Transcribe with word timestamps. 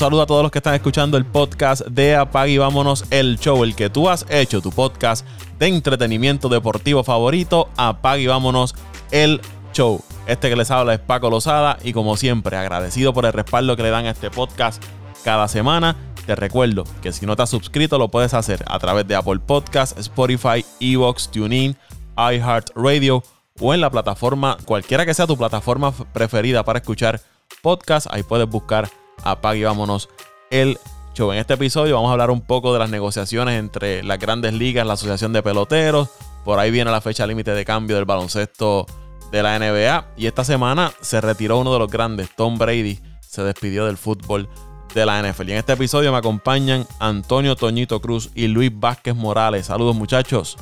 saludo 0.00 0.22
a 0.22 0.26
todos 0.26 0.42
los 0.42 0.50
que 0.50 0.60
están 0.60 0.74
escuchando 0.74 1.18
el 1.18 1.26
podcast 1.26 1.86
de 1.86 2.16
Apag 2.16 2.48
y 2.48 2.56
Vámonos 2.56 3.04
el 3.10 3.38
Show, 3.38 3.62
el 3.64 3.76
que 3.76 3.90
tú 3.90 4.08
has 4.08 4.24
hecho, 4.30 4.62
tu 4.62 4.70
podcast 4.70 5.26
de 5.58 5.66
entretenimiento 5.66 6.48
deportivo 6.48 7.04
favorito, 7.04 7.68
Apag 7.76 8.20
y 8.20 8.26
Vámonos 8.26 8.74
el 9.10 9.42
Show. 9.74 10.02
Este 10.26 10.48
que 10.48 10.56
les 10.56 10.70
habla 10.70 10.94
es 10.94 11.00
Paco 11.00 11.28
Lozada 11.28 11.76
y 11.84 11.92
como 11.92 12.16
siempre 12.16 12.56
agradecido 12.56 13.12
por 13.12 13.26
el 13.26 13.34
respaldo 13.34 13.76
que 13.76 13.82
le 13.82 13.90
dan 13.90 14.06
a 14.06 14.12
este 14.12 14.30
podcast 14.30 14.82
cada 15.22 15.48
semana. 15.48 15.96
Te 16.24 16.34
recuerdo 16.34 16.84
que 17.02 17.12
si 17.12 17.26
no 17.26 17.36
te 17.36 17.42
has 17.42 17.50
suscrito 17.50 17.98
lo 17.98 18.08
puedes 18.08 18.32
hacer 18.32 18.64
a 18.68 18.78
través 18.78 19.06
de 19.06 19.16
Apple 19.16 19.40
Podcasts, 19.40 20.00
Spotify, 20.00 20.64
Evox, 20.80 21.30
TuneIn, 21.30 21.76
iHeartRadio 22.16 23.22
o 23.60 23.74
en 23.74 23.82
la 23.82 23.90
plataforma, 23.90 24.56
cualquiera 24.64 25.04
que 25.04 25.12
sea 25.12 25.26
tu 25.26 25.36
plataforma 25.36 25.92
preferida 25.92 26.64
para 26.64 26.78
escuchar 26.78 27.20
podcast. 27.60 28.06
Ahí 28.10 28.22
puedes 28.22 28.48
buscar 28.48 28.88
Apague 29.24 29.60
y 29.60 29.64
vámonos 29.64 30.08
el 30.50 30.78
show. 31.14 31.32
En 31.32 31.38
este 31.38 31.54
episodio 31.54 31.94
vamos 31.94 32.10
a 32.10 32.12
hablar 32.12 32.30
un 32.30 32.40
poco 32.40 32.72
de 32.72 32.78
las 32.78 32.90
negociaciones 32.90 33.58
entre 33.58 34.02
las 34.02 34.18
grandes 34.18 34.54
ligas, 34.54 34.86
la 34.86 34.94
Asociación 34.94 35.32
de 35.32 35.42
Peloteros. 35.42 36.10
Por 36.44 36.58
ahí 36.58 36.70
viene 36.70 36.90
la 36.90 37.00
fecha 37.00 37.26
límite 37.26 37.52
de 37.52 37.64
cambio 37.64 37.96
del 37.96 38.04
baloncesto 38.04 38.86
de 39.30 39.42
la 39.42 39.58
NBA. 39.58 40.06
Y 40.16 40.26
esta 40.26 40.44
semana 40.44 40.92
se 41.00 41.20
retiró 41.20 41.58
uno 41.58 41.72
de 41.72 41.78
los 41.78 41.90
grandes, 41.90 42.34
Tom 42.34 42.58
Brady. 42.58 43.00
Se 43.20 43.42
despidió 43.42 43.86
del 43.86 43.96
fútbol 43.96 44.48
de 44.94 45.06
la 45.06 45.22
NFL. 45.22 45.48
Y 45.48 45.52
en 45.52 45.58
este 45.58 45.74
episodio 45.74 46.12
me 46.12 46.18
acompañan 46.18 46.86
Antonio 46.98 47.56
Toñito 47.56 48.00
Cruz 48.00 48.30
y 48.34 48.48
Luis 48.48 48.70
Vázquez 48.72 49.14
Morales. 49.14 49.66
Saludos 49.66 49.94
muchachos. 49.94 50.56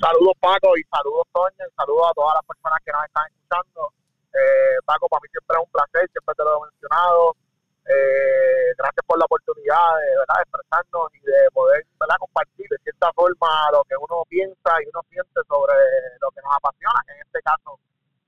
Saludos 0.00 0.34
Paco 0.38 0.76
y 0.78 0.82
saludos 0.94 1.26
Toño 1.32 1.66
saludos 1.76 2.06
a 2.08 2.14
todas 2.14 2.34
las 2.38 2.46
personas 2.46 2.78
que 2.84 2.92
nos 2.92 3.04
están 3.04 3.24
escuchando. 3.26 3.92
Eh, 4.32 4.78
Paco, 4.84 5.08
para 5.08 5.20
mí 5.22 5.28
siempre 5.30 5.56
es 5.58 5.62
un 5.66 5.72
placer, 5.72 6.10
siempre 6.10 6.34
te 6.36 6.42
lo 6.44 6.50
he 6.54 6.70
mencionado. 6.70 7.36
Eh, 7.82 8.70
gracias 8.78 9.04
por 9.06 9.18
la 9.18 9.26
oportunidad 9.26 9.98
de 9.98 10.10
¿verdad? 10.22 10.38
expresarnos 10.38 11.10
y 11.18 11.20
de 11.26 11.50
poder 11.52 11.82
¿verdad? 11.98 12.14
compartir 12.20 12.66
de 12.70 12.78
cierta 12.86 13.10
forma 13.12 13.50
lo 13.72 13.82
que 13.84 13.98
uno 13.98 14.22
piensa 14.28 14.70
y 14.78 14.86
uno 14.86 15.02
siente 15.10 15.40
sobre 15.50 15.74
lo 16.22 16.30
que 16.30 16.42
nos 16.46 16.54
apasiona, 16.54 17.02
que 17.06 17.12
en 17.14 17.20
este 17.26 17.40
caso 17.42 17.78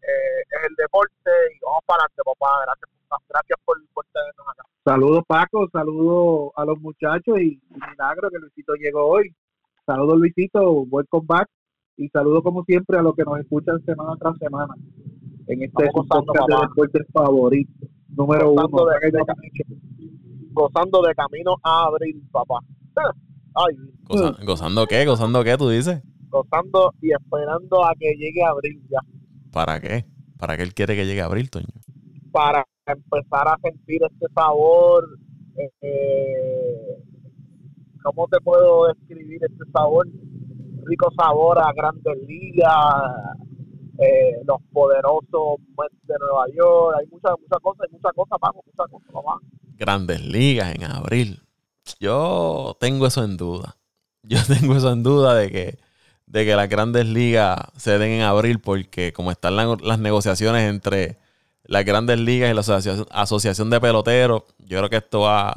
eh, 0.03 0.43
es 0.43 0.61
el 0.67 0.75
deporte. 0.75 1.31
Y 1.55 1.59
vamos 1.63 1.87
para 1.87 2.03
adelante, 2.03 2.23
papá. 2.27 2.51
Gracias, 2.67 2.91
gracias 3.31 3.59
por, 3.65 3.77
por 3.95 4.05
tenernos 4.11 4.47
acá. 4.51 4.65
Saludos, 4.85 5.23
Paco. 5.27 5.69
Saludos 5.71 6.53
a 6.57 6.65
los 6.65 6.79
muchachos 6.83 7.39
y 7.39 7.63
milagro 7.71 8.31
que 8.31 8.39
Luisito 8.39 8.75
llegó 8.75 9.07
hoy. 9.07 9.31
Saludos, 9.87 10.19
Luisito. 10.19 10.83
Welcome 10.91 11.27
back. 11.27 11.49
Y 11.97 12.09
saludos, 12.09 12.43
como 12.43 12.65
siempre, 12.65 12.99
a 12.99 13.03
los 13.03 13.15
que 13.15 13.23
nos 13.23 13.39
escuchan 13.39 13.79
semana 13.87 14.19
tras 14.19 14.37
semana 14.39 14.75
en 15.47 15.63
este 15.63 15.91
podcast 15.93 16.27
de 16.27 16.57
deportes 16.67 17.07
favorito 17.13 17.94
número 18.17 18.53
uno. 18.53 18.69
gozando 20.53 21.03
de 21.03 21.15
camino 21.15 21.57
a 21.63 21.87
abril, 21.87 22.23
papá. 22.31 22.61
Ay. 23.55 23.77
¿Gozando 24.45 24.87
qué? 24.87 25.05
¿Gozando 25.05 25.45
qué 25.45 25.57
tú 25.57 25.69
dices? 25.69 26.03
Gozando 26.29 26.93
y 27.01 27.13
esperando 27.13 27.85
a 27.85 27.95
que 27.99 28.15
llegue 28.17 28.43
abril 28.43 28.83
ya. 28.91 29.01
¿Para 29.53 29.81
qué? 29.81 30.05
¿Para 30.39 30.57
qué 30.57 30.65
él 30.65 30.75
quiere 30.75 30.97
que 30.97 31.07
llegue 31.07 31.23
abril, 31.23 31.51
Toño? 31.51 31.67
Para 32.33 32.67
empezar 32.87 33.49
a 33.49 33.57
sentir 33.63 34.01
este 34.03 34.27
sabor. 34.35 35.09
Eh, 35.57 37.03
¿Cómo 38.03 38.27
te 38.29 38.41
puedo 38.41 38.89
describir 38.89 39.41
este 39.43 39.71
sabor? 39.73 40.07
Rico 40.85 41.09
sabor 41.17 41.59
a 41.59 41.73
grandes 41.73 42.19
ligas, 42.27 42.69
eh, 43.99 44.41
los 44.45 44.61
poderosos 44.73 45.59
de 46.03 46.15
Nueva 46.19 46.47
York, 46.49 46.97
hay 46.99 47.07
muchas 47.07 47.33
muchas 47.41 47.59
cosas, 47.63 47.87
hay 47.87 47.93
muchas 47.93 48.13
cosas, 48.13 48.39
vamos, 48.41 48.65
muchas 48.67 48.91
cosas, 48.91 49.13
mamá. 49.13 49.41
Grandes 49.77 50.21
ligas 50.25 50.75
en 50.75 50.85
abril. 50.85 51.43
Yo 52.01 52.77
tengo 52.81 53.07
eso 53.07 53.25
en 53.25 53.37
duda. 53.37 53.77
Yo 54.23 54.39
tengo 54.49 54.77
eso 54.77 54.91
en 54.91 55.03
duda 55.03 55.35
de 55.35 55.51
que, 55.51 55.79
de 56.27 56.45
que 56.45 56.57
las 56.57 56.69
grandes 56.69 57.07
ligas 57.07 57.59
se 57.77 57.99
den 57.99 58.13
en 58.13 58.23
abril 58.23 58.61
porque 58.61 59.13
como 59.13 59.31
están 59.31 59.57
las 59.57 59.99
negociaciones 59.99 60.69
entre 60.69 61.19
las 61.63 61.85
grandes 61.85 62.19
ligas 62.19 62.51
y 62.51 62.55
la 62.55 62.61
asociación, 62.61 63.07
asociación 63.11 63.71
de 63.71 63.81
peloteros, 63.81 64.43
yo 64.59 64.79
creo 64.79 64.91
que 64.91 64.97
esto 64.97 65.21
va, 65.21 65.55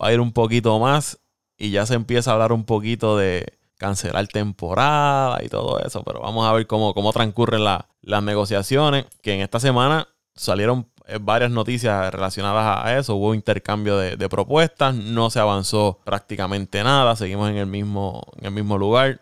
va 0.00 0.08
a 0.08 0.12
ir 0.12 0.20
un 0.20 0.32
poquito 0.32 0.78
más 0.78 1.18
y 1.56 1.70
ya 1.70 1.86
se 1.86 1.94
empieza 1.94 2.30
a 2.30 2.34
hablar 2.34 2.52
un 2.52 2.64
poquito 2.64 3.16
de, 3.16 3.58
cancelar 3.76 4.26
temporada 4.28 5.42
y 5.42 5.48
todo 5.48 5.80
eso, 5.80 6.02
pero 6.04 6.20
vamos 6.20 6.46
a 6.46 6.52
ver 6.52 6.66
cómo, 6.66 6.94
cómo 6.94 7.12
transcurren 7.12 7.64
las 7.64 8.22
negociaciones, 8.22 9.06
que 9.22 9.34
en 9.34 9.40
esta 9.40 9.60
semana 9.60 10.08
salieron 10.34 10.88
eh, 11.06 11.18
varias 11.20 11.50
noticias 11.50 12.12
relacionadas 12.12 12.84
a 12.84 12.98
eso, 12.98 13.16
hubo 13.16 13.34
intercambio 13.34 13.98
de, 13.98 14.28
propuestas, 14.28 14.94
no 14.94 15.30
se 15.30 15.40
avanzó 15.40 16.00
prácticamente 16.04 16.82
nada, 16.82 17.16
seguimos 17.16 17.50
en 17.50 17.56
el 17.56 17.66
mismo, 17.66 18.22
en 18.38 18.46
el 18.46 18.52
mismo 18.52 18.78
lugar, 18.78 19.20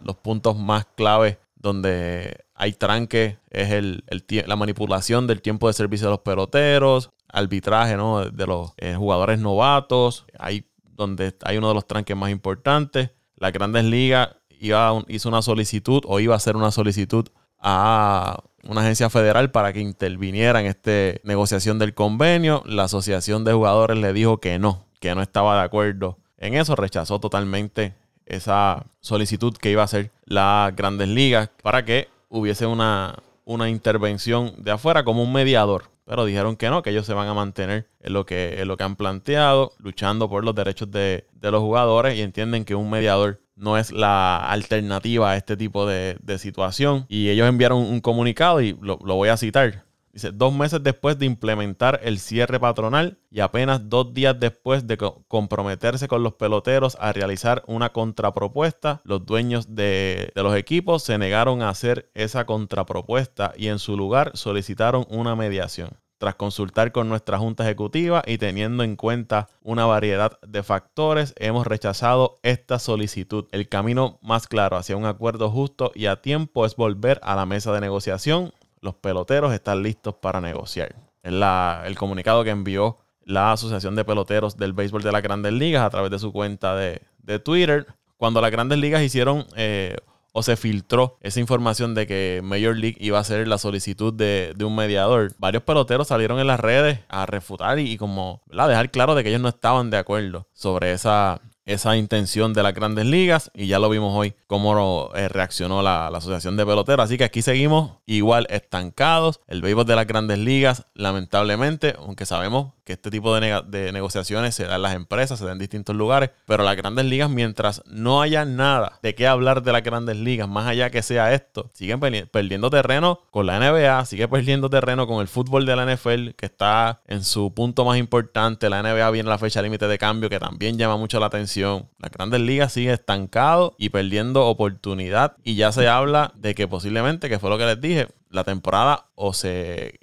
los 0.00 0.16
puntos 0.16 0.56
más 0.56 0.86
claves 0.94 1.38
donde 1.56 2.44
hay 2.54 2.72
tranque 2.72 3.38
es 3.50 3.70
el, 3.70 4.04
la 4.46 4.56
manipulación 4.56 5.26
del 5.26 5.42
tiempo 5.42 5.68
de 5.68 5.72
servicio 5.72 6.08
de 6.08 6.12
los 6.12 6.20
peloteros, 6.20 7.10
arbitraje 7.28 7.96
¿no? 7.96 8.24
de 8.24 8.46
los 8.46 8.72
eh, 8.76 8.94
jugadores 8.94 9.38
novatos, 9.38 10.26
ahí 10.38 10.68
donde 10.84 11.34
hay 11.44 11.56
uno 11.56 11.68
de 11.68 11.74
los 11.74 11.86
tranques 11.86 12.16
más 12.16 12.30
importantes 12.30 13.10
las 13.42 13.52
grandes 13.52 13.82
ligas 13.84 14.28
iba, 14.60 15.02
hizo 15.08 15.28
una 15.28 15.42
solicitud 15.42 16.00
o 16.06 16.20
iba 16.20 16.34
a 16.34 16.36
hacer 16.36 16.54
una 16.54 16.70
solicitud 16.70 17.26
a 17.58 18.40
una 18.62 18.82
agencia 18.82 19.10
federal 19.10 19.50
para 19.50 19.72
que 19.72 19.80
interviniera 19.80 20.60
en 20.60 20.66
esta 20.66 21.18
negociación 21.24 21.80
del 21.80 21.92
convenio. 21.92 22.62
La 22.66 22.84
asociación 22.84 23.42
de 23.42 23.52
jugadores 23.52 23.98
le 23.98 24.12
dijo 24.12 24.38
que 24.38 24.60
no, 24.60 24.84
que 25.00 25.12
no 25.16 25.22
estaba 25.22 25.56
de 25.56 25.64
acuerdo 25.64 26.18
en 26.38 26.54
eso, 26.54 26.76
rechazó 26.76 27.18
totalmente 27.18 27.96
esa 28.26 28.86
solicitud 29.00 29.56
que 29.56 29.72
iba 29.72 29.82
a 29.82 29.86
hacer 29.86 30.12
las 30.24 30.76
grandes 30.76 31.08
ligas 31.08 31.50
para 31.64 31.84
que 31.84 32.08
hubiese 32.28 32.66
una, 32.66 33.16
una 33.44 33.68
intervención 33.68 34.54
de 34.58 34.70
afuera 34.70 35.02
como 35.02 35.24
un 35.24 35.32
mediador. 35.32 35.90
Pero 36.04 36.24
dijeron 36.24 36.56
que 36.56 36.68
no, 36.68 36.82
que 36.82 36.90
ellos 36.90 37.06
se 37.06 37.14
van 37.14 37.28
a 37.28 37.34
mantener 37.34 37.88
en 38.00 38.12
lo 38.12 38.26
que, 38.26 38.60
en 38.60 38.68
lo 38.68 38.76
que 38.76 38.84
han 38.84 38.96
planteado, 38.96 39.72
luchando 39.78 40.28
por 40.28 40.44
los 40.44 40.54
derechos 40.54 40.90
de, 40.90 41.26
los 41.40 41.60
jugadores 41.60 42.16
y 42.16 42.22
entienden 42.22 42.64
que 42.64 42.74
un 42.74 42.90
mediador 42.90 43.40
no 43.54 43.78
es 43.78 43.92
la 43.92 44.38
alternativa 44.38 45.30
a 45.30 45.36
este 45.36 45.56
tipo 45.56 45.86
de, 45.86 46.16
situación. 46.38 47.06
Y 47.08 47.28
ellos 47.28 47.48
enviaron 47.48 47.78
un 47.78 48.00
comunicado 48.00 48.60
y 48.60 48.76
lo, 48.80 48.98
lo 49.04 49.14
voy 49.14 49.28
a 49.28 49.36
citar. 49.36 49.84
Dice, 50.12 50.30
dos 50.30 50.52
meses 50.52 50.82
después 50.82 51.18
de 51.18 51.24
implementar 51.24 51.98
el 52.02 52.18
cierre 52.18 52.60
patronal 52.60 53.18
y 53.30 53.40
apenas 53.40 53.88
dos 53.88 54.12
días 54.12 54.38
después 54.38 54.86
de 54.86 54.98
comprometerse 54.98 56.06
con 56.06 56.22
los 56.22 56.34
peloteros 56.34 56.98
a 57.00 57.14
realizar 57.14 57.64
una 57.66 57.94
contrapropuesta, 57.94 59.00
los 59.04 59.24
dueños 59.24 59.74
de, 59.74 60.30
de, 60.34 60.42
los 60.42 60.54
equipos 60.54 61.02
se 61.02 61.16
negaron 61.16 61.62
a 61.62 61.70
hacer 61.70 62.10
esa 62.12 62.44
contrapropuesta 62.44 63.54
y 63.56 63.68
en 63.68 63.78
su 63.78 63.96
lugar 63.96 64.32
solicitaron 64.34 65.06
una 65.08 65.34
mediación. 65.34 65.88
Tras 66.18 66.34
consultar 66.36 66.92
con 66.92 67.08
nuestra 67.08 67.38
junta 67.38 67.64
ejecutiva 67.64 68.22
y 68.24 68.38
teniendo 68.38 68.84
en 68.84 68.94
cuenta 68.94 69.48
una 69.60 69.86
variedad 69.86 70.38
de 70.46 70.62
factores, 70.62 71.34
hemos 71.36 71.66
rechazado 71.66 72.38
esta 72.44 72.78
solicitud. 72.78 73.46
El 73.50 73.68
camino 73.68 74.20
más 74.22 74.46
claro 74.46 74.76
hacia 74.76 74.96
un 74.96 75.06
acuerdo 75.06 75.50
justo 75.50 75.90
y 75.96 76.06
a 76.06 76.22
tiempo 76.22 76.64
es 76.64 76.76
volver 76.76 77.18
a 77.24 77.34
la 77.34 77.44
mesa 77.44 77.72
de 77.72 77.80
negociación 77.80 78.52
los 78.82 78.94
peloteros 78.96 79.54
están 79.54 79.82
listos 79.82 80.16
para 80.16 80.40
negociar. 80.40 80.94
Es 81.22 81.32
el 81.32 81.96
comunicado 81.96 82.44
que 82.44 82.50
envió 82.50 82.98
la 83.24 83.52
Asociación 83.52 83.94
de 83.94 84.04
Peloteros 84.04 84.56
del 84.56 84.72
Béisbol 84.72 85.02
de 85.02 85.12
las 85.12 85.22
Grandes 85.22 85.52
Ligas 85.52 85.82
a 85.82 85.90
través 85.90 86.10
de 86.10 86.18
su 86.18 86.32
cuenta 86.32 86.74
de, 86.76 87.00
Twitter. 87.44 87.86
Cuando 88.16 88.40
las 88.40 88.50
Grandes 88.50 88.78
Ligas 88.78 89.02
hicieron 89.02 89.46
eh, 89.56 89.96
o 90.32 90.42
se 90.42 90.56
filtró 90.56 91.18
esa 91.20 91.38
información 91.38 91.94
de 91.94 92.06
que 92.06 92.40
Major 92.42 92.76
League 92.76 92.96
iba 92.98 93.18
a 93.18 93.20
hacer 93.20 93.46
la 93.46 93.58
solicitud 93.58 94.12
de, 94.12 94.54
un 94.64 94.74
mediador, 94.74 95.32
varios 95.38 95.62
peloteros 95.62 96.08
salieron 96.08 96.40
en 96.40 96.48
las 96.48 96.58
redes 96.58 97.00
a 97.08 97.24
refutar 97.26 97.78
y, 97.78 97.96
como 97.96 98.42
dejar 98.50 98.90
claro 98.90 99.14
de 99.14 99.22
que 99.22 99.28
ellos 99.28 99.40
no 99.40 99.48
estaban 99.48 99.90
de 99.90 99.98
acuerdo 99.98 100.48
sobre 100.52 100.92
esa, 100.92 101.40
esa 101.64 101.96
intención 101.96 102.52
de 102.52 102.62
las 102.62 102.74
grandes 102.74 103.06
ligas 103.06 103.50
y 103.54 103.66
ya 103.66 103.78
lo 103.78 103.88
vimos 103.88 104.12
hoy 104.16 104.34
cómo 104.46 105.10
eh, 105.14 105.28
reaccionó 105.28 105.82
la, 105.82 106.08
Asociación 106.08 106.56
de 106.56 106.66
Peloteros. 106.66 107.04
Así 107.04 107.18
que 107.18 107.24
aquí 107.24 107.42
seguimos 107.42 107.92
igual 108.06 108.46
estancados. 108.50 109.40
El 109.46 109.62
béisbol 109.62 109.86
de 109.86 109.96
las 109.96 110.06
grandes 110.06 110.38
ligas, 110.38 110.86
lamentablemente, 110.94 111.94
aunque 111.98 112.26
sabemos 112.26 112.72
que 112.84 112.94
este 112.94 113.10
tipo 113.10 113.38
de, 113.38 113.62
de, 113.66 113.92
negociaciones 113.92 114.54
se 114.54 114.64
dan 114.64 114.76
en 114.76 114.82
las 114.82 114.94
empresas, 114.94 115.38
se 115.38 115.44
dan 115.44 115.54
en 115.54 115.58
distintos 115.58 115.94
lugares, 115.94 116.30
pero 116.46 116.64
las 116.64 116.76
grandes 116.76 117.04
ligas, 117.04 117.30
mientras 117.30 117.82
no 117.86 118.22
haya 118.22 118.44
nada 118.44 118.98
de 119.02 119.14
qué 119.14 119.26
hablar 119.26 119.62
de 119.62 119.72
las 119.72 119.82
grandes 119.82 120.16
ligas, 120.16 120.48
más 120.48 120.66
allá 120.66 120.90
que 120.90 121.02
sea 121.02 121.32
esto, 121.32 121.70
siguen 121.74 122.00
perdiendo 122.00 122.70
terreno 122.70 123.20
con 123.30 123.46
la 123.46 123.58
NBA, 123.58 124.04
sigue 124.06 124.28
perdiendo 124.28 124.68
terreno 124.70 125.06
con 125.06 125.20
el 125.20 125.28
fútbol 125.28 125.66
de 125.66 125.76
la 125.76 125.86
NFL, 125.86 126.30
que 126.30 126.46
está 126.46 127.02
en 127.06 127.24
su 127.24 127.54
punto 127.54 127.84
más 127.84 127.98
importante. 127.98 128.68
La 128.68 128.82
NBA 128.82 129.10
viene 129.10 129.28
a 129.28 129.32
la 129.32 129.38
fecha 129.38 129.62
límite 129.62 129.86
de 129.86 129.98
cambio, 129.98 130.28
que 130.28 130.40
también 130.40 130.78
llama 130.78 130.96
mucho 130.96 131.20
la 131.20 131.26
atención. 131.26 131.88
Las 131.98 132.10
grandes 132.10 132.40
ligas 132.40 132.72
sigue 132.72 132.92
estancado 132.92 133.74
y 133.78 133.90
perdiendo 133.90 134.46
oportunidad, 134.46 135.36
y 135.44 135.54
ya 135.54 135.72
se 135.72 135.88
habla 135.88 136.32
de 136.36 136.54
que 136.54 136.66
posiblemente, 136.68 137.28
que 137.28 137.38
fue 137.38 137.50
lo 137.50 137.58
que 137.58 137.66
les 137.66 137.80
dije, 137.80 138.08
la 138.30 138.44
temporada 138.44 139.06
o 139.14 139.34
se, 139.34 140.00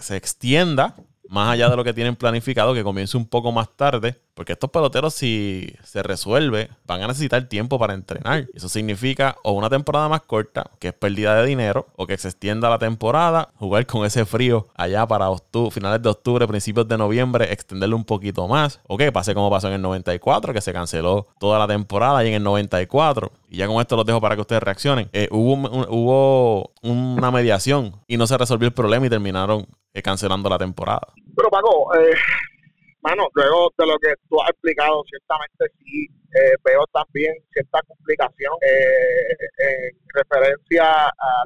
se 0.00 0.16
extienda 0.16 0.94
más 1.30 1.52
allá 1.52 1.70
de 1.70 1.76
lo 1.76 1.84
que 1.84 1.94
tienen 1.94 2.16
planificado, 2.16 2.74
que 2.74 2.82
comience 2.82 3.16
un 3.16 3.24
poco 3.24 3.52
más 3.52 3.68
tarde, 3.76 4.20
porque 4.34 4.54
estos 4.54 4.68
peloteros 4.70 5.14
si 5.14 5.72
se 5.84 6.02
resuelve, 6.02 6.70
van 6.86 7.02
a 7.02 7.06
necesitar 7.06 7.44
tiempo 7.44 7.78
para 7.78 7.94
entrenar. 7.94 8.48
Eso 8.52 8.68
significa 8.68 9.36
o 9.44 9.52
una 9.52 9.70
temporada 9.70 10.08
más 10.08 10.22
corta, 10.22 10.68
que 10.80 10.88
es 10.88 10.94
pérdida 10.94 11.36
de 11.36 11.46
dinero, 11.46 11.86
o 11.94 12.08
que 12.08 12.18
se 12.18 12.28
extienda 12.28 12.68
la 12.68 12.78
temporada, 12.78 13.50
jugar 13.54 13.86
con 13.86 14.04
ese 14.04 14.24
frío 14.24 14.66
allá 14.74 15.06
para 15.06 15.28
finales 15.70 16.02
de 16.02 16.08
octubre, 16.08 16.48
principios 16.48 16.88
de 16.88 16.98
noviembre, 16.98 17.52
extenderlo 17.52 17.94
un 17.94 18.04
poquito 18.04 18.48
más, 18.48 18.80
o 18.88 18.96
que 18.96 19.12
pase 19.12 19.32
como 19.32 19.50
pasó 19.50 19.68
en 19.68 19.74
el 19.74 19.82
94, 19.82 20.52
que 20.52 20.60
se 20.60 20.72
canceló 20.72 21.28
toda 21.38 21.60
la 21.60 21.68
temporada 21.68 22.24
y 22.24 22.28
en 22.28 22.34
el 22.34 22.42
94. 22.42 23.30
Y 23.48 23.58
ya 23.58 23.68
con 23.68 23.80
esto 23.80 23.94
los 23.94 24.04
dejo 24.04 24.20
para 24.20 24.34
que 24.34 24.40
ustedes 24.40 24.64
reaccionen. 24.64 25.08
Eh, 25.12 25.28
hubo, 25.30 25.54
hubo 25.88 26.72
una 26.82 27.30
mediación 27.30 27.94
y 28.08 28.16
no 28.16 28.26
se 28.26 28.36
resolvió 28.36 28.66
el 28.66 28.74
problema 28.74 29.06
y 29.06 29.10
terminaron 29.10 29.68
eh, 29.92 30.02
cancelando 30.02 30.48
la 30.48 30.58
temporada. 30.58 31.12
Pero 31.36 31.50
Paco, 31.50 31.92
eh, 31.96 32.14
mano, 33.02 33.26
luego 33.34 33.72
de 33.76 33.86
lo 33.86 33.98
que 33.98 34.14
tú 34.28 34.40
has 34.40 34.50
explicado, 34.50 35.02
ciertamente 35.08 35.66
sí 35.78 36.06
eh, 36.32 36.54
veo 36.64 36.84
también 36.92 37.34
cierta 37.52 37.82
complicación 37.82 38.52
en 38.62 39.98
referencia 40.14 41.08
a 41.08 41.44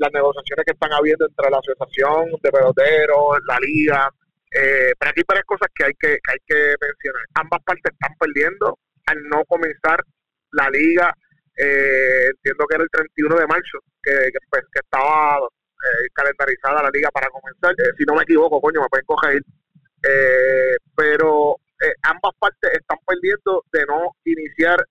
las 0.00 0.12
negociaciones 0.12 0.64
que 0.64 0.72
están 0.72 0.92
habiendo 0.92 1.26
entre 1.26 1.50
la 1.50 1.58
asociación 1.58 2.30
de 2.42 2.50
peloteros, 2.50 3.38
la 3.46 3.58
liga. 3.60 4.10
pero 4.50 5.10
aquí 5.10 5.20
hay 5.20 5.24
varias 5.28 5.46
cosas 5.46 5.68
que 5.72 5.84
hay 5.84 5.94
que, 5.94 6.18
hay 6.28 6.38
que 6.46 6.74
mencionar. 6.80 7.22
Ambas 7.34 7.62
partes 7.62 7.92
están 7.92 8.16
perdiendo 8.18 8.78
al 9.06 9.22
no 9.28 9.44
comenzar 9.44 10.02
la 10.50 10.68
liga. 10.70 11.14
entiendo 11.54 12.66
que 12.66 12.74
era 12.74 12.82
el 12.82 12.90
31 12.90 13.36
de 13.36 13.46
marzo, 13.46 13.78
que, 14.02 14.12
que, 14.32 14.38
pues, 14.50 14.64
que 14.72 14.80
estaba 14.80 15.38
eh, 15.86 16.08
calendarizada 16.12 16.82
la 16.82 16.90
liga 16.90 17.10
para 17.10 17.28
comenzar. 17.30 17.72
Eh, 17.72 17.92
si 17.96 18.04
no 18.04 18.14
me 18.14 18.22
equivoco, 18.22 18.60
coño, 18.60 18.82
me 18.82 18.88
pueden 18.88 19.06
coger. 19.06 19.42
Eh, 20.02 20.76
pero 20.94 21.56
ambas 22.02 22.32
partes 22.38 22.70
están 22.72 22.98
perdiendo 23.06 23.62
de 23.70 23.84
no 23.86 24.12
iniciar 24.24 24.82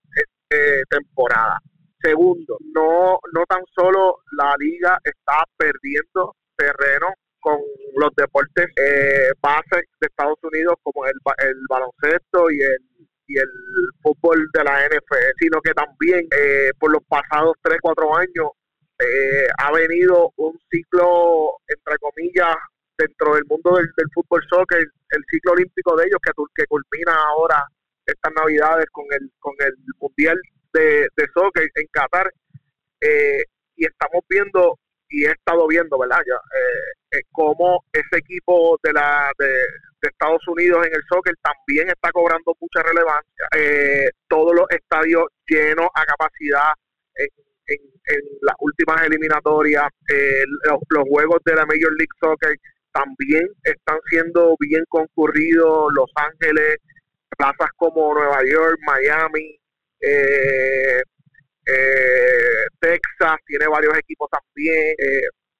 temporada. 0.89 1.59
Segundo, 1.99 2.57
no, 2.73 3.19
no 3.33 3.45
tan 3.49 3.61
solo 3.75 4.19
la 4.37 4.53
liga 4.59 4.97
está 5.03 5.43
perdiendo 5.57 6.35
terreno 6.55 7.07
con 7.39 7.59
los 7.95 8.11
deportes 8.15 8.67
base 9.41 9.75
de 9.99 10.07
Estados 10.07 10.37
Unidos 10.43 10.75
como 10.83 11.05
el, 11.05 11.15
el 11.39 11.57
baloncesto 11.67 12.51
y 12.51 12.61
el 12.61 12.77
y 13.27 13.39
el 13.39 13.49
fútbol 14.03 14.47
de 14.53 14.63
la 14.63 14.85
NFL, 14.85 15.33
sino 15.39 15.59
que 15.61 15.73
también 15.73 16.29
por 16.79 16.91
los 16.91 17.03
pasados 17.05 17.55
3, 17.63 17.79
4 17.81 18.17
años 18.17 18.51
eh, 19.05 19.47
ha 19.57 19.71
venido 19.71 20.31
un 20.37 20.59
ciclo, 20.69 21.57
entre 21.67 21.97
comillas, 21.99 22.55
dentro 22.97 23.35
del 23.35 23.45
mundo 23.45 23.75
del, 23.75 23.89
fútbol 24.13 24.43
soccer, 24.49 24.79
el 24.79 25.23
ciclo 25.29 25.53
olímpico 25.53 25.95
de 25.95 26.05
ellos 26.05 26.19
que, 26.23 26.65
culmina 26.67 27.13
ahora 27.13 27.63
estas 28.05 28.33
navidades 28.35 28.85
con 28.91 29.05
el 29.11 29.29
con 29.39 29.53
el 29.59 29.73
mundial 29.99 30.39
de, 30.73 31.07
de 31.15 31.27
soccer 31.33 31.69
en 31.75 31.87
Qatar. 31.91 32.31
Eh, 33.01 33.43
y 33.75 33.85
estamos 33.85 34.23
viendo 34.29 34.79
y 35.09 35.25
he 35.25 35.31
estado 35.31 35.67
viendo 35.67 35.97
verdad 35.99 36.21
ya 36.25 36.35
eh, 36.35 37.17
eh, 37.17 37.21
cómo 37.31 37.83
ese 37.91 38.17
equipo 38.17 38.79
de 38.81 38.93
la 38.93 39.31
de, 39.37 39.51
Estados 40.01 40.47
Unidos 40.47 40.85
en 40.85 40.93
el 40.93 41.01
soccer 41.09 41.33
también 41.41 41.89
está 41.89 42.11
cobrando 42.11 42.55
mucha 42.61 42.83
relevancia. 42.83 43.47
Todos 44.27 44.53
los 44.53 44.67
estadios 44.69 45.25
llenos 45.47 45.87
a 45.95 46.05
capacidad 46.05 46.73
en 48.07 48.19
las 48.41 48.55
últimas 48.59 49.01
eliminatorias, 49.03 49.87
eh, 50.09 50.43
los, 50.63 51.03
juegos 51.09 51.39
de 51.45 51.55
la 51.55 51.65
Major 51.65 51.91
League 51.97 52.17
Soccer 52.19 52.55
también 52.91 53.47
están 53.63 53.97
siendo 54.09 54.55
bien 54.59 54.83
concurridos, 54.87 55.91
Los 55.93 56.09
Ángeles, 56.15 56.77
plazas 57.37 57.69
como 57.75 58.13
Nueva 58.13 58.39
York, 58.45 58.79
Miami, 58.85 59.59
eh, 59.99 61.01
eh, 61.65 62.65
Texas, 62.79 63.37
tiene 63.45 63.67
varios 63.67 63.97
equipos 63.97 64.29
también 64.29 64.95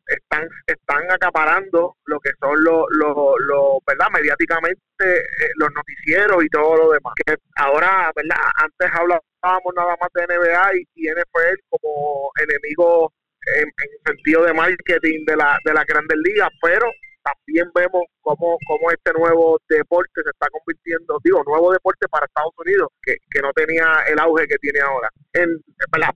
están 0.08 0.48
están 0.68 1.04
acaparando 1.12 1.96
lo 2.06 2.20
que 2.20 2.32
son 2.40 2.64
los, 2.64 2.86
los, 2.90 3.80
¿verdad? 3.88 4.08
Mediáticamente 4.14 4.80
eh, 5.00 5.50
los 5.56 5.70
noticieros 5.74 6.44
y 6.44 6.50
todo 6.50 6.76
lo 6.76 6.92
demás. 6.92 7.14
Que 7.26 7.36
ahora, 7.56 8.12
¿verdad? 8.16 8.38
Antes 8.56 8.90
hablábamos 8.94 9.74
nada 9.76 9.96
más 10.00 10.10
de 10.14 10.28
NBA 10.28 10.72
y, 10.96 11.06
NFL 11.10 11.60
como 11.70 12.32
enemigos 12.40 13.12
en, 13.58 13.72
sentido 14.06 14.44
de 14.44 14.54
marketing 14.54 15.26
de 15.26 15.36
la, 15.36 15.58
de 15.64 15.74
la 15.74 15.84
Grandes 15.84 16.18
Ligas, 16.24 16.50
pero 16.62 16.90
también 17.24 17.72
vemos 17.74 18.04
cómo, 18.22 18.58
cómo 18.68 18.92
este 18.92 19.12
nuevo 19.14 19.60
deporte 19.68 20.22
se 20.24 20.30
está 20.30 20.48
convirtiendo, 20.50 21.20
digo, 21.24 21.44
nuevo 21.46 21.72
deporte 21.74 22.08
para 22.08 22.26
Estados 22.26 22.54
Unidos, 22.58 22.90
que, 23.02 23.16
que 23.30 23.42
no 23.42 23.52
tenía 23.54 24.04
el 24.08 24.20
auge 24.20 24.48
que 24.48 24.58
tiene 24.58 24.80
ahora. 24.80 25.10
En, 25.34 25.60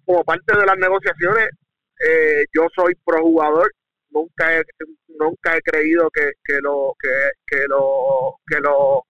Como 0.05 0.23
parte 0.23 0.57
de 0.57 0.65
las 0.65 0.77
negociaciones, 0.77 1.49
eh, 1.99 2.45
yo 2.53 2.67
soy 2.75 2.93
pro 3.03 3.21
jugador 3.21 3.71
nunca 4.11 4.59
he, 4.59 4.63
nunca 5.07 5.57
he 5.57 5.61
creído 5.61 6.09
que, 6.11 6.31
que, 6.43 6.59
lo, 6.61 6.93
que, 6.99 7.09
que, 7.47 7.65
lo, 7.67 8.35
que 8.47 8.59
lo, 8.59 9.03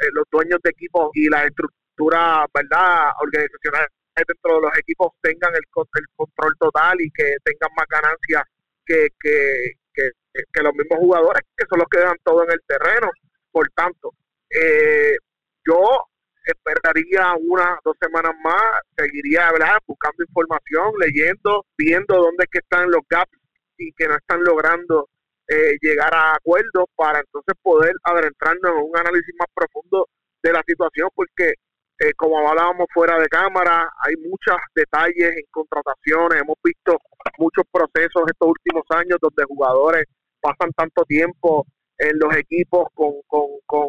eh, 0.00 0.10
los 0.12 0.24
dueños 0.30 0.60
de 0.62 0.70
equipos 0.70 1.10
y 1.14 1.28
la 1.28 1.44
estructura 1.44 2.46
verdad 2.52 3.12
organizacional 3.20 3.86
dentro 4.26 4.56
de 4.56 4.60
los 4.62 4.78
equipos 4.78 5.12
tengan 5.20 5.54
el, 5.54 5.62
el 5.62 6.06
control 6.16 6.52
total 6.58 7.00
y 7.00 7.10
que 7.10 7.36
tengan 7.44 7.70
más 7.76 7.86
ganancias 7.88 8.42
que, 8.84 9.08
que, 9.20 9.72
que, 9.94 10.62
los 10.62 10.74
mismos 10.74 10.98
jugadores, 10.98 11.42
que 11.56 11.66
son 11.68 11.78
los 11.78 11.88
que 11.88 12.00
todo 12.24 12.44
en 12.44 12.52
el 12.52 12.60
terreno. 12.66 13.10
Por 13.50 13.68
tanto, 13.74 14.12
eh, 14.50 15.16
yo 15.64 16.08
esperaría 16.44 17.34
una, 17.38 17.78
dos 17.84 17.96
semanas 18.00 18.32
más, 18.42 18.80
seguiría 18.96 19.52
¿verdad? 19.52 19.78
buscando 19.86 20.24
información, 20.24 20.92
leyendo, 20.98 21.66
viendo 21.76 22.14
dónde 22.16 22.44
es 22.44 22.50
que 22.50 22.58
están 22.58 22.90
los 22.90 23.02
gaps 23.08 23.37
y 23.78 23.92
que 23.92 24.08
no 24.08 24.16
están 24.16 24.42
logrando 24.44 25.08
eh, 25.48 25.76
llegar 25.80 26.12
a 26.14 26.34
acuerdos 26.34 26.86
para 26.94 27.20
entonces 27.20 27.54
poder 27.62 27.92
adentrarnos 28.02 28.72
en 28.72 28.84
un 28.90 28.96
análisis 28.96 29.34
más 29.38 29.48
profundo 29.54 30.08
de 30.42 30.52
la 30.52 30.62
situación, 30.66 31.08
porque 31.14 31.54
eh, 32.00 32.12
como 32.16 32.38
hablábamos 32.38 32.86
fuera 32.92 33.18
de 33.18 33.28
cámara, 33.28 33.90
hay 34.04 34.14
muchos 34.16 34.56
detalles 34.74 35.36
en 35.36 35.44
contrataciones, 35.50 36.42
hemos 36.42 36.56
visto 36.62 36.98
muchos 37.38 37.64
procesos 37.72 38.22
estos 38.26 38.48
últimos 38.48 38.84
años 38.90 39.18
donde 39.20 39.44
jugadores 39.44 40.04
pasan 40.40 40.70
tanto 40.76 41.04
tiempo 41.04 41.66
en 41.98 42.18
los 42.18 42.36
equipos 42.36 42.86
con, 42.94 43.14
con, 43.26 43.46
con 43.66 43.88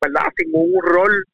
¿verdad? 0.00 0.32
Sin 0.36 0.50
un 0.54 0.82
rol 0.82 1.24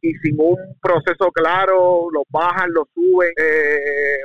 y 0.00 0.12
sin 0.14 0.36
un 0.38 0.56
proceso 0.80 1.30
claro, 1.32 2.08
los 2.12 2.24
bajan, 2.30 2.72
los 2.72 2.88
suben, 2.94 3.30
eh, 3.36 4.22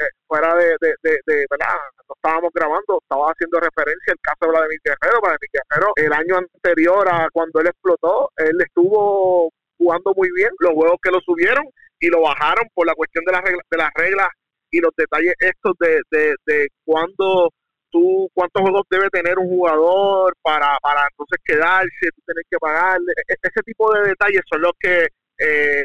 eh, 0.00 0.10
fuera 0.26 0.54
de, 0.54 0.76
de, 0.80 1.18
de, 1.26 1.46
¿verdad? 1.50 1.76
No 2.08 2.14
estábamos 2.16 2.50
grabando, 2.54 3.00
estaba 3.02 3.30
haciendo 3.32 3.60
referencia 3.60 4.12
al 4.12 4.20
caso 4.20 4.38
de 4.40 4.48
Vladimir 4.48 4.80
Guerrero. 4.84 5.20
Vladimir 5.20 5.50
Guerrero, 5.52 5.92
el 5.96 6.12
año 6.12 6.36
anterior 6.38 7.08
a 7.08 7.28
cuando 7.32 7.60
él 7.60 7.66
explotó, 7.66 8.30
él 8.36 8.56
estuvo 8.60 9.50
jugando 9.78 10.12
muy 10.16 10.30
bien, 10.34 10.50
los 10.58 10.74
juegos 10.74 10.98
que 11.02 11.10
lo 11.10 11.20
subieron 11.20 11.64
y 11.98 12.08
lo 12.08 12.22
bajaron 12.22 12.66
por 12.74 12.86
la 12.86 12.94
cuestión 12.94 13.24
de 13.24 13.32
las 13.32 13.42
reglas, 13.42 13.66
de 13.70 13.78
las 13.78 13.90
reglas 13.94 14.28
y 14.70 14.80
los 14.80 14.92
detalles 14.96 15.34
estos 15.38 15.74
de, 15.78 16.00
de, 16.10 16.34
de 16.46 16.68
cuándo 16.84 17.50
tú, 17.90 18.28
cuántos 18.34 18.62
juegos 18.62 18.82
debe 18.90 19.08
tener 19.10 19.38
un 19.38 19.48
jugador 19.48 20.34
para, 20.42 20.78
para 20.80 21.08
entonces 21.10 21.38
quedarse, 21.44 22.10
tú 22.14 22.22
tienes 22.24 22.44
que 22.50 22.58
pagarle. 22.58 23.12
E, 23.28 23.34
ese 23.42 23.62
tipo 23.64 23.92
de 23.92 24.08
detalles 24.08 24.42
son 24.50 24.62
los 24.62 24.72
que 24.78 25.08
eh, 25.38 25.84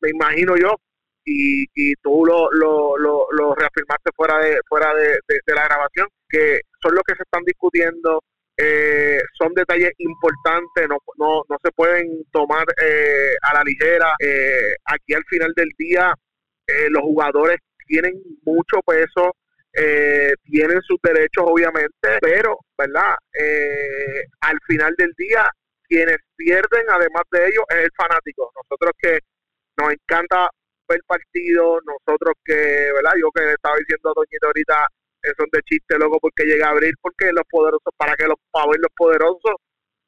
me 0.00 0.10
imagino 0.10 0.56
yo 0.56 0.74
y, 1.24 1.66
y 1.74 1.94
tú 2.02 2.24
lo, 2.24 2.50
lo, 2.52 2.96
lo, 2.96 3.54
reafirmaste 3.54 4.10
fuera 4.14 4.38
de 4.38 4.60
fuera 4.68 4.94
de, 4.94 5.18
la 5.54 5.64
grabación, 5.64 6.08
que 6.28 6.60
son 6.82 6.94
los 6.94 7.02
que 7.04 7.14
se 7.14 7.22
están 7.22 7.44
discutiendo, 7.44 8.22
eh, 8.56 9.20
son 9.38 9.54
detalles 9.54 9.92
importantes, 9.98 10.88
no, 10.88 10.98
no, 11.18 11.42
no 11.48 11.56
se 11.62 11.70
pueden 11.72 12.24
tomar 12.30 12.64
eh, 12.82 13.34
a 13.42 13.54
la 13.54 13.62
ligera. 13.62 14.14
Eh, 14.20 14.74
aquí 14.84 15.14
al 15.14 15.24
final 15.24 15.52
del 15.54 15.70
día 15.78 16.14
los 16.90 17.02
jugadores 17.02 17.56
tienen 17.88 18.14
mucho 18.44 18.80
peso, 18.86 19.34
tienen 19.72 20.80
sus 20.82 20.98
derechos 21.02 21.44
obviamente, 21.44 22.18
pero, 22.20 22.58
¿verdad? 22.78 23.16
al 24.40 24.58
final 24.68 24.94
del 24.96 25.12
día, 25.18 25.50
quienes 25.88 26.18
pierden 26.36 26.84
además 26.88 27.24
de 27.32 27.48
ellos 27.48 27.64
es 27.70 27.76
el 27.78 27.90
fanático. 27.96 28.52
Nosotros 28.54 28.92
que 29.02 29.18
nos 29.78 29.92
encanta 29.92 30.48
el 30.92 31.02
partido, 31.06 31.80
nosotros 31.84 32.34
que, 32.44 32.90
¿verdad? 32.94 33.12
Yo 33.20 33.30
que 33.30 33.52
estaba 33.52 33.76
diciendo 33.78 34.10
a 34.10 34.14
Doñito 34.16 34.46
ahorita, 34.46 34.86
son 35.36 35.48
de 35.52 35.60
chiste, 35.62 35.98
loco, 35.98 36.18
porque 36.20 36.44
llega 36.44 36.68
a 36.68 36.70
abrir, 36.70 36.94
porque 37.00 37.32
los 37.32 37.44
poderosos, 37.50 37.92
para 37.96 38.14
que 38.16 38.26
los, 38.26 38.36
para 38.50 38.70
ver 38.70 38.80
los 38.80 38.92
poderosos, 38.96 39.54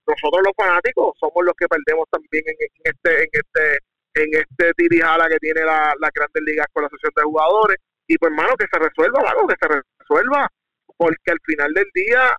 nosotros 0.06 0.42
los 0.44 0.54
fanáticos 0.56 1.14
somos 1.20 1.44
los 1.44 1.54
que 1.54 1.68
perdemos 1.68 2.06
también 2.10 2.42
en, 2.46 2.56
este, 2.82 3.22
en 3.22 3.30
este, 3.32 3.78
en 4.14 4.28
este 4.34 4.74
tirijala 4.74 5.28
que 5.28 5.38
tiene 5.38 5.62
la, 5.64 5.94
la 6.00 6.10
Grandes 6.12 6.42
Ligas 6.42 6.66
con 6.72 6.82
la 6.82 6.88
Asociación 6.88 7.12
de 7.16 7.22
Jugadores, 7.22 7.78
y 8.06 8.18
pues 8.18 8.30
hermano, 8.32 8.56
que 8.56 8.66
se 8.70 8.78
resuelva 8.78 9.30
algo, 9.30 9.46
que 9.46 9.56
se 9.60 9.68
resuelva, 10.00 10.48
porque 10.96 11.30
al 11.30 11.40
final 11.44 11.72
del 11.72 11.88
día 11.94 12.36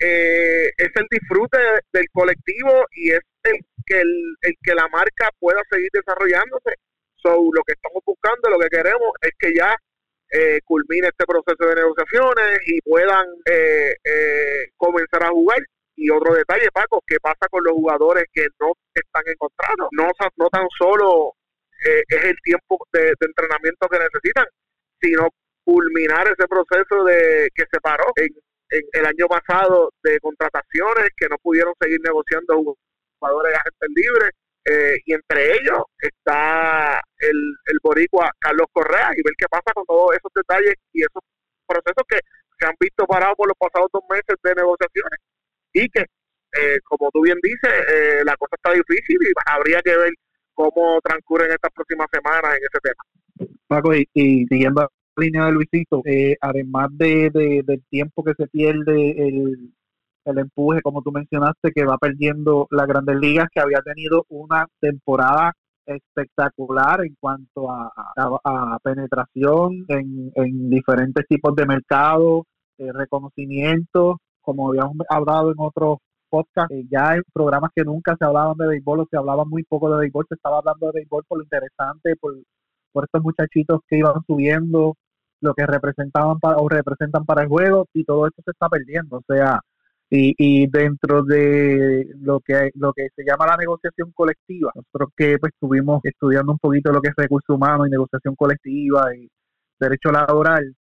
eh, 0.00 0.70
es 0.76 0.90
el 0.94 1.06
disfrute 1.10 1.58
del 1.92 2.06
colectivo 2.12 2.86
y 2.92 3.10
es 3.10 3.20
el 3.44 3.60
que, 3.84 4.00
el, 4.00 4.36
que 4.62 4.74
la 4.74 4.88
marca 4.88 5.28
pueda 5.38 5.60
seguir 5.70 5.90
desarrollándose. 5.92 6.74
So, 7.22 7.50
lo 7.52 7.62
que 7.66 7.74
estamos 7.74 8.02
buscando, 8.04 8.50
lo 8.50 8.58
que 8.58 8.68
queremos 8.68 9.12
es 9.20 9.32
que 9.38 9.52
ya 9.54 9.76
eh, 10.30 10.60
culmine 10.64 11.08
este 11.08 11.26
proceso 11.26 11.68
de 11.68 11.74
negociaciones 11.74 12.60
y 12.66 12.80
puedan 12.82 13.26
eh, 13.44 13.94
eh, 14.04 14.70
comenzar 14.76 15.24
a 15.24 15.30
jugar. 15.30 15.58
Y 15.96 16.08
otro 16.08 16.34
detalle, 16.34 16.70
Paco, 16.72 17.02
¿qué 17.06 17.18
pasa 17.20 17.46
con 17.50 17.62
los 17.64 17.74
jugadores 17.74 18.24
que 18.32 18.46
no 18.60 18.72
están 18.94 19.22
encontrados? 19.26 19.88
No, 19.92 20.08
no 20.36 20.48
tan 20.48 20.66
solo 20.78 21.34
es 21.82 22.24
el 22.24 22.36
tiempo 22.42 22.78
de, 22.92 23.14
entrenamiento 23.20 23.88
que 23.88 23.98
necesitan, 23.98 24.46
sino 25.00 25.28
culminar 25.64 26.26
ese 26.28 26.46
proceso 26.48 27.04
de 27.04 27.48
que 27.54 27.64
se 27.70 27.80
paró 27.80 28.04
en, 28.16 28.28
el 28.92 29.06
año 29.06 29.26
pasado 29.26 29.90
de 30.02 30.20
contrataciones 30.20 31.10
que 31.16 31.28
no 31.28 31.36
pudieron 31.38 31.74
seguir 31.80 32.00
negociando 32.04 32.76
jugadores 33.18 33.54
agentes 33.56 33.88
libres 33.94 34.30
eh, 34.64 34.96
y 35.04 35.14
entre 35.14 35.54
ellos 35.54 35.82
está 35.98 37.02
el, 37.20 37.38
el 37.66 37.78
boricua 37.82 38.30
Carlos 38.38 38.66
Correa 38.72 39.10
y 39.16 39.22
ver 39.22 39.34
qué 39.36 39.46
pasa 39.50 39.72
con 39.74 39.84
todos 39.84 40.12
esos 40.16 40.32
detalles 40.34 40.74
y 40.92 41.02
esos 41.02 41.22
procesos 41.66 42.04
que 42.08 42.18
se 42.58 42.66
han 42.66 42.74
visto 42.78 43.06
parados 43.06 43.36
por 43.36 43.48
los 43.48 43.56
pasados 43.58 43.88
dos 43.92 44.02
meses 44.10 44.36
de 44.42 44.54
negociaciones 44.54 45.18
y 45.72 45.88
que, 45.88 46.00
eh, 46.00 46.78
como 46.84 47.10
tú 47.10 47.22
bien 47.22 47.38
dices, 47.42 47.70
eh, 47.88 48.22
la 48.24 48.36
cosa 48.36 48.56
está 48.56 48.72
difícil 48.72 49.16
y 49.20 49.32
habría 49.46 49.80
que 49.82 49.96
ver 49.96 50.12
cómo 50.54 51.00
transcurren 51.02 51.52
estas 51.52 51.70
próximas 51.72 52.08
semanas 52.12 52.56
en 52.56 52.62
ese 52.64 52.80
tema. 52.82 53.50
Paco, 53.66 53.94
y, 53.94 54.06
siguiendo 54.46 54.82
la 54.82 54.88
línea 55.24 55.46
de 55.46 55.52
Luisito, 55.52 56.02
además 56.40 56.88
de, 56.92 57.30
del 57.64 57.82
tiempo 57.88 58.24
que 58.24 58.34
se 58.36 58.46
pierde 58.48 59.12
el, 59.16 59.72
el 60.24 60.38
empuje, 60.38 60.82
como 60.82 61.02
tú 61.02 61.12
mencionaste, 61.12 61.72
que 61.72 61.84
va 61.84 61.96
perdiendo 61.98 62.66
las 62.70 62.86
grandes 62.86 63.16
ligas, 63.16 63.48
que 63.52 63.60
había 63.60 63.80
tenido 63.80 64.26
una 64.28 64.66
temporada 64.80 65.52
espectacular 65.86 67.04
en 67.04 67.16
cuanto 67.20 67.70
a, 67.70 67.90
penetración 68.82 69.84
en, 69.88 70.70
diferentes 70.70 71.26
tipos 71.26 71.54
de 71.54 71.66
mercados, 71.66 72.44
eh, 72.78 72.92
reconocimiento, 72.92 74.18
como 74.40 74.68
habíamos 74.68 74.96
hablado 75.08 75.50
en 75.52 75.56
otros 75.58 75.98
podcasts, 76.28 76.72
eh, 76.74 76.86
ya 76.90 77.16
en 77.16 77.22
programas 77.32 77.70
que 77.74 77.84
nunca 77.84 78.16
se 78.18 78.24
hablaban 78.24 78.56
de 78.56 78.68
béisbol 78.68 79.00
o 79.00 79.06
se 79.10 79.16
hablaba 79.16 79.44
muy 79.44 79.64
poco 79.64 79.90
de 79.90 80.00
béisbol, 80.00 80.26
se 80.28 80.36
estaba 80.36 80.58
hablando 80.58 80.86
de 80.86 81.00
béisbol 81.00 81.24
por 81.28 81.38
lo 81.38 81.44
interesante, 81.44 82.16
por, 82.16 82.34
por 82.92 83.04
estos 83.04 83.22
muchachitos 83.22 83.80
que 83.88 83.98
iban 83.98 84.22
subiendo, 84.26 84.94
lo 85.40 85.54
que 85.54 85.66
representaban 85.66 86.38
para, 86.38 86.56
o 86.58 86.68
representan 86.68 87.24
para 87.24 87.42
el 87.42 87.48
juego, 87.48 87.86
y 87.92 88.04
todo 88.04 88.26
esto 88.26 88.42
se 88.44 88.52
está 88.52 88.68
perdiendo. 88.68 89.18
O 89.18 89.22
sea, 89.26 89.60
y, 90.10 90.34
y 90.36 90.66
dentro 90.66 91.22
de 91.22 92.08
lo 92.20 92.40
que 92.40 92.70
lo 92.74 92.92
que 92.92 93.08
se 93.14 93.22
llama 93.24 93.46
la 93.46 93.56
negociación 93.56 94.10
colectiva, 94.12 94.72
nosotros 94.74 95.10
que 95.16 95.38
pues 95.38 95.52
estuvimos 95.52 96.00
estudiando 96.04 96.52
un 96.52 96.58
poquito 96.58 96.92
lo 96.92 97.00
que 97.00 97.10
es 97.10 97.14
recursos 97.16 97.54
humanos 97.54 97.86
y 97.86 97.90
negociación 97.90 98.34
colectiva 98.34 99.14
y 99.16 99.28
derecho 99.78 100.10
laboral, 100.10 100.74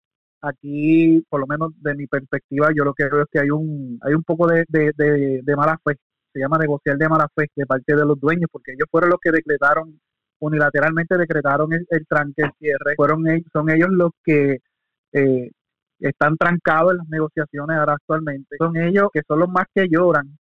aquí, 0.40 1.24
por 1.28 1.40
lo 1.40 1.46
menos 1.46 1.72
de 1.80 1.94
mi 1.94 2.06
perspectiva, 2.06 2.68
yo 2.74 2.84
lo 2.84 2.94
que 2.94 3.04
veo 3.04 3.22
es 3.22 3.28
que 3.30 3.40
hay 3.40 3.50
un 3.50 3.98
hay 4.02 4.14
un 4.14 4.22
poco 4.22 4.46
de, 4.46 4.64
de, 4.68 5.56
mala 5.56 5.78
fe, 5.84 5.96
se 6.32 6.40
llama 6.40 6.58
negociar 6.58 6.96
de 6.96 7.08
mala 7.08 7.28
fe 7.34 7.46
de 7.56 7.66
parte 7.66 7.96
de 7.96 8.04
los 8.04 8.20
dueños, 8.20 8.48
porque 8.52 8.72
ellos 8.72 8.88
fueron 8.90 9.10
los 9.10 9.20
que 9.20 9.32
decretaron 9.32 10.00
unilateralmente 10.38 11.16
decretaron 11.16 11.72
el, 11.72 11.86
el 11.90 12.06
tranque, 12.06 12.42
el 12.42 12.52
cierre, 12.58 12.94
fueron 12.96 13.24
son 13.52 13.70
ellos 13.70 13.88
los 13.90 14.10
que 14.22 14.58
eh, 15.12 15.50
están 16.00 16.36
trancados 16.36 16.92
en 16.92 16.98
las 16.98 17.08
negociaciones 17.08 17.76
ahora 17.76 17.94
actualmente. 17.94 18.56
Son 18.58 18.76
ellos 18.76 19.08
que 19.12 19.22
son 19.26 19.40
los 19.40 19.48
más 19.48 19.66
que 19.74 19.86
lloran. 19.88 20.36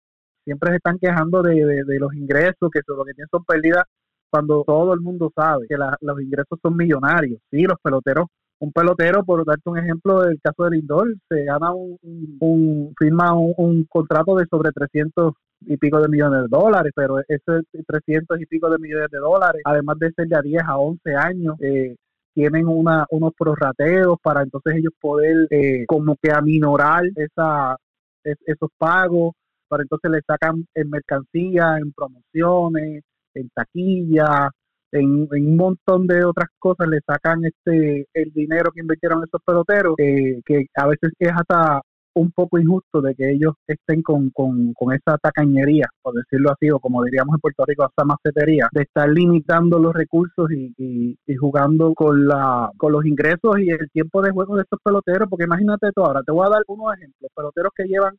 Siempre 0.45 0.71
se 0.71 0.77
están 0.77 0.99
quejando 0.99 1.43
de, 1.43 1.85
los 1.99 2.15
ingresos, 2.15 2.71
que 2.73 2.81
lo 2.87 3.05
que 3.05 3.15
tienen 3.15 3.29
son 3.31 3.45
pérdidas 3.45 3.85
cuando 4.31 4.63
todo 4.65 4.95
el 4.95 5.01
mundo 5.01 5.33
sabe 5.35 5.67
que 5.69 5.77
los 5.77 6.21
ingresos 6.21 6.59
son 6.63 6.77
millonarios. 6.77 7.41
Sí, 7.51 7.63
los 7.65 7.79
peloteros, 7.83 8.27
un 8.61 8.73
pelotero, 8.73 9.25
por 9.25 9.45
darte 9.45 9.69
un 9.69 9.79
ejemplo 9.79 10.23
del 10.23 10.41
caso 10.41 10.65
de 10.65 10.77
Lindor, 10.77 11.15
se 11.29 11.45
gana 11.45 11.73
un, 11.73 12.95
firma 12.99 13.35
un, 13.35 13.85
contrato 13.89 14.37
de 14.37 14.47
sobre 14.47 14.71
300 14.71 15.33
y 15.63 15.77
pico 15.77 16.01
de 16.01 16.09
millones 16.09 16.43
de 16.43 16.49
dólares, 16.49 16.93
pero 16.95 17.19
ese 17.21 17.63
300 17.87 18.41
y 18.41 18.47
pico 18.47 18.71
de 18.71 18.79
millones 18.79 19.09
de 19.11 19.19
dólares, 19.19 19.63
además 19.65 19.99
de 19.99 20.13
ser 20.13 20.29
de 20.29 20.41
10 20.43 20.63
a 20.65 20.79
11 20.79 21.15
años, 21.17 21.57
eh, 21.61 21.97
tienen 22.35 22.67
una, 22.67 23.07
unos 23.11 23.33
prorrateos 23.37 24.19
para 24.23 24.43
entonces 24.43 24.77
ellos 24.77 24.93
poder 25.01 25.47
eh, 25.51 25.85
como 25.87 26.17
que 26.23 26.31
aminorar 26.33 27.05
esa, 27.17 27.77
esos 28.25 28.71
pagos, 28.79 29.35
para 29.69 29.83
entonces 29.83 30.11
le 30.11 30.21
sacan 30.27 30.67
en 30.75 30.91
mercancía, 30.91 31.79
en 31.79 31.93
promociones, 31.93 33.03
en 33.35 33.49
taquilla, 33.51 34.51
en, 34.93 35.29
un 35.31 35.57
montón 35.57 36.07
de 36.07 36.25
otras 36.25 36.49
cosas 36.59 36.89
le 36.89 37.01
sacan 37.07 37.45
este 37.45 38.07
el 38.13 38.33
dinero 38.33 38.73
que 38.73 38.81
invirtieron 38.81 39.23
esos 39.23 39.41
peloteros, 39.45 39.95
eh, 39.99 40.41
que 40.45 40.67
a 40.75 40.87
veces 40.87 41.13
es 41.19 41.33
hasta 41.33 41.81
un 42.15 42.33
poco 42.33 42.59
injusto 42.59 43.01
de 43.01 43.15
que 43.15 43.31
ellos 43.31 43.55
estén 43.67 44.03
con, 44.03 44.31
con, 44.31 44.73
con, 44.75 44.93
esa 44.93 45.17
tacañería, 45.19 45.87
por 46.03 46.15
decirlo 46.15 46.51
así, 46.51 46.71
o 46.71 46.79
como 46.81 47.05
diríamos 47.05 47.35
en 47.35 47.41
Puerto 47.41 47.65
Rico, 47.67 47.85
esa 47.85 48.05
macetería, 48.05 48.69
de 48.73 48.83
estar 48.83 49.09
limitando 49.09 49.79
los 49.79 49.95
recursos 49.95 50.51
y, 50.51 50.75
y, 50.77 51.37
jugando 51.37 51.95
con, 51.95 52.27
la, 52.27 52.71
con 52.77 52.93
los 52.93 53.05
ingresos 53.07 53.59
y 53.61 53.71
el 53.71 53.91
tiempo 53.91 54.23
de 54.23 54.33
juego 54.33 54.57
de 54.57 54.63
estos 54.63 54.81
peloteros, 54.83 55.29
porque 55.29 55.45
imagínate 55.45 55.91
tú 55.95 56.05
ahora, 56.05 56.23
te 56.23 56.33
voy 56.33 56.47
a 56.47 56.51
dar 56.51 56.63
unos 56.67 56.95
ejemplos, 56.97 57.31
peloteros 57.35 57.73
que 57.77 57.85
llevan 57.85 58.17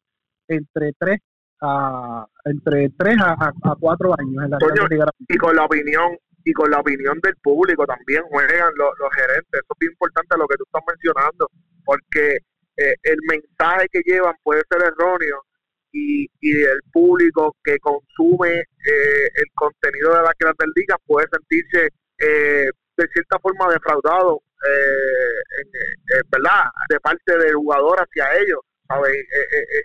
entre 0.48 0.93
tres 0.98 1.19
a 1.62 2.25
entre 2.45 2.89
tres 2.98 3.15
a, 3.21 3.33
a, 3.33 3.75
cuatro 3.79 4.15
años 4.17 4.43
en 4.43 4.50
la 4.50 4.57
y 5.29 5.38
con 5.38 5.55
la 5.55 5.65
opinión 5.65 6.17
y 6.43 6.53
con 6.53 6.71
la 6.71 6.79
opinión 6.79 7.19
del 7.21 7.36
público 7.36 7.86
también 7.86 8.24
juegan 8.31 8.74
los, 8.75 8.89
los 9.00 9.10
gerentes 9.13 9.62
eso 9.62 9.67
es 9.69 9.79
bien 9.79 9.91
importante 9.91 10.38
lo 10.39 10.48
que 10.48 10.57
tú 10.57 10.63
estás 10.63 10.81
mencionando 10.88 11.48
porque 11.86 12.39
eh, 12.77 12.95
el 13.03 13.17
mensaje 13.27 13.87
que 13.91 14.01
llevan 14.05 14.35
puede 14.43 14.61
ser 14.69 14.81
erróneo 14.81 15.43
y, 15.91 16.25
y 16.39 16.61
el 16.63 16.79
público 16.91 17.55
que 17.63 17.77
consume 17.79 18.59
eh, 18.59 19.27
el 19.35 19.45
contenido 19.55 20.15
de 20.15 20.21
la 20.23 20.33
Grandes 20.39 20.67
Ligas 20.75 20.97
puede 21.05 21.27
sentirse 21.31 21.89
eh, 22.19 22.69
de 22.97 23.07
cierta 23.13 23.39
forma 23.39 23.71
defraudado, 23.71 24.41
¿verdad? 26.31 26.63
De 26.89 26.99
parte 26.99 27.37
del 27.37 27.55
jugador 27.55 27.97
hacia 27.99 28.35
ellos. 28.39 28.59
¿sabes? 28.87 29.13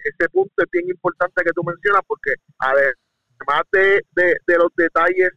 ese 0.04 0.28
punto 0.30 0.52
es 0.56 0.70
bien 0.72 0.88
importante 0.88 1.44
que 1.44 1.52
tú 1.52 1.62
mencionas 1.62 2.02
porque, 2.08 2.34
a 2.58 2.74
ver, 2.74 2.92
además 3.38 3.62
de, 3.70 4.02
de, 4.46 4.58
los 4.58 4.68
detalles, 4.76 5.30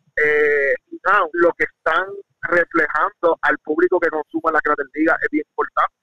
lo 1.33 1.53
que 1.53 1.65
están 1.65 2.07
reflejando 2.41 3.37
al 3.41 3.57
público 3.59 3.99
que 3.99 4.09
consume 4.09 4.51
la 4.51 4.59
Grandes 4.63 4.87
Ligas 4.93 5.17
es 5.21 5.29
bien 5.31 5.45
importante. 5.47 5.99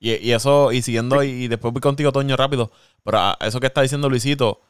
Y, 0.00 0.30
eso, 0.32 0.70
y 0.72 0.82
siguiendo, 0.82 1.22
y, 1.22 1.48
después 1.48 1.72
voy 1.72 1.80
contigo, 1.80 2.12
Toño, 2.12 2.36
rápido. 2.36 2.70
Pero 3.02 3.18
eso 3.40 3.60
que 3.60 3.66
está 3.66 3.82
diciendo 3.82 4.08
Luisito, 4.08 4.60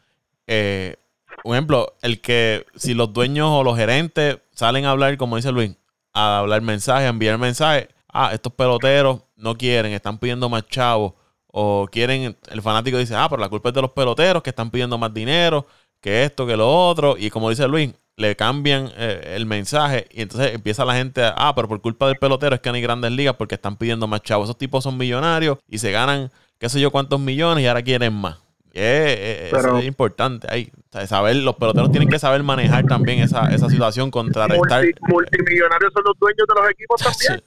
eh, 0.46 0.96
un 1.44 1.54
ejemplo, 1.54 1.94
el 2.02 2.20
que 2.20 2.66
si 2.76 2.94
los 2.94 3.12
dueños 3.12 3.48
o 3.50 3.62
los 3.62 3.76
gerentes 3.76 4.38
salen 4.52 4.86
a 4.86 4.90
hablar, 4.90 5.16
como 5.18 5.36
dice 5.36 5.52
Luis, 5.52 5.76
a 6.14 6.38
hablar 6.38 6.62
mensajes, 6.62 7.06
a 7.06 7.08
enviar 7.10 7.38
mensajes, 7.38 7.88
ah, 8.12 8.30
estos 8.32 8.52
peloteros 8.54 9.20
no 9.36 9.56
quieren, 9.56 9.92
están 9.92 10.18
pidiendo 10.18 10.48
más 10.48 10.66
chavos, 10.68 11.14
o 11.46 11.88
quieren, 11.90 12.36
el 12.50 12.62
fanático 12.62 12.98
dice, 12.98 13.14
ah, 13.14 13.28
pero 13.28 13.40
la 13.40 13.48
culpa 13.48 13.70
es 13.70 13.74
de 13.74 13.82
los 13.82 13.92
peloteros 13.92 14.42
que 14.42 14.50
están 14.50 14.70
pidiendo 14.70 14.98
más 14.98 15.12
dinero, 15.12 15.66
que 16.00 16.24
esto, 16.24 16.46
que 16.46 16.56
lo 16.56 16.68
otro, 16.88 17.16
y 17.18 17.30
como 17.30 17.50
dice 17.50 17.66
Luis, 17.68 17.92
le 18.18 18.34
cambian 18.34 18.90
eh, 18.96 19.34
el 19.36 19.46
mensaje 19.46 20.08
y 20.10 20.22
entonces 20.22 20.52
empieza 20.52 20.84
la 20.84 20.94
gente 20.94 21.22
a, 21.22 21.34
ah, 21.36 21.54
pero 21.54 21.68
por 21.68 21.80
culpa 21.80 22.08
del 22.08 22.16
pelotero 22.16 22.56
es 22.56 22.60
que 22.60 22.68
no 22.68 22.74
hay 22.74 22.82
grandes 22.82 23.12
ligas 23.12 23.36
porque 23.36 23.54
están 23.54 23.76
pidiendo 23.76 24.08
más 24.08 24.22
chavos. 24.22 24.46
Esos 24.46 24.58
tipos 24.58 24.82
son 24.82 24.98
millonarios 24.98 25.58
y 25.68 25.78
se 25.78 25.92
ganan 25.92 26.30
qué 26.58 26.68
sé 26.68 26.80
yo 26.80 26.90
cuántos 26.90 27.20
millones 27.20 27.62
y 27.62 27.68
ahora 27.68 27.82
quieren 27.82 28.12
más. 28.12 28.38
Eh, 28.74 29.50
eso 29.52 29.78
es 29.78 29.84
importante 29.84 30.48
ahí. 30.50 30.70
saber, 31.06 31.36
los 31.36 31.54
peloteros 31.56 31.90
tienen 31.92 32.08
que 32.08 32.18
saber 32.18 32.42
manejar 32.42 32.84
también 32.86 33.20
esa, 33.20 33.52
esa 33.54 33.68
situación, 33.68 34.10
contrarrestar. 34.10 34.84
multimillonarios 35.08 35.92
son 35.92 36.02
los 36.04 36.18
dueños 36.18 36.46
de 36.46 36.60
los 36.60 36.70
equipos 36.70 37.00
también. 37.00 37.42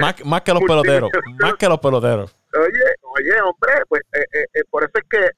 más, 0.00 0.24
más 0.24 0.42
que 0.42 0.52
los 0.52 0.62
peloteros, 0.66 1.10
más 1.40 1.54
que 1.54 1.68
los 1.68 1.78
peloteros. 1.78 2.36
Oye, 2.54 2.94
oye, 3.02 3.40
hombre, 3.40 3.72
pues 3.88 4.02
eh, 4.12 4.62
por 4.68 4.82
eso 4.82 4.92
es 4.94 5.04
que 5.08 5.30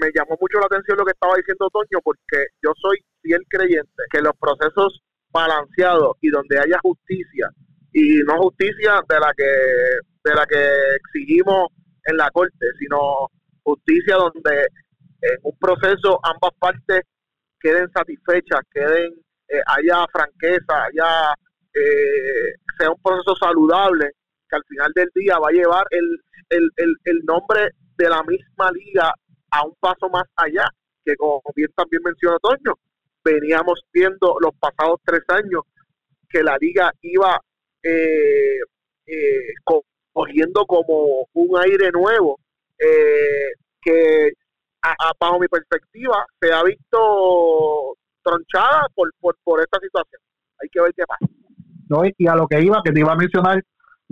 me 0.00 0.08
llamó 0.14 0.36
mucho 0.40 0.58
la 0.58 0.66
atención 0.66 0.96
lo 0.96 1.04
que 1.04 1.12
estaba 1.12 1.36
diciendo 1.36 1.68
Toño, 1.70 2.00
porque 2.02 2.46
yo 2.62 2.72
soy 2.80 2.98
fiel 3.22 3.40
creyente 3.48 4.02
que 4.10 4.20
los 4.20 4.34
procesos 4.38 5.00
balanceados 5.32 6.16
y 6.20 6.28
donde 6.30 6.58
haya 6.58 6.78
justicia 6.82 7.48
y 7.92 8.18
no 8.26 8.38
justicia 8.38 9.00
de 9.08 9.20
la 9.20 9.32
que 9.36 9.50
de 10.24 10.34
la 10.34 10.46
que 10.46 10.68
exigimos 10.96 11.68
en 12.04 12.16
la 12.16 12.30
corte, 12.30 12.66
sino 12.78 13.28
justicia 13.62 14.16
donde 14.16 14.66
en 15.22 15.38
un 15.42 15.56
proceso 15.58 16.20
ambas 16.22 16.52
partes 16.58 17.02
queden 17.60 17.90
satisfechas, 17.92 18.60
queden 18.72 19.12
eh, 19.48 19.60
haya 19.66 20.04
franqueza, 20.12 20.84
haya 20.84 21.34
eh, 21.74 22.54
sea 22.78 22.90
un 22.90 23.00
proceso 23.02 23.34
saludable 23.36 24.10
que 24.48 24.56
al 24.56 24.64
final 24.68 24.92
del 24.94 25.08
día 25.14 25.38
va 25.38 25.48
a 25.48 25.52
llevar 25.52 25.86
el, 25.90 26.20
el, 26.50 26.70
el, 26.76 26.96
el 27.04 27.24
nombre 27.24 27.70
de 27.96 28.08
la 28.08 28.22
misma 28.24 28.70
liga 28.72 29.14
a 29.50 29.64
un 29.64 29.74
paso 29.80 30.08
más 30.10 30.24
allá, 30.36 30.68
que 31.04 31.14
como 31.16 31.42
bien 31.54 31.70
también 31.76 32.02
mencionó 32.04 32.38
Toño, 32.40 32.74
veníamos 33.24 33.80
viendo 33.92 34.36
los 34.40 34.52
pasados 34.58 35.00
tres 35.04 35.22
años 35.28 35.62
que 36.28 36.42
la 36.42 36.56
liga 36.58 36.92
iba 37.02 37.40
eh, 37.82 38.58
eh, 39.06 39.54
cogiendo 40.12 40.66
como 40.66 41.26
un 41.32 41.58
aire 41.60 41.90
nuevo 41.90 42.38
eh, 42.78 43.52
que 43.80 44.32
bajo 45.20 45.38
mi 45.38 45.48
perspectiva 45.48 46.26
se 46.40 46.52
ha 46.52 46.62
visto 46.64 47.96
tronchada 48.22 48.86
por, 48.94 49.10
por, 49.20 49.36
por 49.44 49.60
esta 49.60 49.78
situación. 49.80 50.20
Hay 50.60 50.68
que 50.68 50.80
ver 50.80 50.92
qué 50.96 51.04
pasa. 51.06 51.26
No, 51.88 52.02
y 52.04 52.26
a 52.26 52.34
lo 52.34 52.46
que 52.46 52.60
iba, 52.60 52.80
que 52.84 52.92
te 52.92 53.00
iba 53.00 53.12
a 53.12 53.16
mencionar 53.16 53.62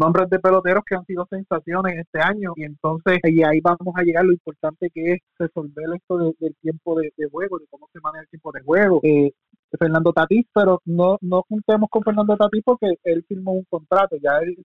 nombres 0.01 0.31
de 0.31 0.39
peloteros 0.39 0.83
que 0.87 0.95
han 0.95 1.05
sido 1.05 1.27
sensaciones 1.29 1.99
este 1.99 2.21
año 2.21 2.55
y 2.57 2.65
entonces 2.65 3.19
y 3.25 3.43
ahí 3.43 3.61
vamos 3.61 3.95
a 3.95 4.03
llegar 4.03 4.25
lo 4.25 4.33
importante 4.33 4.89
que 4.91 5.13
es 5.13 5.19
resolver 5.39 5.85
esto 5.95 6.17
del 6.39 6.57
tiempo 6.63 6.99
de, 6.99 7.13
juego, 7.31 7.59
de 7.59 7.67
cómo 7.69 7.87
se 7.93 8.01
maneja 8.01 8.23
el 8.23 8.29
tiempo 8.29 8.51
de 8.53 8.63
juego. 8.63 9.01
Eh, 9.03 9.33
Fernando 9.79 10.13
Tatís, 10.13 10.47
pero 10.55 10.81
no, 10.87 11.19
no 11.21 11.43
juntemos 11.47 11.91
con 11.91 12.03
Fernando 12.03 12.35
Tatís 12.37 12.63
porque 12.65 12.95
él 13.05 13.25
firmó 13.29 13.53
un 13.53 13.65
contrato, 13.69 14.17
ya 14.17 14.39
él 14.39 14.57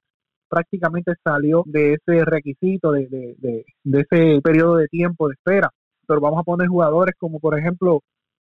prácticamente 0.47 1.11
salió 1.21 1.63
de 1.65 1.93
ese 1.93 2.23
requisito, 2.23 2.93
de, 2.93 3.07
de, 3.07 3.65
de, 3.83 3.99
ese 3.99 4.41
periodo 4.41 4.77
de 4.77 4.87
tiempo 4.87 5.27
de 5.27 5.33
espera. 5.33 5.69
Pero 6.07 6.21
vamos 6.21 6.39
a 6.39 6.43
poner 6.43 6.67
jugadores 6.67 7.15
como 7.19 7.39
por 7.39 7.59
ejemplo 7.59 8.01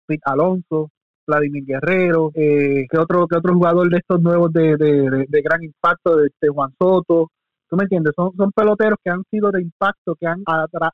Pete 0.06 0.22
Alonso, 0.24 0.90
Vladimir 1.26 1.64
Guerrero, 1.64 2.30
eh, 2.34 2.86
que 2.90 2.98
otro 2.98 3.26
que 3.26 3.36
otro 3.36 3.54
jugador 3.54 3.88
de 3.88 3.98
estos 3.98 4.20
nuevos 4.20 4.52
de, 4.52 4.76
de, 4.76 5.42
gran 5.42 5.62
impacto, 5.62 6.16
de, 6.16 6.30
Juan 6.48 6.72
Soto. 6.78 7.30
¿Tú 7.68 7.76
me 7.76 7.82
entiendes? 7.82 8.12
Son, 8.14 8.30
son 8.36 8.52
peloteros 8.52 8.98
que 9.02 9.10
han 9.10 9.24
sido 9.30 9.50
de 9.50 9.60
impacto, 9.60 10.14
que 10.14 10.26
han 10.26 10.42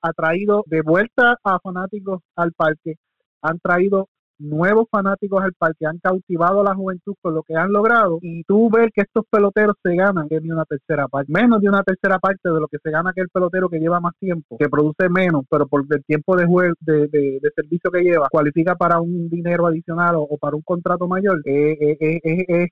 atraído 0.00 0.64
de 0.66 0.80
vuelta 0.80 1.36
a 1.44 1.58
fanáticos 1.58 2.22
al 2.34 2.52
parque, 2.52 2.94
han 3.42 3.58
traído 3.58 4.08
nuevos 4.42 4.86
fanáticos 4.90 5.42
al 5.42 5.52
parque, 5.54 5.86
han 5.86 5.98
cautivado 5.98 6.60
a 6.60 6.64
la 6.64 6.74
juventud 6.74 7.14
con 7.20 7.34
lo 7.34 7.42
que 7.42 7.54
han 7.54 7.72
logrado 7.72 8.18
y 8.20 8.44
tú 8.44 8.68
ves 8.70 8.90
que 8.94 9.02
estos 9.02 9.24
peloteros 9.30 9.76
se 9.82 9.94
ganan 9.94 10.28
que 10.28 10.40
ni 10.40 10.50
una 10.50 10.64
tercera 10.64 11.08
parte, 11.08 11.32
menos 11.32 11.60
de 11.60 11.68
una 11.68 11.82
tercera 11.82 12.18
parte 12.18 12.50
de 12.50 12.60
lo 12.60 12.68
que 12.68 12.78
se 12.82 12.90
gana 12.90 13.10
aquel 13.10 13.28
pelotero 13.28 13.68
que 13.68 13.78
lleva 13.78 14.00
más 14.00 14.14
tiempo, 14.18 14.56
que 14.58 14.68
produce 14.68 15.08
menos, 15.08 15.44
pero 15.50 15.66
por 15.66 15.84
el 15.88 16.04
tiempo 16.04 16.36
de, 16.36 16.46
juego, 16.46 16.74
de, 16.80 17.08
de, 17.08 17.50
servicio 17.54 17.90
que 17.90 18.02
lleva, 18.02 18.28
cualifica 18.30 18.74
para 18.74 19.00
un 19.00 19.28
dinero 19.28 19.66
adicional 19.66 20.16
o, 20.16 20.36
para 20.38 20.56
un 20.56 20.62
contrato 20.62 21.06
mayor, 21.06 21.40
eh, 21.44 21.76
eh, 22.00 22.20
eh, 22.24 22.68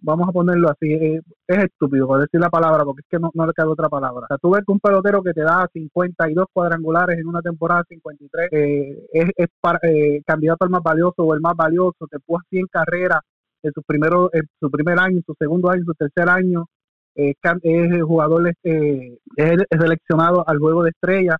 vamos 0.00 0.28
a 0.28 0.32
ponerlo 0.32 0.68
así, 0.70 0.92
es, 0.92 1.22
estúpido 1.46 2.06
por 2.06 2.20
decir 2.20 2.40
la 2.40 2.50
palabra, 2.50 2.84
porque 2.84 3.00
es 3.00 3.06
que 3.10 3.18
no, 3.18 3.30
no 3.34 3.46
le 3.46 3.52
cabe 3.52 3.70
otra 3.70 3.88
palabra. 3.88 4.24
O 4.24 4.26
sea, 4.28 4.38
tú 4.38 4.50
ves 4.50 4.62
que 4.66 4.72
un 4.72 4.80
pelotero 4.80 5.22
que 5.22 5.32
te 5.32 5.42
da 5.42 5.68
52 5.72 6.46
cuadrangulares 6.52 7.18
en 7.18 7.26
una 7.26 7.40
temporada 7.40 7.84
53 7.88 8.48
eh, 8.52 9.06
es, 9.12 9.30
es 9.36 9.48
eh, 9.82 10.22
candidato 10.26 10.64
al 10.64 10.70
más 10.70 10.82
valioso 10.82 11.22
o 11.22 11.34
el 11.34 11.40
más 11.40 11.56
valioso, 11.56 12.06
te 12.10 12.18
puso 12.20 12.42
100 12.50 12.66
carreras 12.66 13.20
en 13.62 13.72
su, 13.72 13.82
primero, 13.82 14.30
en 14.32 14.46
su 14.60 14.70
primer 14.70 14.98
año, 14.98 15.16
en 15.16 15.24
su 15.24 15.34
segundo 15.38 15.70
año, 15.70 15.80
en 15.80 15.86
su 15.86 15.94
tercer 15.94 16.28
año, 16.28 16.66
es 17.16 17.34
el 17.62 18.02
jugador 18.02 18.52
eh, 18.62 19.18
es 19.36 19.56
seleccionado 19.70 20.46
al 20.46 20.58
juego 20.58 20.82
de 20.82 20.90
estrella 20.90 21.36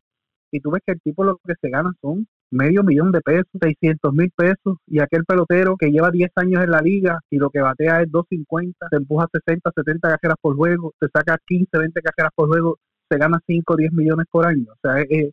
y 0.57 0.61
tú 0.61 0.71
ves 0.71 0.83
que 0.87 0.93
el 0.93 1.01
tipo 1.01 1.23
lo 1.23 1.37
que 1.45 1.55
se 1.61 1.69
gana 1.69 1.93
son 2.01 2.27
medio 2.51 2.83
millón 2.83 3.13
de 3.13 3.21
pesos, 3.21 3.51
600 3.61 4.13
mil 4.15 4.31
pesos, 4.35 4.79
y 4.87 5.01
aquel 5.01 5.25
pelotero 5.25 5.77
que 5.77 5.91
lleva 5.91 6.11
10 6.11 6.31
años 6.37 6.63
en 6.65 6.71
la 6.71 6.81
liga 6.81 7.21
y 7.31 7.37
lo 7.37 7.51
que 7.51 7.61
batea 7.61 8.03
es 8.03 8.11
250, 8.11 8.89
se 8.89 8.97
empuja 8.97 9.27
60, 9.33 9.71
70 9.75 10.09
cajeras 10.09 10.37
por 10.41 10.57
juego, 10.57 10.93
se 10.99 11.09
saca 11.13 11.37
15, 11.47 11.69
20 11.79 12.01
cajeras 12.01 12.33
por 12.35 12.49
juego, 12.49 12.79
se 13.11 13.19
gana 13.19 13.39
5, 13.47 13.77
10 13.77 13.93
millones 13.93 14.27
por 14.31 14.47
año. 14.47 14.73
O 14.73 14.77
sea, 14.81 15.01
es, 15.03 15.31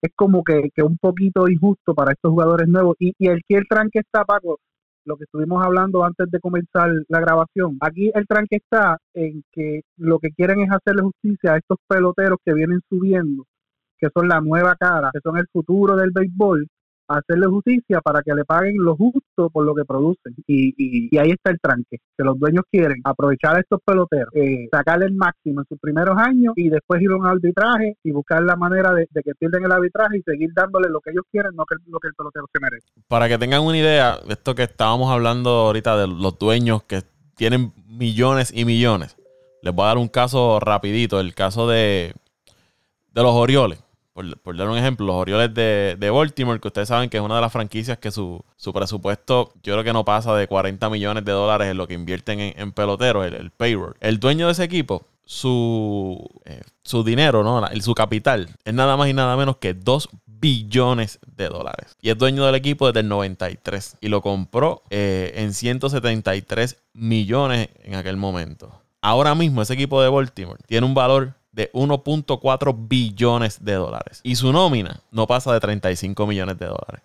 es 0.00 0.10
como 0.16 0.42
que, 0.42 0.70
que, 0.74 0.82
un 0.82 0.96
poquito 0.98 1.48
injusto 1.48 1.94
para 1.94 2.12
estos 2.12 2.30
jugadores 2.30 2.68
nuevos. 2.68 2.96
Y, 2.98 3.10
y 3.18 3.28
que 3.48 3.56
el 3.56 3.66
tranque 3.68 4.00
está, 4.00 4.24
Paco, 4.24 4.58
lo 5.04 5.16
que 5.16 5.24
estuvimos 5.24 5.64
hablando 5.64 6.04
antes 6.04 6.30
de 6.30 6.40
comenzar 6.40 6.90
la 7.08 7.20
grabación. 7.20 7.76
Aquí 7.80 8.10
el 8.14 8.26
tranque 8.26 8.56
está 8.56 8.98
en 9.14 9.42
que 9.52 9.82
lo 9.98 10.18
que 10.18 10.30
quieren 10.30 10.60
es 10.60 10.70
hacerle 10.70 11.02
justicia 11.02 11.54
a 11.54 11.58
estos 11.58 11.78
peloteros 11.88 12.38
que 12.44 12.54
vienen 12.54 12.80
subiendo 12.88 13.44
que 14.02 14.08
son 14.12 14.28
la 14.28 14.40
nueva 14.40 14.74
cara, 14.74 15.10
que 15.12 15.20
son 15.22 15.38
el 15.38 15.46
futuro 15.52 15.94
del 15.94 16.10
béisbol, 16.10 16.66
hacerle 17.06 17.46
justicia 17.46 18.00
para 18.00 18.20
que 18.22 18.34
le 18.34 18.44
paguen 18.44 18.74
lo 18.78 18.96
justo 18.96 19.48
por 19.50 19.64
lo 19.64 19.74
que 19.76 19.84
producen. 19.84 20.34
Y, 20.46 20.74
y, 20.76 21.18
ahí 21.18 21.30
está 21.30 21.52
el 21.52 21.60
tranque, 21.60 21.98
que 22.16 22.24
los 22.24 22.36
dueños 22.36 22.64
quieren 22.70 23.00
aprovechar 23.04 23.56
a 23.56 23.60
estos 23.60 23.80
peloteros, 23.84 24.34
eh, 24.34 24.66
sacarle 24.72 25.06
el 25.06 25.14
máximo 25.14 25.60
en 25.60 25.66
sus 25.68 25.78
primeros 25.78 26.18
años 26.18 26.54
y 26.56 26.68
después 26.68 27.00
ir 27.00 27.12
a 27.12 27.16
un 27.16 27.26
arbitraje 27.26 27.96
y 28.02 28.10
buscar 28.10 28.42
la 28.42 28.56
manera 28.56 28.92
de, 28.92 29.06
que 29.06 29.34
pierden 29.38 29.64
el 29.64 29.72
arbitraje 29.72 30.18
y 30.18 30.22
seguir 30.22 30.50
dándole 30.52 30.88
lo 30.88 31.00
que 31.00 31.10
ellos 31.10 31.24
quieren, 31.30 31.54
no 31.54 31.64
que, 31.64 31.76
lo 31.86 32.00
que 32.00 32.08
el 32.08 32.14
pelotero 32.14 32.46
se 32.52 32.60
merece. 32.60 32.88
Para 33.06 33.28
que 33.28 33.38
tengan 33.38 33.62
una 33.62 33.78
idea, 33.78 34.18
esto 34.28 34.56
que 34.56 34.64
estábamos 34.64 35.12
hablando 35.12 35.50
ahorita 35.50 35.96
de 35.96 36.08
los 36.08 36.38
dueños 36.38 36.82
que 36.84 37.02
tienen 37.36 37.72
millones 37.86 38.52
y 38.52 38.64
millones, 38.64 39.16
les 39.62 39.72
voy 39.72 39.84
a 39.84 39.88
dar 39.88 39.98
un 39.98 40.08
caso 40.08 40.58
rapidito, 40.58 41.20
el 41.20 41.34
caso 41.34 41.68
de, 41.68 42.14
de 43.12 43.22
los 43.22 43.32
Orioles 43.32 43.78
por, 44.12 44.56
dar 44.56 44.68
un 44.68 44.76
ejemplo, 44.76 45.06
los 45.06 45.16
Orioles 45.16 45.54
de, 45.54 46.10
Baltimore, 46.12 46.60
que 46.60 46.68
ustedes 46.68 46.88
saben 46.88 47.08
que 47.08 47.16
es 47.16 47.22
una 47.22 47.36
de 47.36 47.40
las 47.40 47.52
franquicias 47.52 47.98
que 47.98 48.10
su, 48.10 48.44
presupuesto 48.72 49.52
yo 49.62 49.74
creo 49.74 49.84
que 49.84 49.92
no 49.92 50.04
pasa 50.04 50.34
de 50.34 50.46
40 50.46 50.90
millones 50.90 51.24
de 51.24 51.32
dólares 51.32 51.68
en 51.68 51.76
lo 51.76 51.88
que 51.88 51.94
invierten 51.94 52.40
en, 52.40 52.72
peloteros, 52.72 53.26
el, 53.26 53.50
payroll. 53.50 53.96
El 54.00 54.20
dueño 54.20 54.46
de 54.46 54.52
ese 54.52 54.64
equipo, 54.64 55.06
su, 55.24 56.28
eh, 56.44 56.62
dinero, 57.04 57.42
¿no? 57.42 57.66
su 57.80 57.94
capital, 57.94 58.50
es 58.64 58.74
nada 58.74 58.96
más 58.96 59.08
y 59.08 59.14
nada 59.14 59.36
menos 59.36 59.56
que 59.56 59.72
2 59.74 60.08
billones 60.26 61.20
de 61.36 61.48
dólares. 61.48 61.96
Y 62.02 62.10
es 62.10 62.18
dueño 62.18 62.44
del 62.44 62.56
equipo 62.56 62.88
desde 62.88 63.00
el 63.00 63.08
93. 63.08 63.96
Y 64.00 64.08
lo 64.08 64.20
compró 64.20 64.82
eh, 64.90 65.32
en 65.36 65.54
173 65.54 66.82
millones 66.92 67.68
en 67.84 67.94
aquel 67.94 68.16
momento. 68.16 68.82
Ahora 69.00 69.34
mismo 69.34 69.62
ese 69.62 69.74
equipo 69.74 70.02
de 70.02 70.08
Baltimore 70.08 70.60
tiene 70.66 70.84
un 70.86 70.94
valor 70.94 71.34
de 71.52 71.70
1.4 71.72 72.88
billones 72.88 73.64
de 73.64 73.74
dólares. 73.74 74.20
Y 74.24 74.36
su 74.36 74.52
nómina 74.52 75.00
no 75.10 75.26
pasa 75.26 75.52
de 75.52 75.60
35 75.60 76.26
millones 76.26 76.58
de 76.58 76.66
dólares. 76.66 77.02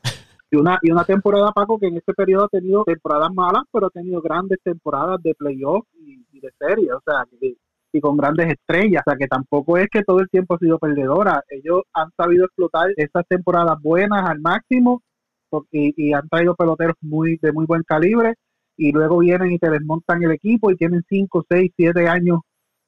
Y 0.49 0.55
una, 0.55 0.79
y 0.81 0.91
una 0.91 1.03
temporada, 1.03 1.51
Paco, 1.51 1.77
que 1.77 1.87
en 1.87 1.97
este 1.97 2.13
periodo 2.13 2.45
ha 2.45 2.47
tenido 2.47 2.85
temporadas 2.85 3.33
malas, 3.33 3.63
pero 3.71 3.87
ha 3.87 3.89
tenido 3.89 4.21
grandes 4.21 4.59
temporadas 4.63 5.21
de 5.21 5.35
playoff 5.35 5.85
y, 5.93 6.39
de 6.39 6.49
serie, 6.57 6.93
o 6.93 7.01
sea, 7.03 7.25
y 7.91 7.99
con 7.99 8.15
grandes 8.15 8.53
estrellas, 8.53 9.03
o 9.05 9.09
sea, 9.09 9.17
que 9.17 9.27
tampoco 9.27 9.77
es 9.77 9.87
que 9.89 10.03
todo 10.03 10.19
el 10.19 10.29
tiempo 10.29 10.55
ha 10.55 10.59
sido 10.59 10.79
perdedora. 10.79 11.43
Ellos 11.49 11.81
han 11.93 12.11
sabido 12.15 12.45
explotar 12.45 12.91
esas 12.95 13.27
temporadas 13.27 13.77
buenas 13.81 14.29
al 14.29 14.39
máximo 14.39 15.01
y, 15.71 15.93
y 15.97 16.13
han 16.13 16.29
traído 16.29 16.55
peloteros 16.55 16.95
muy 17.01 17.37
de 17.41 17.51
muy 17.51 17.65
buen 17.65 17.83
calibre 17.83 18.35
y 18.77 18.91
luego 18.91 19.17
vienen 19.17 19.51
y 19.51 19.57
te 19.57 19.69
desmontan 19.69 20.23
el 20.23 20.31
equipo 20.31 20.71
y 20.71 20.77
tienen 20.77 21.03
5, 21.09 21.45
6, 21.49 21.71
7 21.75 22.07
años 22.07 22.39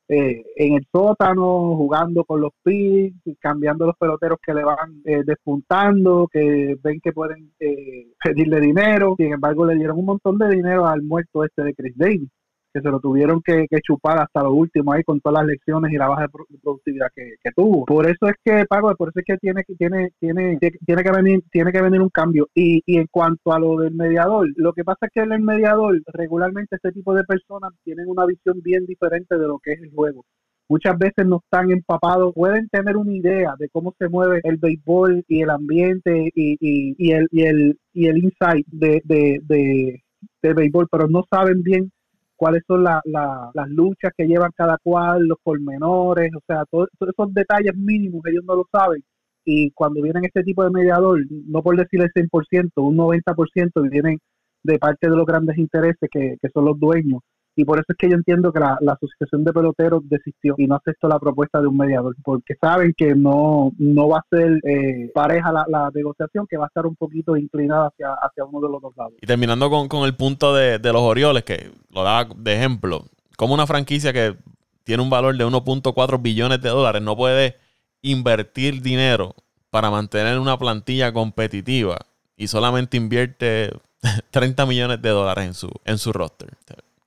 eh, 0.09 0.43
en 0.55 0.73
el 0.73 0.87
sótano, 0.91 1.75
jugando 1.75 2.25
con 2.25 2.41
los 2.41 2.51
pits, 2.63 3.15
cambiando 3.39 3.85
los 3.85 3.95
peloteros 3.95 4.39
que 4.43 4.55
le 4.55 4.63
van 4.63 5.01
eh, 5.05 5.21
despuntando, 5.23 6.27
que 6.31 6.75
ven 6.83 6.99
que 6.99 7.13
pueden 7.13 7.53
eh, 7.59 8.07
pedirle 8.23 8.59
dinero. 8.59 9.13
Sin 9.17 9.33
embargo, 9.33 9.65
le 9.67 9.75
dieron 9.75 9.99
un 9.99 10.05
montón 10.05 10.39
de 10.39 10.49
dinero 10.49 10.87
al 10.87 11.03
muerto 11.03 11.43
este 11.45 11.63
de 11.63 11.75
Chris 11.75 11.93
Davis 11.95 12.29
que 12.73 12.81
se 12.81 12.89
lo 12.89 12.99
tuvieron 12.99 13.41
que, 13.41 13.67
chupar 13.81 14.19
hasta 14.19 14.43
lo 14.43 14.53
último 14.53 14.91
ahí 14.93 15.03
con 15.03 15.19
todas 15.19 15.41
las 15.41 15.47
lecciones 15.47 15.91
y 15.91 15.97
la 15.97 16.07
baja 16.07 16.27
productividad 16.27 17.07
que, 17.15 17.51
tuvo. 17.55 17.85
Por 17.85 18.05
eso 18.05 18.27
es 18.27 18.35
que, 18.43 18.65
Pago, 18.65 18.93
por 18.95 19.09
eso 19.09 19.19
es 19.19 19.25
que 19.25 19.37
tiene, 19.37 19.63
tiene, 19.77 20.11
tiene, 20.19 20.57
tiene 20.59 21.03
que 21.03 21.11
venir, 21.11 21.43
tiene 21.51 21.71
que 21.71 21.81
venir 21.81 22.01
un 22.01 22.09
cambio. 22.09 22.47
Y, 22.53 22.81
y 22.85 22.97
en 22.97 23.07
cuanto 23.09 23.51
a 23.51 23.59
lo 23.59 23.77
del 23.77 23.93
mediador, 23.93 24.47
lo 24.55 24.73
que 24.73 24.83
pasa 24.83 25.07
es 25.07 25.11
que 25.13 25.21
el 25.21 25.39
mediador, 25.41 26.01
regularmente 26.07 26.75
este 26.75 26.91
tipo 26.91 27.13
de 27.13 27.23
personas 27.23 27.71
tienen 27.83 28.07
una 28.07 28.25
visión 28.25 28.61
bien 28.61 28.85
diferente 28.85 29.37
de 29.37 29.47
lo 29.47 29.59
que 29.59 29.73
es 29.73 29.81
el 29.81 29.91
juego 29.91 30.23
muchas 30.69 30.97
veces 30.97 31.25
no 31.25 31.41
están 31.43 31.71
empapados, 31.71 32.33
pueden 32.33 32.69
tener 32.69 32.95
una 32.95 33.11
idea 33.11 33.55
de 33.57 33.69
cómo 33.69 33.95
se 33.97 34.07
mueve 34.07 34.39
el 34.43 34.57
béisbol 34.57 35.25
y 35.27 35.41
el 35.41 35.49
ambiente 35.49 36.29
y, 36.35 36.57
y, 36.59 36.95
y 36.97 37.11
el, 37.11 37.27
y, 37.31 37.41
el, 37.43 37.79
y 37.91 38.07
el 38.07 38.17
insight 38.19 38.67
de, 38.67 39.01
de, 39.03 39.39
de, 39.43 40.03
de 40.43 40.53
béisbol, 40.53 40.87
pero 40.91 41.07
no 41.07 41.25
saben 41.29 41.63
bien 41.63 41.91
cuáles 42.39 42.63
son 42.65 42.85
las 42.85 43.69
luchas 43.69 44.13
que 44.17 44.25
llevan 44.25 44.51
cada 44.55 44.77
cual, 44.81 45.27
los 45.27 45.37
pormenores, 45.43 46.31
o 46.33 46.39
sea, 46.47 46.63
todos 46.71 46.87
esos 47.01 47.33
detalles 47.33 47.75
mínimos 47.75 48.21
ellos 48.25 48.45
no 48.45 48.55
lo 48.55 48.65
saben. 48.71 49.03
Y 49.43 49.71
cuando 49.71 50.01
vienen 50.01 50.23
este 50.23 50.43
tipo 50.43 50.63
de 50.63 50.69
mediador, 50.69 51.19
no 51.29 51.61
por 51.61 51.75
decir 51.75 52.01
el 52.01 52.11
100%, 52.13 52.71
un 52.77 52.95
90% 52.95 53.89
vienen 53.89 54.19
de 54.63 54.79
parte 54.79 55.09
de 55.09 55.17
los 55.17 55.25
grandes 55.25 55.57
intereses 55.57 56.09
que, 56.09 56.37
que 56.41 56.49
son 56.53 56.63
los 56.65 56.79
dueños 56.79 57.19
y 57.59 57.65
por 57.65 57.77
eso 57.77 57.87
es 57.89 57.97
que 57.97 58.09
yo 58.09 58.15
entiendo 58.15 58.53
que 58.53 58.59
la, 58.61 58.77
Asociación 58.87 59.43
de 59.43 59.51
Peloteros 59.51 60.01
desistió 60.07 60.55
y 60.57 60.65
no 60.65 60.75
aceptó 60.75 61.09
la 61.09 61.19
propuesta 61.19 61.59
de 61.59 61.67
un 61.67 61.75
mediador, 61.75 62.15
porque 62.23 62.55
saben 62.55 62.93
que 62.95 63.15
no, 63.15 63.73
no 63.77 64.07
va 64.07 64.19
a 64.19 64.25
ser 64.29 64.61
eh, 64.63 65.11
pareja 65.13 65.51
la, 65.51 65.91
negociación, 65.93 66.47
que 66.49 66.55
va 66.55 66.65
a 66.65 66.67
estar 66.67 66.85
un 66.85 66.95
poquito 66.95 67.35
inclinada 67.35 67.87
hacia, 67.87 68.13
hacia 68.13 68.45
uno 68.45 68.65
de 68.65 68.71
los 68.71 68.81
dos 68.81 68.95
lados. 68.95 69.13
Y 69.21 69.27
terminando 69.27 69.69
con, 69.69 70.05
el 70.05 70.15
punto 70.15 70.55
de, 70.55 70.79
los 70.79 71.01
Orioles, 71.01 71.43
que 71.43 71.69
lo 71.91 72.03
daba 72.03 72.29
de 72.33 72.55
ejemplo, 72.55 73.03
como 73.35 73.53
una 73.53 73.67
franquicia 73.67 74.13
que 74.13 74.37
tiene 74.85 75.03
un 75.03 75.09
valor 75.09 75.35
de 75.35 75.45
1.4 75.45 76.21
billones 76.21 76.61
de 76.61 76.69
dólares 76.69 77.01
no 77.01 77.17
puede 77.17 77.57
invertir 78.01 78.81
dinero 78.81 79.35
para 79.69 79.91
mantener 79.91 80.39
una 80.39 80.57
plantilla 80.57 81.11
competitiva 81.11 81.97
y 82.37 82.47
solamente 82.47 82.95
invierte 82.95 83.69
30 84.31 84.65
millones 84.65 85.01
de 85.01 85.09
dólares 85.09 85.45
en 85.45 85.53
su, 85.53 85.69
en 85.83 85.97
su 85.97 86.13
roster. 86.13 86.49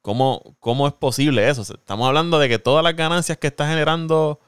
¿Cómo, 0.02 0.56
¿Cómo 0.58 0.88
es 0.88 0.92
posible 0.92 1.48
eso? 1.48 1.62
Estamos 1.62 2.08
hablando 2.08 2.40
de 2.40 2.48
que 2.48 2.58
todas 2.58 2.82
las 2.82 2.96
ganancias 2.96 3.38
que 3.38 3.46
está 3.46 3.68
generando 3.68 4.40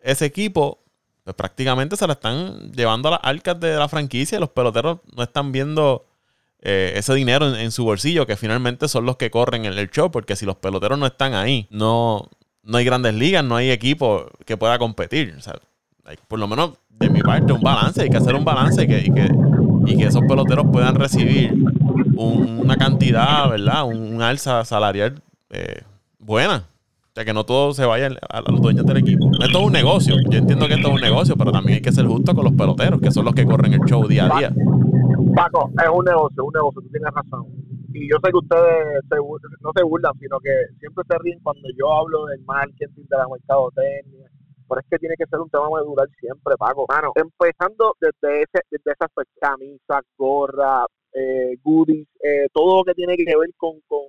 ese 0.00 0.24
equipo, 0.24 0.82
pues 1.22 1.36
prácticamente 1.36 1.96
se 1.96 2.06
la 2.06 2.14
están 2.14 2.72
llevando 2.72 3.08
a 3.08 3.12
las 3.12 3.20
arcas 3.22 3.60
de 3.60 3.76
la 3.76 3.88
franquicia. 3.88 4.40
Los 4.40 4.48
peloteros 4.48 5.00
no 5.14 5.22
están 5.22 5.52
viendo 5.52 6.06
eh, 6.60 6.94
ese 6.96 7.14
dinero 7.14 7.54
en, 7.54 7.70
su 7.70 7.84
bolsillo, 7.84 8.26
que 8.26 8.36
finalmente 8.36 8.88
son 8.88 9.04
los 9.04 9.16
que 9.16 9.30
corren 9.30 9.66
en 9.66 9.74
el 9.74 9.90
show, 9.90 10.10
porque 10.10 10.36
si 10.36 10.46
los 10.46 10.56
peloteros 10.56 10.98
no 10.98 11.04
están 11.04 11.34
ahí, 11.34 11.66
no, 11.68 12.30
no 12.62 12.78
hay 12.78 12.86
grandes 12.86 13.14
ligas, 13.14 13.44
no 13.44 13.56
hay 13.56 13.70
equipo 13.70 14.26
que 14.46 14.56
pueda 14.56 14.78
competir. 14.78 15.34
O 15.36 15.42
sea, 15.42 15.54
por 16.28 16.38
lo 16.38 16.48
menos 16.48 16.78
de 16.88 17.10
mi 17.10 17.20
parte, 17.20 17.52
un 17.52 17.60
balance, 17.60 18.00
hay 18.00 18.08
que 18.08 18.16
hacer 18.16 18.34
un 18.34 18.44
balance 18.44 18.82
y 18.82 18.86
que, 18.86 18.98
y 19.00 19.12
que, 19.12 19.28
y 19.84 19.98
que 19.98 20.04
esos 20.04 20.22
peloteros 20.26 20.64
puedan 20.72 20.94
recibir 20.94 21.52
una 22.16 22.76
cantidad, 22.76 23.48
¿verdad? 23.50 23.84
Un, 23.84 24.22
alza 24.22 24.64
salarial 24.64 25.22
eh, 25.50 25.82
buena. 26.18 26.64
O 26.66 27.14
sea, 27.14 27.24
que 27.24 27.32
no 27.32 27.44
todo 27.44 27.72
se 27.72 27.84
vaya 27.84 28.10
a, 28.28 28.40
los 28.50 28.60
dueños 28.60 28.84
del 28.84 28.96
equipo. 28.96 29.30
Esto 29.40 29.58
es 29.58 29.64
un 29.64 29.72
negocio. 29.72 30.16
Yo 30.28 30.38
entiendo 30.38 30.66
que 30.66 30.74
esto 30.74 30.88
es 30.88 30.94
un 30.94 31.00
negocio, 31.00 31.36
pero 31.36 31.52
también 31.52 31.76
hay 31.76 31.82
que 31.82 31.92
ser 31.92 32.06
justo 32.06 32.34
con 32.34 32.44
los 32.44 32.54
peloteros, 32.54 33.00
que 33.00 33.12
son 33.12 33.24
los 33.24 33.34
que 33.34 33.44
corren 33.44 33.72
el 33.72 33.80
show 33.86 34.06
día 34.08 34.26
a 34.26 34.36
día. 34.36 34.52
Paco, 35.36 35.70
es 35.80 35.88
un 35.92 36.04
negocio, 36.04 36.44
un 36.44 36.52
negocio, 36.52 36.82
tú 36.82 36.88
tienes 36.90 37.12
razón. 37.14 37.46
Y 37.92 38.10
yo 38.10 38.16
sé 38.18 38.30
que 38.32 38.38
ustedes 38.38 39.04
no 39.60 39.70
se 39.76 39.84
burlan, 39.84 40.12
sino 40.18 40.40
que 40.40 40.50
siempre 40.80 41.04
se 41.08 41.18
ríen 41.18 41.38
cuando 41.40 41.68
yo 41.78 41.92
hablo 41.92 42.26
del 42.26 42.40
marketing, 42.44 43.06
de 43.08 43.16
la 43.16 43.28
mercadotecnia. 43.28 44.26
Pero 44.68 44.80
es 44.80 44.86
que 44.90 44.98
tiene 44.98 45.14
que 45.16 45.26
ser 45.26 45.38
un 45.38 45.50
tema 45.50 45.68
durar 45.86 46.08
siempre, 46.18 46.54
Paco. 46.58 46.86
Mano, 46.88 47.12
empezando 47.14 47.94
desde 48.00 48.42
ese, 48.42 48.58
desde 48.70 48.90
esas 48.90 49.10
camisas, 49.40 50.02
gorra, 50.18 50.86
eh, 51.14 51.56
goodies, 51.62 52.08
eh, 52.22 52.48
todo 52.52 52.78
lo 52.78 52.84
que 52.84 52.94
tiene 52.94 53.16
que 53.16 53.24
ver 53.24 53.50
con, 53.56 53.80
con 53.86 54.06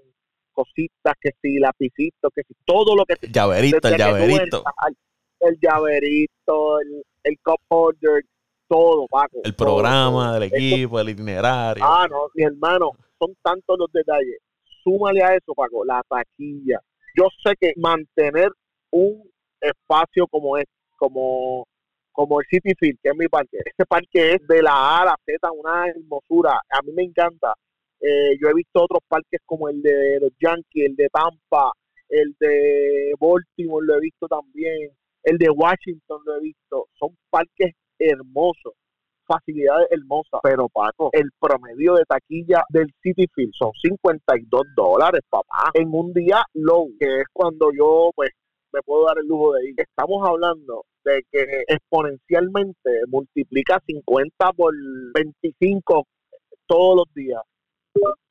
cositas, 0.51 1.13
que 1.21 1.31
si 1.41 1.59
lapicitos, 1.59 2.31
que 2.33 2.41
si 2.47 2.55
todo 2.65 2.95
lo 2.95 3.05
que... 3.05 3.15
El 3.21 3.31
llaverito, 3.31 3.87
el 3.87 3.97
llaverito. 3.97 4.63
el 5.39 5.59
llaverito, 5.61 6.79
el, 6.81 7.03
el 7.23 7.37
cup 7.43 7.59
holder, 7.67 8.23
todo, 8.67 9.05
Paco. 9.07 9.41
El 9.43 9.53
programa 9.53 10.39
del 10.39 10.51
equipo, 10.51 10.99
el 10.99 11.09
itinerario. 11.09 11.83
Ah, 11.85 12.07
no, 12.09 12.27
mi 12.33 12.43
hermano, 12.43 12.91
son 13.19 13.35
tantos 13.43 13.77
los 13.77 13.91
detalles. 13.91 14.39
Súmale 14.83 15.23
a 15.23 15.35
eso, 15.35 15.53
Paco, 15.55 15.85
la 15.85 16.01
taquilla. 16.09 16.79
Yo 17.15 17.27
sé 17.43 17.53
que 17.59 17.73
mantener 17.77 18.49
un 18.91 19.29
espacio 19.61 20.27
como 20.27 20.57
es, 20.57 20.65
como 20.97 21.67
como 22.15 22.39
el 22.39 22.47
City 22.49 22.73
Field, 22.79 22.97
que 23.03 23.09
es 23.09 23.15
mi 23.15 23.27
parque. 23.27 23.57
Ese 23.63 23.85
parque 23.85 24.33
es 24.35 24.47
de 24.47 24.61
la 24.63 24.71
A 24.71 25.01
a 25.01 25.05
la 25.05 25.15
Z, 25.25 25.51
una 25.51 25.87
hermosura. 25.87 26.53
A 26.69 26.81
mí 26.83 26.91
me 26.93 27.03
encanta. 27.03 27.53
Eh, 27.99 28.37
yo 28.41 28.49
he 28.49 28.53
visto 28.53 28.83
otros 28.83 29.01
parques 29.07 29.41
como 29.45 29.69
el 29.69 29.81
de 29.81 30.19
los 30.21 30.31
Yankees, 30.39 30.85
el 30.89 30.95
de 30.95 31.09
Tampa, 31.09 31.71
el 32.09 32.35
de 32.39 33.13
Baltimore 33.19 33.85
lo 33.85 33.97
he 33.97 34.01
visto 34.01 34.27
también, 34.27 34.91
el 35.23 35.37
de 35.37 35.49
Washington 35.49 36.21
lo 36.25 36.35
he 36.35 36.41
visto. 36.41 36.87
Son 36.97 37.15
parques 37.29 37.73
hermosos, 37.99 38.73
facilidades 39.25 39.87
hermosas. 39.91 40.39
Pero 40.43 40.69
Paco, 40.69 41.09
el 41.13 41.29
promedio 41.39 41.95
de 41.95 42.05
taquilla 42.05 42.63
del 42.69 42.93
City 43.01 43.27
Field 43.33 43.53
son 43.57 43.71
52 43.81 44.61
dólares, 44.75 45.21
papá, 45.29 45.71
en 45.73 45.89
un 45.91 46.13
día 46.13 46.43
low, 46.53 46.89
que 46.99 47.21
es 47.21 47.25
cuando 47.33 47.71
yo 47.77 48.11
pues 48.15 48.31
me 48.71 48.81
puedo 48.83 49.05
dar 49.05 49.17
el 49.17 49.27
lujo 49.27 49.53
de 49.53 49.69
ir. 49.69 49.73
Estamos 49.77 50.27
hablando 50.27 50.85
de 51.05 51.23
que 51.31 51.63
exponencialmente 51.67 53.01
multiplica 53.07 53.81
50 53.85 54.51
por 54.53 54.73
25 55.13 56.05
todos 56.65 56.95
los 56.97 57.13
días. 57.13 57.41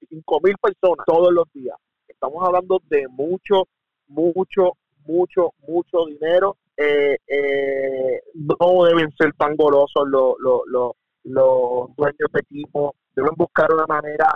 5 0.09 0.41
mil 0.43 0.57
personas 0.61 1.07
todos 1.07 1.33
los 1.33 1.47
días. 1.53 1.77
Estamos 2.07 2.45
hablando 2.45 2.81
de 2.89 3.07
mucho, 3.09 3.65
mucho, 4.09 4.73
mucho, 5.07 5.53
mucho 5.67 6.07
dinero. 6.07 6.57
Eh, 6.77 7.17
eh, 7.27 8.21
no 8.35 8.85
deben 8.85 9.11
ser 9.17 9.33
tan 9.39 9.57
golosos 9.57 10.09
los, 10.09 10.35
los, 10.41 10.61
los, 10.67 10.93
los 11.23 11.97
dueños 11.97 12.31
de 12.33 12.41
equipo. 12.41 12.95
Deben 13.15 13.33
buscar 13.37 13.73
una 13.73 13.87
manera 13.87 14.27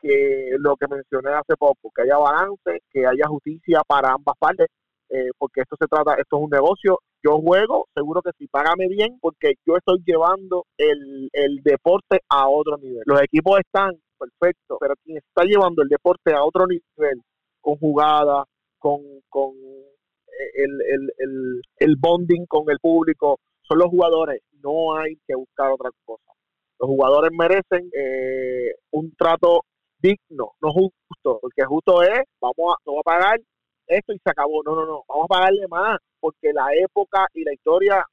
que 0.00 0.56
lo 0.58 0.76
que 0.76 0.88
mencioné 0.88 1.30
hace 1.30 1.56
poco, 1.56 1.90
que 1.94 2.02
haya 2.02 2.18
balance, 2.18 2.82
que 2.90 3.06
haya 3.06 3.26
justicia 3.28 3.80
para 3.86 4.12
ambas 4.12 4.36
partes 4.38 4.66
eh, 5.14 5.30
porque 5.38 5.60
esto 5.60 5.76
se 5.78 5.86
trata, 5.86 6.14
esto 6.14 6.36
es 6.36 6.42
un 6.42 6.50
negocio. 6.50 6.98
Yo 7.24 7.38
juego, 7.40 7.86
seguro 7.94 8.20
que 8.20 8.32
si 8.36 8.46
págame 8.48 8.86
bien, 8.86 9.18
porque 9.18 9.54
yo 9.66 9.76
estoy 9.78 10.02
llevando 10.04 10.66
el, 10.76 11.30
deporte 11.62 12.20
a 12.28 12.48
otro 12.48 12.76
nivel. 12.76 13.02
Los 13.06 13.22
equipos 13.22 13.58
están 13.60 13.92
perfectos, 14.18 14.76
pero 14.78 14.94
quien 15.02 15.16
está 15.16 15.44
llevando 15.44 15.82
el 15.82 15.88
deporte 15.88 16.34
a 16.34 16.44
otro 16.44 16.66
nivel, 16.66 17.22
con 17.62 17.76
jugadas, 17.76 18.44
con, 18.78 19.00
con 19.30 19.52
eh, 19.54 20.64
el, 20.64 21.62
el, 21.78 21.96
bonding 21.98 22.44
con 22.46 22.68
el 22.68 22.78
público, 22.78 23.38
son 23.62 23.78
los 23.78 23.88
jugadores. 23.88 24.42
No 24.62 24.94
hay 24.94 25.16
que 25.26 25.34
buscar 25.34 25.72
otra 25.72 25.90
cosa. 26.04 26.30
Los 26.78 26.88
jugadores 26.88 27.30
merecen 27.32 27.90
eh, 27.96 28.74
un 28.90 29.14
trato 29.16 29.62
digno, 29.98 30.52
no 30.60 30.72
justo, 30.72 31.38
porque 31.40 31.64
justo 31.64 32.02
es, 32.02 32.20
vamos 32.38 32.74
a, 32.74 32.76
no 32.84 32.96
va 32.96 33.00
a 33.00 33.02
pagar 33.02 33.40
esto 33.86 34.12
y 34.12 34.18
se 34.18 34.30
acabó. 34.30 34.62
No, 34.64 34.74
no, 34.74 34.86
no, 34.86 35.04
vamos 35.08 35.24
a 35.24 35.34
pagarle 35.34 35.66
más 35.68 35.98
porque 36.20 36.52
la 36.52 36.66
época 36.74 37.26
y 37.34 37.44
la 37.44 37.52
historia, 37.52 38.04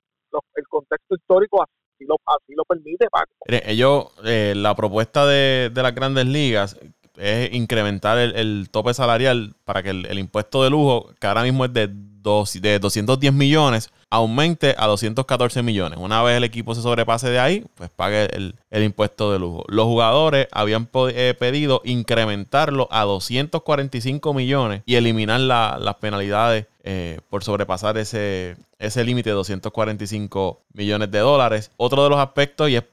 el 0.55 0.67
contexto 0.67 1.15
histórico 1.15 1.63
así 1.63 2.05
lo, 2.05 2.15
así 2.25 2.53
lo 2.55 2.63
permite, 2.65 3.07
Paco. 3.09 3.31
Ellos, 3.47 4.07
eh, 4.25 4.53
la 4.55 4.75
propuesta 4.75 5.25
de, 5.25 5.71
las 5.73 5.95
grandes 5.95 6.25
ligas 6.25 6.77
es 7.17 7.53
incrementar 7.53 8.17
el, 8.17 8.69
tope 8.71 8.93
salarial 8.93 9.55
para 9.63 9.83
que 9.83 9.91
el, 9.91 10.19
impuesto 10.19 10.63
de 10.63 10.69
lujo, 10.69 11.09
que 11.19 11.27
ahora 11.27 11.43
mismo 11.43 11.65
es 11.65 11.73
de, 11.73 11.89
dos, 11.91 12.59
de 12.61 12.79
210 12.79 13.33
millones, 13.33 13.91
aumente 14.11 14.75
a 14.77 14.85
214 14.85 15.63
millones. 15.63 15.97
Una 15.99 16.21
vez 16.21 16.37
el 16.37 16.43
equipo 16.43 16.75
se 16.75 16.81
sobrepase 16.81 17.29
de 17.29 17.39
ahí, 17.39 17.65
pues 17.75 17.89
pague 17.89 18.27
el, 18.33 18.83
impuesto 18.83 19.31
de 19.31 19.39
lujo. 19.39 19.63
Los 19.67 19.85
jugadores 19.85 20.47
habían 20.51 20.89
eh, 21.09 21.33
pedido 21.39 21.81
incrementarlo 21.85 22.87
a 22.91 23.03
245 23.05 24.33
millones 24.33 24.83
y 24.85 24.95
eliminar 24.95 25.39
las 25.39 25.95
penalidades 25.95 26.67
eh, 26.83 27.19
por 27.29 27.43
sobrepasar 27.43 27.97
ese, 27.97 28.57
ese 28.77 29.03
límite 29.03 29.29
de 29.29 29.35
245 29.35 30.61
millones 30.73 31.09
de 31.09 31.19
dólares. 31.19 31.71
Otro 31.77 32.03
de 32.03 32.09
los 32.09 32.19
aspectos, 32.19 32.69
y 32.69 32.75
es 32.75 32.83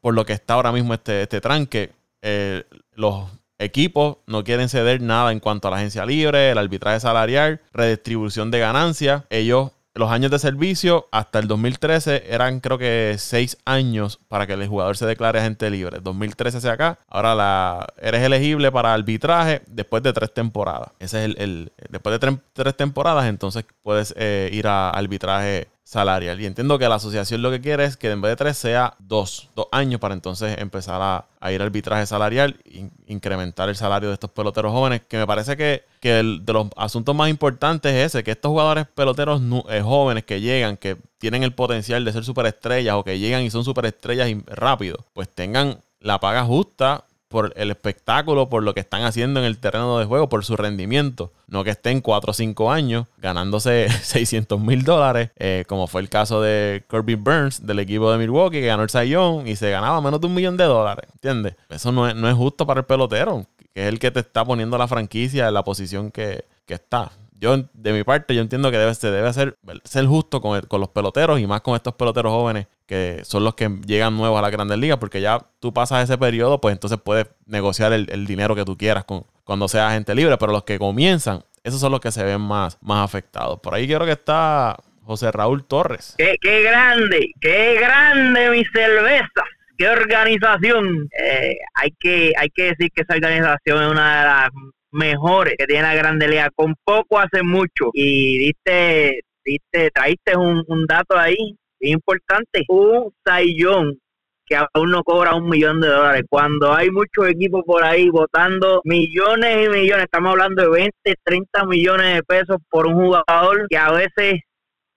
por 0.00 0.14
lo 0.14 0.24
que 0.24 0.32
está 0.32 0.54
ahora 0.54 0.72
mismo 0.72 0.94
este, 0.94 1.22
este 1.22 1.40
tranque, 1.40 1.92
eh, 2.22 2.64
los 2.94 3.26
equipos 3.58 4.18
no 4.26 4.44
quieren 4.44 4.68
ceder 4.68 5.00
nada 5.00 5.32
en 5.32 5.40
cuanto 5.40 5.68
a 5.68 5.70
la 5.70 5.78
agencia 5.78 6.04
libre, 6.04 6.50
el 6.50 6.58
arbitraje 6.58 7.00
salarial, 7.00 7.60
redistribución 7.72 8.50
de 8.50 8.58
ganancias. 8.58 9.24
Ellos, 9.30 9.70
los 9.96 10.10
años 10.10 10.30
de 10.30 10.38
servicio 10.38 11.08
hasta 11.10 11.38
el 11.38 11.48
2013 11.48 12.24
eran 12.28 12.60
creo 12.60 12.78
que 12.78 13.16
seis 13.18 13.58
años 13.64 14.20
para 14.28 14.46
que 14.46 14.52
el 14.52 14.68
jugador 14.68 14.96
se 14.96 15.06
declare 15.06 15.40
agente 15.40 15.70
libre. 15.70 16.00
2013 16.00 16.58
hacia 16.58 16.72
acá, 16.72 16.98
ahora 17.08 17.34
la, 17.34 17.86
eres 18.00 18.22
elegible 18.22 18.70
para 18.70 18.92
arbitraje 18.92 19.62
después 19.66 20.02
de 20.02 20.12
tres 20.12 20.32
temporadas. 20.32 20.90
Ese 20.98 21.24
es 21.24 21.36
el, 21.38 21.72
después 21.90 22.20
de 22.20 22.38
tres, 22.52 22.76
temporadas, 22.76 23.26
entonces 23.26 23.64
puedes 23.82 24.14
eh, 24.16 24.50
ir 24.52 24.66
a 24.66 24.90
arbitraje 24.90 25.68
salarial. 25.86 26.40
Y 26.40 26.46
entiendo 26.46 26.80
que 26.80 26.88
la 26.88 26.96
asociación 26.96 27.42
lo 27.42 27.50
que 27.52 27.60
quiere 27.60 27.84
es 27.84 27.96
que 27.96 28.10
en 28.10 28.20
vez 28.20 28.32
de 28.32 28.36
tres 28.36 28.58
sea 28.58 28.96
dos, 28.98 29.50
dos 29.54 29.68
años 29.70 30.00
para 30.00 30.14
entonces 30.14 30.58
empezar 30.58 31.00
a, 31.00 31.52
ir 31.52 31.60
al 31.60 31.68
arbitraje 31.68 32.04
salarial 32.06 32.56
e 32.64 32.90
incrementar 33.06 33.68
el 33.68 33.76
salario 33.76 34.08
de 34.08 34.14
estos 34.14 34.30
peloteros 34.32 34.72
jóvenes, 34.72 35.02
que 35.06 35.16
me 35.16 35.28
parece 35.28 35.56
que, 35.56 35.84
el, 36.02 36.44
de 36.44 36.52
los 36.52 36.66
asuntos 36.76 37.14
más 37.14 37.30
importantes 37.30 37.92
es 37.92 38.06
ese, 38.06 38.24
que 38.24 38.32
estos 38.32 38.50
jugadores 38.50 38.88
peloteros 38.92 39.40
eh, 39.68 39.80
jóvenes 39.80 40.24
que 40.24 40.40
llegan, 40.40 40.76
que 40.76 40.96
tienen 41.18 41.44
el 41.44 41.52
potencial 41.52 42.04
de 42.04 42.12
ser 42.12 42.24
superestrellas 42.24 42.96
o 42.96 43.04
que 43.04 43.20
llegan 43.20 43.42
y 43.42 43.50
son 43.50 43.64
superestrellas 43.64 44.28
rápido, 44.46 44.98
pues 45.12 45.28
tengan 45.28 45.78
la 46.00 46.18
paga 46.18 46.44
justa 46.44 47.04
por 47.28 47.52
el 47.56 47.70
espectáculo, 47.70 48.48
por 48.48 48.62
lo 48.62 48.74
que 48.74 48.80
están 48.80 49.02
haciendo 49.02 49.40
en 49.40 49.46
el 49.46 49.58
terreno 49.58 49.98
de 49.98 50.04
juego, 50.04 50.28
por 50.28 50.44
su 50.44 50.56
rendimiento. 50.56 51.32
No 51.48 51.64
que 51.64 51.70
estén 51.70 52.00
4 52.00 52.30
o 52.30 52.34
5 52.34 52.70
años 52.70 53.06
ganándose 53.18 53.88
600 54.02 54.60
mil 54.60 54.84
dólares, 54.84 55.30
eh, 55.36 55.64
como 55.68 55.86
fue 55.86 56.00
el 56.00 56.08
caso 56.08 56.40
de 56.40 56.84
Kirby 56.88 57.14
Burns 57.16 57.66
del 57.66 57.78
equipo 57.78 58.10
de 58.10 58.18
Milwaukee, 58.18 58.60
que 58.60 58.66
ganó 58.66 58.82
el 58.82 58.90
Sayón 58.90 59.46
y 59.46 59.56
se 59.56 59.70
ganaba 59.70 60.00
menos 60.00 60.20
de 60.20 60.26
un 60.26 60.34
millón 60.34 60.56
de 60.56 60.64
dólares. 60.64 61.08
¿Entiendes? 61.14 61.56
Eso 61.68 61.92
no 61.92 62.08
es, 62.08 62.14
no 62.14 62.28
es 62.28 62.34
justo 62.34 62.66
para 62.66 62.80
el 62.80 62.86
pelotero, 62.86 63.46
que 63.74 63.82
es 63.82 63.88
el 63.88 63.98
que 63.98 64.10
te 64.10 64.20
está 64.20 64.44
poniendo 64.44 64.78
la 64.78 64.88
franquicia 64.88 65.48
en 65.48 65.54
la 65.54 65.64
posición 65.64 66.10
que, 66.10 66.44
que 66.66 66.74
está 66.74 67.10
yo, 67.38 67.68
de 67.72 67.92
mi 67.92 68.04
parte, 68.04 68.34
yo 68.34 68.40
entiendo 68.40 68.70
que 68.70 68.78
debe, 68.78 68.94
se 68.94 69.10
debe 69.10 69.28
hacer, 69.28 69.56
ser 69.84 70.06
justo 70.06 70.40
con, 70.40 70.60
con, 70.62 70.80
los 70.80 70.90
peloteros 70.90 71.40
y 71.40 71.46
más 71.46 71.60
con 71.60 71.74
estos 71.74 71.94
peloteros 71.94 72.32
jóvenes 72.32 72.66
que 72.86 73.20
son 73.24 73.44
los 73.44 73.54
que 73.54 73.68
llegan 73.84 74.16
nuevos 74.16 74.38
a 74.38 74.42
la 74.42 74.50
grandes 74.50 74.78
ligas, 74.78 74.98
porque 74.98 75.20
ya 75.20 75.40
tú 75.60 75.74
pasas 75.74 76.04
ese 76.04 76.16
periodo, 76.18 76.60
pues 76.60 76.72
entonces 76.72 76.98
puedes 77.04 77.26
negociar 77.46 77.92
el, 77.92 78.26
dinero 78.26 78.54
que 78.54 78.64
tú 78.64 78.76
quieras 78.76 79.04
con, 79.04 79.26
cuando 79.44 79.68
seas 79.68 79.92
gente 79.92 80.14
libre, 80.14 80.36
pero 80.38 80.52
los 80.52 80.64
que 80.64 80.78
comienzan, 80.78 81.42
esos 81.64 81.80
son 81.80 81.92
los 81.92 82.00
que 82.00 82.12
se 82.12 82.24
ven 82.24 82.40
más, 82.40 82.78
más 82.80 83.04
afectados. 83.04 83.60
Por 83.60 83.74
ahí 83.74 83.86
creo 83.86 84.04
que 84.04 84.12
está 84.12 84.76
José 85.02 85.32
Raúl 85.32 85.64
Torres. 85.64 86.14
Qué, 86.16 86.36
qué 86.40 86.62
grande, 86.62 87.32
qué 87.40 87.74
grande 87.74 88.50
mi 88.50 88.64
cerveza. 88.64 89.44
Qué 89.76 89.88
organización. 89.88 91.08
Eh, 91.18 91.58
hay 91.74 91.90
que 92.00 92.32
hay 92.38 92.48
que 92.48 92.62
decir 92.64 92.90
que 92.94 93.02
esa 93.02 93.14
organización 93.14 93.82
es 93.82 93.90
una 93.90 94.20
de 94.20 94.26
las 94.26 94.50
mejores 94.92 95.54
que 95.58 95.66
tiene 95.66 95.82
la 95.82 95.94
Grande 95.94 96.28
Liga. 96.28 96.50
Con 96.54 96.74
poco 96.84 97.18
hace 97.18 97.42
mucho. 97.42 97.90
Y 97.92 98.38
diste, 98.38 99.20
diste, 99.44 99.90
traíste 99.90 100.36
un, 100.36 100.64
un 100.68 100.86
dato 100.86 101.18
ahí 101.18 101.56
importante. 101.80 102.64
Un 102.68 103.12
sayón 103.24 103.98
que 104.46 104.56
aún 104.56 104.90
no 104.90 105.02
cobra 105.02 105.34
un 105.34 105.48
millón 105.48 105.80
de 105.80 105.88
dólares. 105.88 106.22
Cuando 106.28 106.72
hay 106.72 106.90
muchos 106.90 107.28
equipos 107.28 107.64
por 107.66 107.84
ahí 107.84 108.08
votando 108.08 108.80
millones 108.84 109.66
y 109.66 109.68
millones, 109.68 110.04
estamos 110.04 110.30
hablando 110.32 110.62
de 110.62 110.70
20, 110.70 110.92
30 111.24 111.66
millones 111.66 112.14
de 112.14 112.22
pesos 112.22 112.58
por 112.70 112.86
un 112.86 112.94
jugador 112.94 113.66
que 113.68 113.76
a 113.76 113.90
veces 113.90 114.40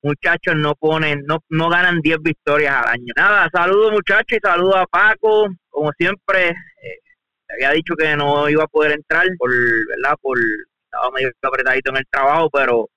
muchachos 0.01 0.55
no 0.55 0.75
ponen, 0.75 1.23
no, 1.25 1.39
no 1.49 1.69
ganan 1.69 1.99
10 2.01 2.19
victorias 2.21 2.75
al 2.75 2.93
año. 2.93 3.13
Nada, 3.15 3.49
saludos 3.51 3.91
muchachos 3.91 4.37
y 4.37 4.47
saludos 4.47 4.75
a 4.77 4.85
Paco. 4.85 5.47
Como 5.69 5.91
siempre, 5.97 6.49
eh, 6.49 6.99
había 7.65 7.75
dicho 7.75 7.95
que 7.95 8.15
no 8.15 8.49
iba 8.49 8.63
a 8.63 8.67
poder 8.67 8.93
entrar 8.93 9.27
por, 9.37 9.51
¿verdad? 9.51 10.15
Por, 10.21 10.37
estaba 10.85 11.11
medio 11.11 11.31
apretadito 11.41 11.91
en 11.91 11.97
el 11.97 12.07
trabajo, 12.09 12.49
pero 12.49 12.89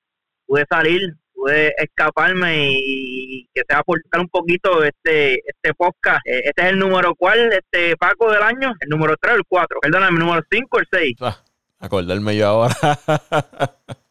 pude 0.46 0.64
salir, 0.68 1.14
pude 1.34 1.74
escaparme 1.78 2.72
y 2.72 3.48
que 3.54 3.62
te 3.62 3.74
va 3.74 3.78
a 3.78 3.80
aportar 3.80 4.20
un 4.20 4.28
poquito 4.28 4.82
este 4.84 5.34
este 5.34 5.74
podcast. 5.74 6.26
Eh, 6.26 6.42
este 6.44 6.62
es 6.62 6.68
el 6.68 6.78
número 6.78 7.14
cuál, 7.14 7.52
este 7.52 7.96
Paco 7.96 8.30
del 8.30 8.42
año, 8.42 8.72
el 8.80 8.88
número 8.88 9.16
3 9.20 9.34
o 9.34 9.36
el 9.36 9.44
4. 9.48 9.80
Perdóname, 9.80 10.18
el 10.18 10.24
número 10.24 10.42
5 10.50 10.68
o 10.70 10.80
el 10.80 10.86
6. 10.90 11.16
Ah, 11.20 11.42
acordarme 11.78 12.36
yo 12.36 12.46
ahora. 12.46 12.74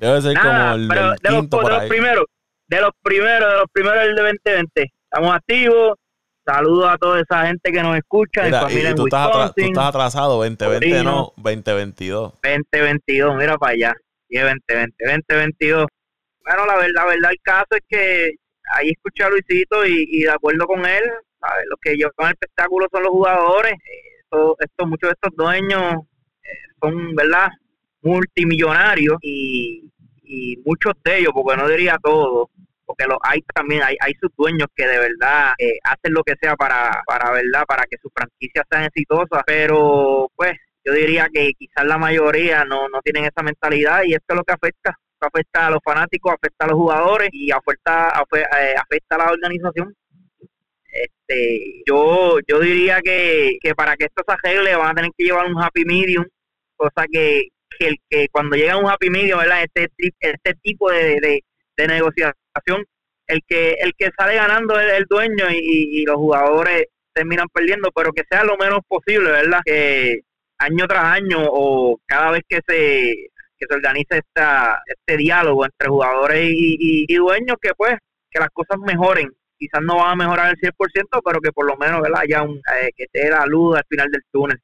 Debe 0.00 0.22
ser 0.22 0.38
como 0.38 0.74
el, 0.74 0.88
pero 0.88 1.10
de, 1.20 1.30
los, 1.30 1.50
de 1.50 1.60
los 1.60 1.88
primeros, 1.88 2.24
de 2.68 2.80
los 2.80 2.90
primeros, 3.02 3.52
de 3.52 3.56
los 3.58 3.68
primeros 3.72 4.02
del 4.04 4.16
2020. 4.16 4.92
Estamos 5.04 5.34
activos. 5.34 5.98
Saludos 6.44 6.88
a 6.90 6.98
toda 6.98 7.20
esa 7.20 7.46
gente 7.46 7.70
que 7.70 7.82
nos 7.82 7.96
escucha. 7.96 8.44
Mira, 8.44 8.90
y, 8.90 8.94
tú, 8.94 9.04
estás 9.06 9.54
tú, 9.54 9.62
estás 9.62 9.84
atrasado, 9.86 10.36
2020 10.38 11.04
no, 11.04 11.32
2022. 11.36 12.32
2022, 12.42 13.36
mira 13.36 13.58
para 13.58 13.72
allá. 13.72 13.94
Y 14.28 14.38
2020, 14.38 15.04
2022. 15.04 15.86
Bueno, 16.44 16.66
la 16.66 16.76
verdad, 16.76 16.90
la 16.94 17.04
verdad, 17.04 17.30
el 17.30 17.40
caso 17.42 17.68
es 17.70 17.82
que 17.88 18.30
ahí 18.72 18.90
escuché 18.90 19.24
a 19.24 19.30
Luisito 19.30 19.86
y, 19.86 20.22
de 20.22 20.30
acuerdo 20.30 20.66
con 20.66 20.84
él, 20.86 21.02
¿sabes? 21.40 21.64
los 21.68 21.78
que 21.80 21.94
llevan 21.94 22.12
el 22.18 22.30
espectáculo 22.32 22.86
son 22.90 23.02
los 23.02 23.12
jugadores. 23.12 23.74
Esto, 24.58 24.86
muchos 24.86 25.10
de 25.10 25.14
estos 25.14 25.36
dueños 25.36 25.94
eh, 26.42 26.48
son, 26.80 27.14
¿verdad? 27.14 27.48
Multimillonarios 28.02 29.18
y, 29.22 29.84
muchos 30.64 30.94
de 31.04 31.18
ellos, 31.18 31.32
porque 31.34 31.56
no 31.56 31.68
diría 31.68 31.98
todos, 32.00 32.48
porque 33.00 33.08
los 33.08 33.18
hay 33.22 33.40
también, 33.54 33.82
hay, 33.82 33.96
hay 34.00 34.12
sus 34.20 34.30
dueños 34.36 34.68
que 34.74 34.86
de 34.86 34.98
verdad 34.98 35.52
eh, 35.58 35.78
hacen 35.84 36.12
lo 36.12 36.22
que 36.22 36.34
sea 36.40 36.56
para, 36.56 37.02
para, 37.06 37.30
¿verdad? 37.32 37.64
Para 37.66 37.84
que 37.84 37.96
sus 38.00 38.12
franquicias 38.14 38.64
sean 38.70 38.84
exitosas, 38.84 39.42
pero 39.46 40.30
pues 40.34 40.52
yo 40.84 40.92
diría 40.92 41.28
que 41.32 41.52
quizás 41.58 41.84
la 41.84 41.98
mayoría 41.98 42.64
no, 42.64 42.88
no 42.88 43.00
tienen 43.02 43.24
esa 43.24 43.42
mentalidad 43.42 44.02
y 44.04 44.14
esto 44.14 44.26
es 44.28 44.36
lo 44.36 44.44
que 44.44 44.52
afecta 44.52 44.98
afecta 45.22 45.66
a 45.66 45.70
los 45.70 45.80
fanáticos, 45.84 46.32
afecta 46.32 46.64
a 46.64 46.68
los 46.68 46.76
jugadores 46.78 47.28
y 47.32 47.50
afecta, 47.50 48.24
eh, 48.34 48.74
afecta 48.74 49.16
a 49.16 49.18
la 49.18 49.32
organización. 49.32 49.94
Este, 50.90 51.82
yo, 51.86 52.38
yo 52.48 52.58
diría 52.58 53.00
que, 53.02 53.58
que 53.60 53.74
para 53.74 53.96
que 53.96 54.06
esto 54.06 54.22
se 54.26 54.34
arregle 54.34 54.74
van 54.76 54.90
a 54.90 54.94
tener 54.94 55.10
que 55.16 55.24
llevar 55.24 55.46
un 55.46 55.62
happy 55.62 55.84
medium, 55.84 56.24
cosa 56.74 57.06
que, 57.10 57.48
que, 57.78 57.88
el, 57.88 57.96
que 58.08 58.28
cuando 58.28 58.56
llega 58.56 58.76
un 58.76 58.90
happy 58.90 59.10
medium, 59.10 59.38
¿verdad? 59.38 59.62
Este, 59.62 59.88
este 59.98 60.54
tipo 60.62 60.90
de, 60.90 61.20
de, 61.76 61.86
negociación, 61.86 62.34
el 63.26 63.40
que, 63.46 63.72
el 63.80 63.92
que 63.96 64.10
sale 64.16 64.34
ganando 64.34 64.78
es 64.78 64.92
el 64.94 65.04
dueño 65.08 65.50
y, 65.50 66.00
y 66.00 66.04
los 66.04 66.16
jugadores 66.16 66.86
terminan 67.12 67.48
perdiendo, 67.52 67.90
pero 67.94 68.12
que 68.12 68.24
sea 68.28 68.44
lo 68.44 68.56
menos 68.56 68.80
posible, 68.88 69.30
¿verdad? 69.30 69.60
Que 69.64 70.20
año 70.60 70.86
tras 70.86 71.04
año 71.04 71.38
o 71.40 71.98
cada 72.06 72.30
vez 72.32 72.42
que 72.48 72.60
se 72.66 73.30
que 73.58 73.66
se 73.68 73.74
organice 73.74 74.18
esta, 74.18 74.82
este 74.86 75.18
diálogo 75.18 75.66
entre 75.66 75.88
jugadores 75.88 76.50
y, 76.50 77.14
dueños 77.14 77.56
que 77.60 77.72
pues 77.76 77.94
que 78.30 78.40
las 78.40 78.48
cosas 78.50 78.78
mejoren 78.78 79.28
quizás 79.58 79.82
no 79.82 79.96
van 79.96 80.12
a 80.12 80.16
mejorar 80.16 80.50
el 80.50 80.56
100% 80.56 81.20
pero 81.22 81.40
que 81.40 81.52
por 81.52 81.66
lo 81.66 81.76
menos 81.76 82.00
¿verdad? 82.00 82.22
haya 82.22 82.42
un 82.42 82.56
eh, 82.56 82.90
que 82.96 83.04
esté 83.04 83.28
la 83.28 83.44
luz 83.44 83.76
al 83.76 83.84
final 83.86 84.10
del 84.10 84.22
túnel 84.32 84.58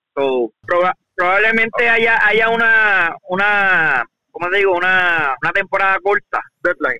probablemente 1.15 1.89
haya 1.91 2.27
haya 2.27 2.49
una 2.49 3.15
una 3.29 4.07
¿cómo 4.37 4.51
te 4.51 4.59
digo? 4.59 4.77
una, 4.77 5.35
una 5.43 5.53
temporada 5.53 5.99
corta 6.03 6.43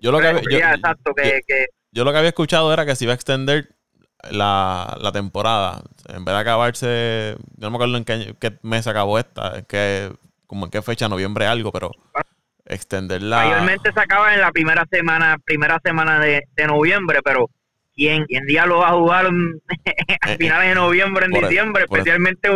yo 0.01 0.13
lo 0.13 0.21
que, 0.21 0.29
había, 0.29 0.75
exacto, 0.75 1.13
que, 1.15 1.67
yo 1.93 2.05
lo 2.05 2.13
que 2.13 2.19
había 2.19 2.31
escuchado 2.31 2.73
era 2.73 2.87
que 2.87 2.97
se 2.97 3.05
iba 3.05 3.13
a 3.13 3.17
extender 3.17 3.69
la, 4.31 4.97
la 5.01 5.13
temporada. 5.13 5.83
En 6.09 6.25
vez 6.25 6.35
de 6.35 6.41
acabarse, 6.41 7.37
yo 7.57 7.67
no 7.67 7.71
me 7.71 7.77
acuerdo 7.77 7.97
en 7.97 8.05
qué, 8.05 8.35
qué 8.41 8.59
mes 8.63 8.87
acabó 8.87 9.19
esta, 9.19 9.63
que 9.63 10.13
como 10.47 10.67
en 10.67 10.71
qué 10.71 10.83
fecha, 10.83 11.09
noviembre 11.09 11.47
algo, 11.47 11.73
pero 11.73 11.91
extenderla. 12.65 13.45
Mayormente 13.45 13.93
se 13.93 14.01
acaba 14.01 14.35
en 14.35 14.41
la 14.41 14.53
primera 14.53 14.87
semana, 14.91 15.37
primera 15.45 15.81
semana 15.85 16.21
de, 16.21 16.43
noviembre, 16.67 17.21
pero 17.25 17.51
¿quién, 17.95 18.25
quién 18.27 18.47
día 18.47 18.67
lo 18.67 18.79
va 18.79 18.89
a 18.89 18.93
jugar 18.93 19.27
a 20.21 20.33
eh, 20.33 20.37
finales 20.37 20.69
de 20.69 20.75
noviembre, 20.75 21.27
en 21.27 21.33
diciembre? 21.33 21.85
especialmente, 21.85 22.49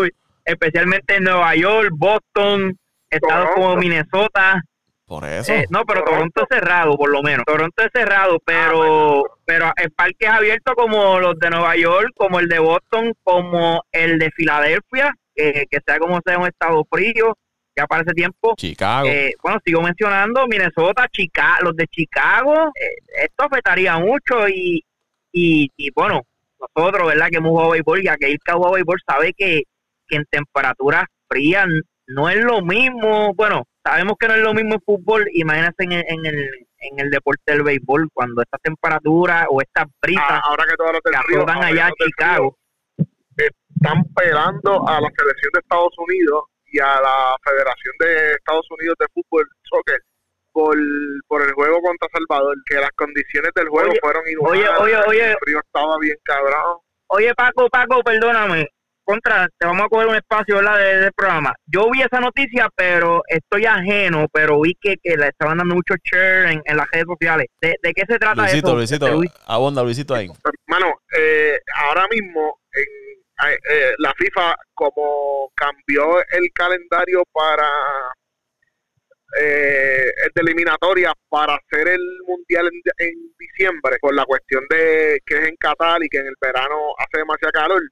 especialmente 0.44 1.16
en 1.16 1.24
Nueva 1.24 1.54
York, 1.56 1.90
Boston, 1.92 2.78
estados 3.10 3.50
como 3.54 3.76
Minnesota. 3.76 4.62
Por 5.06 5.24
eso. 5.24 5.52
Eh, 5.52 5.66
no, 5.70 5.84
pero 5.84 6.04
Toronto 6.04 6.42
es 6.42 6.46
cerrado, 6.48 6.96
por 6.96 7.10
lo 7.10 7.20
menos. 7.22 7.44
Toronto 7.44 7.82
es 7.82 7.90
cerrado, 7.92 8.38
pero, 8.44 9.26
ah, 9.26 9.36
pero 9.44 9.72
el 9.76 9.90
parque 9.90 10.26
es 10.26 10.30
abierto 10.30 10.74
como 10.74 11.18
los 11.18 11.36
de 11.38 11.50
Nueva 11.50 11.76
York, 11.76 12.10
como 12.14 12.38
el 12.38 12.48
de 12.48 12.60
Boston, 12.60 13.12
como 13.24 13.82
el 13.90 14.20
de 14.20 14.30
Filadelfia, 14.30 15.12
que, 15.34 15.66
que 15.68 15.78
sea 15.84 15.98
como 15.98 16.20
sea 16.24 16.38
un 16.38 16.46
estado 16.46 16.84
frío 16.88 17.36
ya 17.76 17.86
para 17.86 18.02
ese 18.02 18.12
tiempo. 18.12 18.54
Chicago. 18.56 19.08
Eh, 19.08 19.34
bueno, 19.42 19.58
sigo 19.64 19.82
mencionando 19.82 20.46
Minnesota, 20.46 21.08
Chicago, 21.12 21.64
los 21.64 21.76
de 21.76 21.86
Chicago. 21.88 22.68
Eh, 22.68 23.24
esto 23.24 23.44
afectaría 23.44 23.98
mucho 23.98 24.48
y, 24.48 24.84
y, 25.32 25.90
bueno, 25.94 26.22
nosotros, 26.58 27.08
¿verdad? 27.08 27.28
Que 27.30 27.38
hemos 27.38 27.50
jugado 27.50 27.70
béisbol, 27.70 28.02
ya 28.02 28.16
que 28.16 28.26
el 28.26 28.38
que 28.38 28.52
ha 28.52 28.54
jugado 28.54 28.74
béisbol 28.74 29.00
sabe 29.06 29.32
que, 29.32 29.62
que 30.06 30.16
en 30.16 30.24
temperaturas 30.30 31.04
frías 31.28 31.66
no 32.10 32.28
es 32.28 32.42
lo 32.44 32.60
mismo. 32.62 33.34
Bueno, 33.34 33.64
sabemos 33.84 34.14
que 34.18 34.28
no 34.28 34.34
es 34.34 34.42
lo 34.42 34.54
mismo 34.54 34.74
el 34.74 34.82
fútbol. 34.84 35.26
Imagínense 35.32 35.84
en, 35.84 35.92
en 35.92 36.26
el 36.26 36.66
en 36.80 36.98
el 36.98 37.10
deporte 37.10 37.52
del 37.52 37.62
béisbol 37.62 38.08
cuando 38.12 38.42
estas 38.42 38.60
temperaturas 38.62 39.46
o 39.50 39.60
estas 39.60 39.84
brisas 40.00 40.24
ah, 40.28 40.42
ahora 40.44 40.64
que 40.68 40.76
todos 40.76 40.92
los 40.92 41.02
del 41.02 41.14
río, 41.28 41.46
allá 41.48 41.86
a 41.86 41.92
Chicago 41.92 42.56
están 43.36 44.04
pelando 44.14 44.86
a 44.88 45.00
la 45.00 45.08
selección 45.16 45.50
de 45.52 45.60
Estados 45.60 45.94
Unidos 45.98 46.44
y 46.66 46.78
a 46.78 47.00
la 47.00 47.36
Federación 47.44 47.94
de 48.00 48.32
Estados 48.32 48.66
Unidos 48.70 48.96
de 48.98 49.06
Fútbol 49.12 49.48
Soccer 49.62 50.00
por, 50.52 50.76
por 51.26 51.42
el 51.42 51.52
juego 51.52 51.80
contra 51.80 52.08
Salvador, 52.12 52.56
que 52.66 52.76
las 52.76 52.90
condiciones 52.96 53.50
del 53.54 53.68
juego 53.68 53.92
fueron 54.00 54.22
inhumanas. 54.28 54.80
Oye, 54.80 54.96
oye, 54.96 55.04
oye. 55.06 55.30
El 55.32 55.38
frío 55.38 55.58
estaba 55.60 55.96
bien 56.00 56.16
cabrón. 56.22 56.78
Oye, 57.08 57.34
Paco, 57.34 57.68
Paco, 57.68 58.02
perdóname. 58.02 58.68
Contra, 59.10 59.48
te 59.58 59.66
vamos 59.66 59.86
a 59.86 59.88
coger 59.88 60.06
un 60.06 60.14
espacio 60.14 60.54
¿verdad? 60.54 60.78
del 60.78 61.12
programa. 61.12 61.52
Yo 61.66 61.90
vi 61.90 62.00
esa 62.00 62.20
noticia, 62.20 62.68
pero 62.76 63.22
estoy 63.26 63.66
ajeno, 63.66 64.26
pero 64.32 64.60
vi 64.60 64.76
que, 64.80 64.98
que 65.02 65.16
le 65.16 65.26
estaban 65.26 65.58
dando 65.58 65.74
mucho 65.74 65.94
share 66.04 66.62
en, 66.64 66.76
las 66.76 66.88
redes 66.92 67.06
sociales. 67.08 67.48
¿De, 67.60 67.92
qué 67.92 68.04
se 68.06 68.20
trata 68.20 68.42
Luisito, 68.42 68.68
eso? 68.68 68.76
Luisito, 68.76 69.08
Luisito, 69.10 69.40
abonda 69.46 69.82
Luisito 69.82 70.14
ahí. 70.14 70.28
Hermano, 70.68 70.94
eh, 71.18 71.58
ahora 71.74 72.06
mismo 72.08 72.60
en 72.72 73.48
eh, 73.48 73.94
la 73.98 74.14
FIFA 74.16 74.54
como 74.74 75.50
cambió 75.56 76.20
el 76.20 76.48
calendario 76.54 77.24
para 77.32 77.66
eh, 79.40 80.06
de 80.34 80.40
eliminatoria 80.40 81.12
para 81.28 81.56
hacer 81.56 81.88
el 81.88 82.18
mundial 82.28 82.70
en, 82.98 83.14
diciembre 83.36 83.96
por 84.00 84.14
la 84.14 84.24
cuestión 84.24 84.62
de 84.70 85.18
que 85.26 85.34
es 85.34 85.48
en 85.48 85.56
Qatar 85.56 86.00
y 86.04 86.08
que 86.08 86.18
en 86.18 86.28
el 86.28 86.34
verano 86.40 86.94
hace 86.96 87.18
demasiado 87.18 87.50
calor 87.52 87.82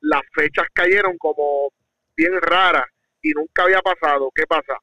las 0.00 0.22
fechas 0.34 0.66
cayeron 0.72 1.16
como 1.18 1.70
bien 2.16 2.40
raras 2.40 2.86
y 3.22 3.30
nunca 3.30 3.64
había 3.64 3.80
pasado 3.80 4.30
¿qué 4.34 4.44
pasa? 4.46 4.78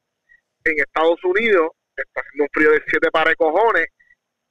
en 0.64 0.78
Estados 0.78 1.22
Unidos 1.24 1.70
está 1.96 2.20
haciendo 2.20 2.44
un 2.44 2.50
frío 2.52 2.70
de 2.72 2.82
siete 2.86 3.10
pares 3.10 3.36
cojones 3.36 3.86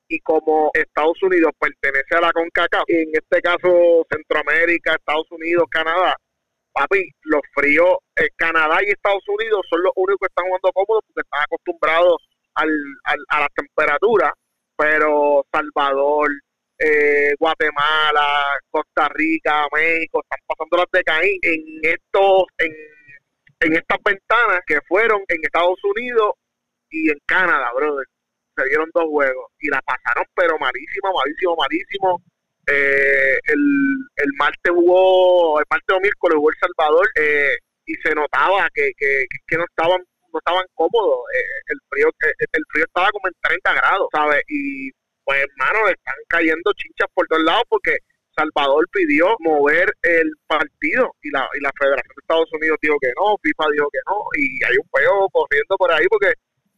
y 0.07 0.19
como 0.19 0.71
Estados 0.73 1.21
Unidos 1.23 1.51
pertenece 1.59 2.15
a 2.15 2.21
la 2.21 2.31
CONCACAF, 2.31 2.83
en 2.87 3.09
este 3.13 3.41
caso 3.41 4.05
Centroamérica, 4.11 4.93
Estados 4.93 5.27
Unidos, 5.31 5.65
Canadá, 5.69 6.15
papi, 6.73 7.09
los 7.23 7.41
fríos, 7.53 7.97
Canadá 8.35 8.77
y 8.83 8.91
Estados 8.91 9.23
Unidos 9.27 9.65
son 9.69 9.81
los 9.83 9.91
únicos 9.95 10.19
que 10.21 10.27
están 10.27 10.45
jugando 10.45 10.71
cómodos 10.73 11.03
porque 11.07 11.21
están 11.21 11.41
acostumbrados 11.43 12.27
al, 12.55 12.69
a 13.29 13.39
la 13.41 13.49
temperatura, 13.55 14.33
pero 14.77 15.45
Salvador, 15.51 16.29
eh, 16.85 17.33
Guatemala, 17.39 18.59
Costa 18.69 19.09
Rica, 19.09 19.67
México, 19.73 20.21
están 20.23 20.39
pasando 20.47 20.77
las 20.77 20.91
de 20.91 21.03
Caín 21.03 21.39
en 21.41 21.61
estos, 21.81 22.43
en, 22.59 22.71
en 23.61 23.73
estas 23.73 23.97
ventanas 24.03 24.61
que 24.67 24.79
fueron 24.87 25.23
en 25.27 25.37
Estados 25.43 25.79
Unidos 25.83 26.33
y 26.89 27.09
en 27.09 27.17
Canadá, 27.25 27.71
brother 27.75 28.05
se 28.55 28.65
dieron 28.69 28.89
dos 28.93 29.05
juegos 29.05 29.51
y 29.59 29.69
la 29.69 29.81
pasaron, 29.81 30.25
pero 30.33 30.57
malísimo, 30.57 31.13
malísimo, 31.13 31.55
malísimo. 31.57 32.21
Eh, 32.67 33.37
el, 33.45 33.61
el 34.15 34.31
martes 34.39 34.71
jugó, 34.73 35.59
el 35.59 35.65
martes 35.69 35.95
o 35.95 35.99
miércoles 35.99 36.35
jugó 36.37 36.49
El 36.49 36.57
Salvador 36.59 37.07
eh, 37.15 37.57
y 37.85 37.93
se 37.95 38.15
notaba 38.15 38.67
que, 38.73 38.91
que, 38.97 39.25
que 39.45 39.57
no 39.57 39.65
estaban 39.65 40.01
no 40.33 40.39
estaban 40.39 40.65
cómodos. 40.73 41.19
Eh, 41.33 41.61
el 41.67 41.79
frío 41.89 42.09
el 42.39 42.63
frío 42.71 42.85
estaba 42.85 43.11
como 43.11 43.27
en 43.27 43.33
30 43.41 43.73
grados, 43.73 44.07
¿sabes? 44.11 44.41
Y 44.47 44.91
pues, 45.25 45.43
hermano, 45.43 45.87
están 45.89 46.15
cayendo 46.29 46.71
chinchas 46.73 47.09
por 47.13 47.27
todos 47.27 47.43
lados 47.43 47.63
porque 47.67 47.97
Salvador 48.35 48.85
pidió 48.91 49.35
mover 49.39 49.91
el 50.03 50.31
partido 50.45 51.15
y 51.21 51.31
la, 51.31 51.47
y 51.57 51.61
la 51.61 51.71
Federación 51.79 52.13
de 52.15 52.21
Estados 52.21 52.49
Unidos 52.53 52.77
dijo 52.81 52.95
que 53.01 53.11
no, 53.17 53.35
FIFA 53.41 53.63
dijo 53.71 53.87
que 53.91 53.99
no, 54.05 54.23
y 54.37 54.63
hay 54.63 54.77
un 54.77 54.87
juego 54.91 55.29
corriendo 55.29 55.75
por 55.77 55.91
ahí 55.91 56.05
porque 56.09 56.33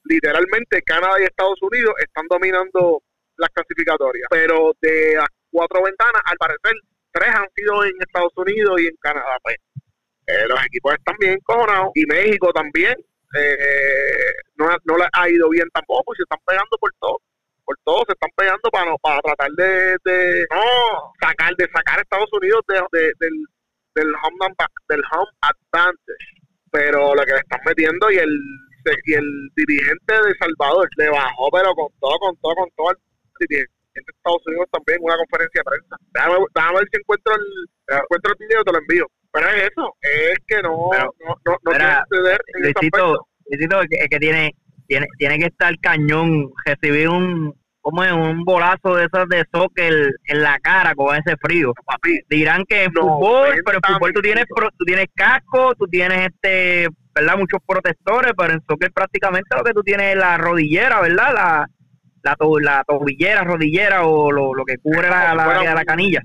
literalmente 0.06 0.82
Canadá 0.84 1.20
y 1.20 1.24
Estados 1.24 1.60
Unidos 1.62 1.94
están 2.00 2.26
dominando 2.30 3.02
las 3.38 3.50
clasificatorias, 3.50 4.28
pero 4.30 4.74
de 4.82 5.16
las 5.16 5.28
cuatro 5.52 5.84
ventanas, 5.84 6.22
al 6.26 6.38
parecer, 6.38 6.74
tres 7.12 7.30
han 7.36 7.48
sido 7.56 7.84
en 7.84 7.94
Estados 8.00 8.34
Unidos 8.36 8.82
y 8.82 8.88
en 8.88 8.96
Canadá. 9.02 9.38
Pues 9.44 9.58
eh, 10.28 10.48
los 10.48 10.66
equipos 10.66 10.94
están 10.94 11.16
bien 11.20 11.40
cojonados 11.44 11.92
y 11.96 12.06
México 12.06 12.52
también 12.54 12.96
eh, 13.38 14.34
no, 14.56 14.70
no 14.86 14.98
le 14.98 15.06
ha 15.12 15.30
ido 15.30 15.50
bien 15.50 15.68
tampoco 15.74 16.16
se 16.16 16.24
están 16.24 16.40
pegando 16.46 16.78
por 16.80 16.92
todo 17.00 17.20
por 17.68 17.76
todo 17.84 18.04
se 18.08 18.14
están 18.14 18.32
pegando 18.38 18.70
para 18.72 18.96
para 19.04 19.20
tratar 19.20 19.52
de, 19.52 19.98
de 20.06 20.46
no 20.50 21.12
sacar 21.20 21.54
de 21.58 21.68
sacar 21.76 22.00
a 22.00 22.02
Estados 22.02 22.32
Unidos 22.32 22.64
de, 22.70 22.80
del 23.20 23.36
del 23.94 24.08
home 24.08 24.56
del 24.88 25.02
home 25.12 25.32
advantage. 25.42 26.28
Pero 26.72 27.14
lo 27.14 27.24
que 27.24 27.34
le 27.34 27.40
están 27.40 27.60
metiendo 27.66 28.10
y 28.10 28.18
el 28.18 28.32
y 29.04 29.14
el 29.14 29.50
dirigente 29.54 30.14
de 30.16 30.34
Salvador 30.40 30.88
le 30.96 31.10
bajó 31.10 31.50
pero 31.52 31.76
con 31.76 31.92
todo 32.00 32.18
con 32.20 32.38
todo 32.38 32.56
con 32.56 32.70
todo 32.78 32.92
el 32.92 32.98
dirigente 33.48 33.74
de 33.94 34.02
Estados 34.16 34.48
Unidos 34.48 34.68
también 34.72 35.00
una 35.02 35.18
conferencia 35.18 35.60
de 35.60 35.68
prensa. 35.68 35.96
Déjame, 36.16 36.80
ver 36.80 36.88
si 36.90 37.00
encuentro 37.02 37.36
el 37.36 38.00
encuentro 38.00 38.32
el 38.32 38.48
video 38.48 38.64
te 38.64 38.72
lo 38.72 38.80
envío. 38.80 39.06
Pero 39.34 39.50
es 39.50 39.72
eso 39.76 39.94
es 40.02 40.40
que 40.48 40.62
no 40.64 40.90
no 40.96 41.12
no, 41.20 41.58
no 41.64 41.72
quiere 41.72 42.00
ceder 42.08 42.40
en 42.48 42.66
es 43.92 44.08
que 44.10 44.20
tiene 44.20 44.56
tiene, 44.88 45.08
tiene 45.18 45.40
que 45.40 45.46
estar 45.46 45.74
cañón, 45.80 46.52
recibir 46.66 47.10
un 47.10 47.54
como 47.82 48.04
es 48.04 48.12
un 48.12 48.44
bolazo 48.44 48.96
de 48.96 49.06
esos 49.06 49.30
de 49.30 49.46
soccer 49.50 50.14
en 50.26 50.42
la 50.42 50.60
cara 50.60 50.94
con 50.94 51.16
ese 51.16 51.38
frío. 51.38 51.72
Dirán 52.30 52.66
que 52.68 52.84
es 52.84 52.90
fútbol, 52.94 53.62
pero 53.64 53.78
en 53.78 53.94
fútbol 53.94 54.12
tú 54.12 54.22
tienes 54.22 54.46
tú 54.78 54.84
tienes 54.86 55.06
casco, 55.16 55.74
tú 55.76 55.88
tienes 55.88 56.28
este, 56.28 56.90
¿verdad? 57.16 57.38
Muchos 57.38 57.62
protectores, 57.66 58.34
pero 58.38 58.54
en 58.54 58.62
soccer 58.68 58.92
prácticamente 58.92 59.56
lo 59.56 59.64
que 59.64 59.72
tú 59.72 59.84
tienes 59.84 60.16
es 60.16 60.18
la 60.18 60.38
rodillera, 60.38 61.00
¿verdad? 61.00 61.34
La 61.34 61.68
la, 62.24 62.36
la 62.62 62.84
tobillera, 62.84 63.44
rodillera 63.44 64.06
o 64.06 64.32
lo, 64.32 64.54
lo 64.54 64.66
que 64.66 64.78
cubre 64.80 65.10
la, 65.10 65.34
la, 65.34 65.74
la, 65.74 65.86
canilla. 65.86 66.22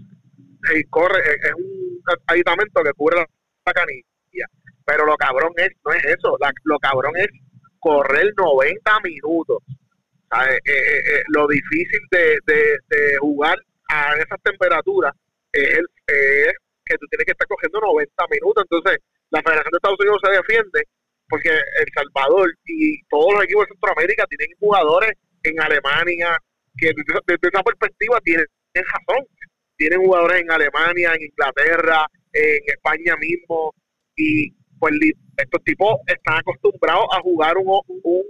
Sí, 0.65 0.83
corre, 0.91 1.21
es 1.21 1.55
un 1.55 2.01
aditamento 2.27 2.83
que 2.83 2.93
cubre 2.93 3.19
la, 3.19 3.73
canilla. 3.73 4.47
Pero 4.85 5.07
lo 5.07 5.17
cabrón 5.17 5.53
es, 5.57 5.71
no 5.85 5.93
es 5.93 6.05
eso, 6.07 6.37
lo 6.65 6.79
cabrón 6.79 7.13
es 7.17 7.29
correr 7.83 8.33
90 8.37 9.01
minutos. 9.03 9.59
Eh, 9.69 10.59
eh, 10.65 10.99
eh, 11.13 11.23
lo 11.29 11.47
difícil 11.49 12.01
de, 12.11 12.39
jugar 13.21 13.59
a 13.91 14.15
esas 14.15 14.41
temperaturas 14.43 15.13
es, 15.53 15.83
que 16.87 16.99
tú 16.99 17.07
tienes 17.11 17.27
que 17.27 17.33
estar 17.33 17.47
cogiendo 17.49 17.81
90 17.81 18.25
minutos. 18.31 18.65
Entonces, 18.71 18.99
la 19.31 19.43
Federación 19.43 19.73
de 19.73 19.77
Estados 19.77 20.01
Unidos 20.01 20.21
se 20.25 20.31
defiende 20.31 20.83
porque 21.29 21.51
El 21.51 21.87
Salvador 21.95 22.51
y 22.65 23.03
todos 23.09 23.35
los 23.35 23.45
equipos 23.45 23.67
de 23.67 23.75
Centroamérica 23.75 24.27
tienen 24.27 24.57
jugadores 24.59 25.13
en 25.43 25.61
Alemania 25.61 26.39
que 26.77 26.93
desde, 26.95 27.49
esa 27.49 27.63
perspectiva 27.63 28.21
tienen 28.21 28.47
razón. 28.75 29.27
Tienen 29.77 30.01
jugadores 30.01 30.41
en 30.41 30.51
Alemania, 30.51 31.15
en 31.15 31.23
Inglaterra, 31.23 32.07
en 32.33 32.61
España 32.67 33.17
mismo 33.17 33.75
y 34.17 34.55
pues 34.83 34.95
estos 35.37 35.63
tipos 35.63 35.95
están 36.09 36.39
acostumbrados 36.39 37.07
a 37.13 37.21
jugar 37.21 37.57
un, 37.57 37.81
un 37.87 38.23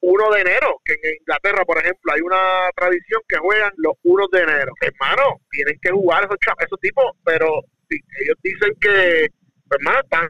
1 0.00 0.30
de 0.32 0.40
enero, 0.40 0.80
que 0.82 0.94
en 0.94 1.16
Inglaterra, 1.20 1.66
por 1.66 1.76
ejemplo, 1.76 2.14
hay 2.14 2.22
una 2.22 2.70
tradición 2.74 3.20
que 3.28 3.36
juegan 3.36 3.70
los 3.76 3.92
1 4.04 4.26
de 4.32 4.40
enero. 4.40 4.72
Hermano, 4.80 5.42
tienen 5.50 5.78
que 5.82 5.90
jugar 5.90 6.24
esos, 6.24 6.38
esos 6.64 6.80
tipos, 6.80 7.04
pero 7.26 7.60
ellos 7.90 8.36
dicen 8.42 8.72
que, 8.80 9.28
pues, 9.68 9.80
hermano, 9.80 10.00
están, 10.00 10.28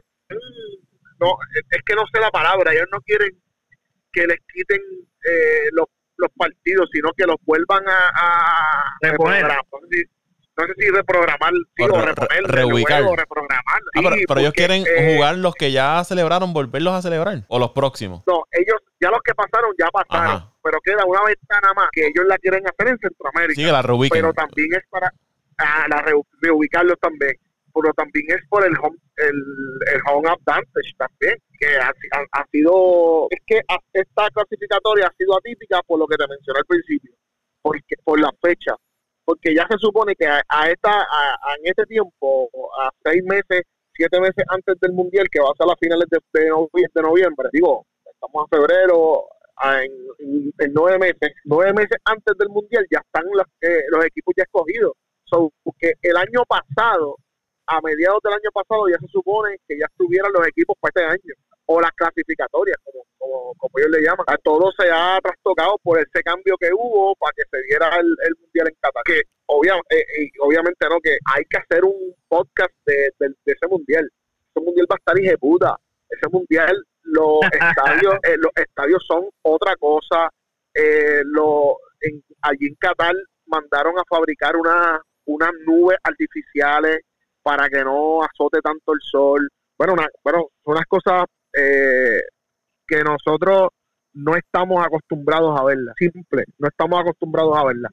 no, 1.21 1.37
es 1.71 1.81
que 1.85 1.95
no 1.95 2.03
sé 2.11 2.19
la 2.19 2.31
palabra, 2.31 2.73
ellos 2.73 2.87
no 2.91 2.99
quieren 2.99 3.29
que 4.11 4.27
les 4.27 4.39
quiten 4.53 4.81
eh, 4.81 5.69
los, 5.71 5.85
los 6.17 6.29
partidos, 6.35 6.89
sino 6.91 7.13
que 7.15 7.25
los 7.25 7.37
vuelvan 7.45 7.87
a, 7.87 8.09
a 8.15 8.99
no 10.59 10.67
sé 10.67 10.73
si 10.77 10.89
reprogramar, 10.89 11.53
sí, 11.75 11.83
o, 11.83 12.01
reponer, 12.01 12.43
reubicar. 12.43 13.03
o 13.03 13.15
reprogramar. 13.15 13.63
Ah, 13.95 14.01
pero, 14.27 14.41
ellos 14.41 14.53
quieren 14.53 14.83
eh, 14.85 15.15
jugar 15.15 15.37
los 15.37 15.55
que 15.55 15.71
ya 15.71 16.03
celebraron, 16.03 16.53
volverlos 16.53 16.93
a 16.93 17.01
celebrar, 17.01 17.43
o 17.47 17.59
los 17.59 17.71
próximos. 17.71 18.23
No, 18.27 18.43
ellos, 18.51 18.77
ya 18.99 19.09
los 19.09 19.21
que 19.21 19.33
pasaron, 19.33 19.71
ya 19.77 19.87
pasaron, 19.87 20.49
pero 20.63 20.79
queda 20.81 21.05
una 21.05 21.23
ventana 21.23 21.73
más 21.75 21.89
que 21.91 22.07
ellos 22.07 22.25
la 22.27 22.37
quieren 22.37 22.63
hacer 22.67 22.87
en 22.87 22.97
Centroamérica. 22.99 23.55
Sí, 23.55 23.63
la 23.63 23.81
reubiquen. 23.81 24.21
Pero 24.21 24.33
también 24.33 24.67
es 24.73 24.83
para 24.89 25.13
ah, 25.57 25.85
la 25.89 26.05
reubicarlos 26.41 26.99
también 26.99 27.35
pero 27.73 27.93
también 27.93 28.25
es 28.29 28.41
por 28.49 28.65
el 28.65 28.73
home, 28.81 28.97
el, 29.17 29.37
el 29.93 30.01
home 30.09 30.29
advantage 30.29 30.93
también, 30.97 31.37
que 31.59 31.67
ha, 31.77 31.91
ha, 32.31 32.45
sido, 32.51 33.27
es 33.29 33.39
que 33.45 33.61
esta 33.93 34.29
clasificatoria 34.31 35.07
ha 35.07 35.13
sido 35.17 35.37
atípica 35.37 35.81
por 35.85 35.99
lo 35.99 36.07
que 36.07 36.17
te 36.17 36.27
mencioné 36.27 36.59
al 36.59 36.65
principio, 36.65 37.13
porque 37.61 37.95
por 38.03 38.19
la 38.19 38.31
fecha, 38.41 38.75
porque 39.29 39.53
ya 39.53 39.67
se 39.69 39.77
supone 39.77 40.15
que 40.15 40.25
a, 40.25 40.41
esta 40.71 41.05
en 41.59 41.67
este 41.69 41.85
tiempo, 41.85 42.49
a 42.81 42.89
seis 43.03 43.23
meses, 43.23 43.61
siete 43.93 44.19
meses 44.19 44.43
antes 44.47 44.73
del 44.81 44.91
Mundial, 44.93 45.27
que 45.29 45.39
va 45.39 45.49
a 45.51 45.55
ser 45.55 45.71
a 45.71 45.77
finales 45.79 46.07
de, 46.09 46.17
de, 46.33 47.01
noviembre, 47.03 47.47
digo, 47.53 47.85
estamos 48.11 48.47
a 48.47 48.55
febrero, 48.55 49.25
en, 49.83 50.73
nueve 50.73 50.97
meses, 50.97 51.29
nueve 51.45 51.73
meses 51.73 51.97
antes 52.05 52.35
del 52.39 52.49
Mundial 52.49 52.83
ya 52.89 53.01
están 53.05 53.23
los, 53.31 53.45
eh, 53.61 53.83
los 53.89 54.03
equipos 54.03 54.33
ya 54.35 54.45
escogidos. 54.45 54.93
porque 55.61 55.93
el 56.01 56.17
año 56.17 56.41
pasado, 56.47 57.17
a 57.67 57.79
mediados 57.81 58.21
del 58.23 58.33
año 58.33 58.49
pasado, 58.51 58.89
ya 58.89 58.97
se 58.97 59.07
supone 59.09 59.57
que 59.67 59.77
ya 59.77 59.85
estuvieran 59.85 60.31
los 60.33 60.47
equipos 60.47 60.75
para 60.81 60.89
este 60.89 61.05
año 61.05 61.35
o 61.71 61.79
las 61.79 61.91
clasificatorias, 61.91 62.77
como, 62.83 63.05
como, 63.19 63.53
como 63.55 63.71
ellos 63.77 63.91
le 63.91 64.01
llaman. 64.01 64.25
A 64.27 64.37
todo 64.37 64.71
se 64.71 64.89
ha 64.89 65.19
trastocado 65.21 65.77
por 65.83 65.99
ese 65.99 66.23
cambio 66.23 66.57
que 66.59 66.71
hubo 66.73 67.15
para 67.15 67.31
que 67.35 67.43
se 67.51 67.61
diera 67.67 67.95
el, 67.95 68.35
Mundial 68.41 68.69
en 68.69 68.75
Qatar. 68.81 69.03
Que 69.05 69.21
obviamente, 69.45 69.95
eh, 69.99 70.31
obviamente 70.39 70.87
no, 70.89 70.99
que 70.99 71.19
hay 71.25 71.43
que 71.47 71.59
hacer 71.59 71.85
un 71.85 72.15
podcast 72.27 72.73
de, 72.87 73.11
ese 73.45 73.67
Mundial. 73.69 74.09
Ese 74.49 74.65
Mundial 74.65 74.87
va 74.91 74.95
a 74.95 75.13
estar 75.13 75.37
puta. 75.37 75.77
Ese 76.09 76.27
Mundial, 76.31 76.83
los 77.03 77.39
estadios, 77.53 78.15
eh, 78.23 78.37
los 78.37 78.51
estadios 78.55 79.05
son 79.07 79.29
otra 79.43 79.75
cosa. 79.75 80.27
Eh, 80.73 81.21
lo, 81.23 81.77
en, 82.01 82.23
allí 82.41 82.65
en 82.65 82.75
Qatar 82.79 83.13
mandaron 83.45 83.93
a 83.99 84.03
fabricar 84.09 84.55
una, 84.55 84.99
unas 85.25 85.51
nubes 85.67 85.99
artificiales 86.03 87.01
para 87.43 87.69
que 87.69 87.83
no 87.83 88.23
azote 88.23 88.59
tanto 88.63 88.91
el 88.91 88.99
sol. 89.03 89.47
Bueno, 89.77 89.93
una, 89.93 90.07
bueno, 90.23 90.47
son 90.65 90.73
unas 90.73 90.85
cosas 90.87 91.25
eh, 91.53 92.21
que 92.87 93.03
nosotros 93.03 93.69
no 94.13 94.35
estamos 94.35 94.85
acostumbrados 94.85 95.59
a 95.59 95.63
verla. 95.63 95.93
Simple, 95.97 96.43
no 96.57 96.67
estamos 96.67 96.99
acostumbrados 96.99 97.57
a 97.57 97.65
verla. 97.65 97.89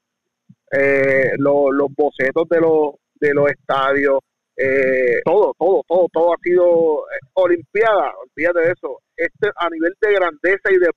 Eh, 0.72 1.32
los 1.38 1.88
bocetos 1.96 2.48
de 2.48 2.60
los, 2.60 2.94
de 3.14 3.34
los 3.34 3.50
estadios, 3.50 4.20
eh, 4.56 5.20
todo, 5.24 5.52
todo, 5.58 5.82
todo, 5.86 6.06
todo 6.12 6.32
ha 6.32 6.36
sido 6.42 7.04
Olimpiada, 7.34 8.12
olvídate 8.24 8.60
de 8.60 8.72
eso. 8.72 9.00
Este, 9.16 9.50
a 9.56 9.68
nivel 9.68 9.94
de 10.00 10.14
grandeza 10.14 10.70
y 10.70 10.78
de, 10.78 10.90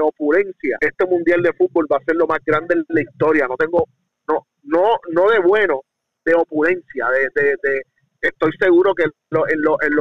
opulencia, 0.00 0.76
este 0.80 1.06
mundial 1.06 1.42
de 1.42 1.52
fútbol 1.52 1.86
va 1.90 1.96
a 1.96 2.04
ser 2.04 2.16
lo 2.16 2.26
más 2.26 2.40
grande 2.44 2.74
en 2.74 2.84
la 2.88 3.00
historia. 3.00 3.46
No 3.46 3.56
tengo, 3.56 3.84
no, 4.28 4.46
no, 4.64 4.98
no 5.10 5.30
de 5.30 5.38
bueno, 5.38 5.80
de 6.24 6.34
opulencia, 6.34 7.06
de, 7.10 7.56
de, 7.62 7.82
estoy 8.20 8.50
seguro 8.58 8.94
que 8.94 9.04
en, 9.04 9.12
en, 9.30 9.58
en 9.60 9.96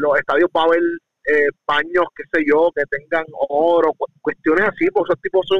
los 0.00 0.18
estadios 0.18 0.50
va 0.54 0.62
a 0.62 0.66
haber 0.66 0.82
eh, 1.26 1.48
paños, 1.64 2.04
qué 2.14 2.24
sé 2.32 2.44
yo, 2.46 2.70
que 2.74 2.82
tengan 2.90 3.24
oro, 3.48 3.92
cuestiones 4.20 4.68
así, 4.68 4.88
pues 4.92 5.04
esos 5.08 5.20
tipos 5.22 5.46
son, 5.48 5.58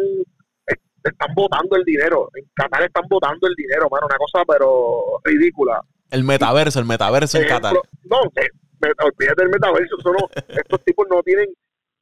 eh, 0.68 0.76
están 1.02 1.34
votando 1.34 1.76
el 1.76 1.84
dinero, 1.84 2.28
en 2.34 2.44
Qatar 2.54 2.82
están 2.84 3.04
votando 3.08 3.48
el 3.48 3.54
dinero, 3.54 3.88
mano, 3.90 4.06
una 4.06 4.18
cosa 4.18 4.44
pero 4.46 5.20
ridícula. 5.24 5.80
El 6.10 6.24
metaverso, 6.24 6.80
el 6.80 6.86
metaverso 6.86 7.38
en 7.38 7.48
Qatar. 7.48 7.74
No, 8.04 8.20
eh, 8.36 8.48
olvídate 9.02 9.42
del 9.42 9.50
metaverso, 9.50 9.96
estos 10.48 10.84
tipos 10.84 11.06
no 11.10 11.22
tienen, 11.22 11.48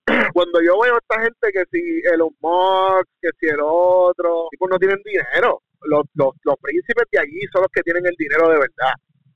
cuando 0.34 0.60
yo 0.60 0.80
veo 0.80 0.94
a 0.94 0.98
esta 0.98 1.22
gente 1.22 1.52
que 1.52 1.62
si 1.70 2.02
el 2.12 2.20
Musk, 2.40 3.08
que 3.20 3.30
si 3.38 3.46
el 3.46 3.60
otro, 3.62 4.48
tipos 4.50 4.70
no 4.70 4.78
tienen 4.78 5.00
dinero, 5.04 5.62
los, 5.82 6.02
los, 6.14 6.34
los 6.42 6.56
príncipes 6.60 7.04
de 7.10 7.18
allí 7.18 7.40
son 7.52 7.62
los 7.62 7.70
que 7.72 7.82
tienen 7.82 8.06
el 8.06 8.14
dinero 8.18 8.48
de 8.48 8.58
verdad, 8.58 8.94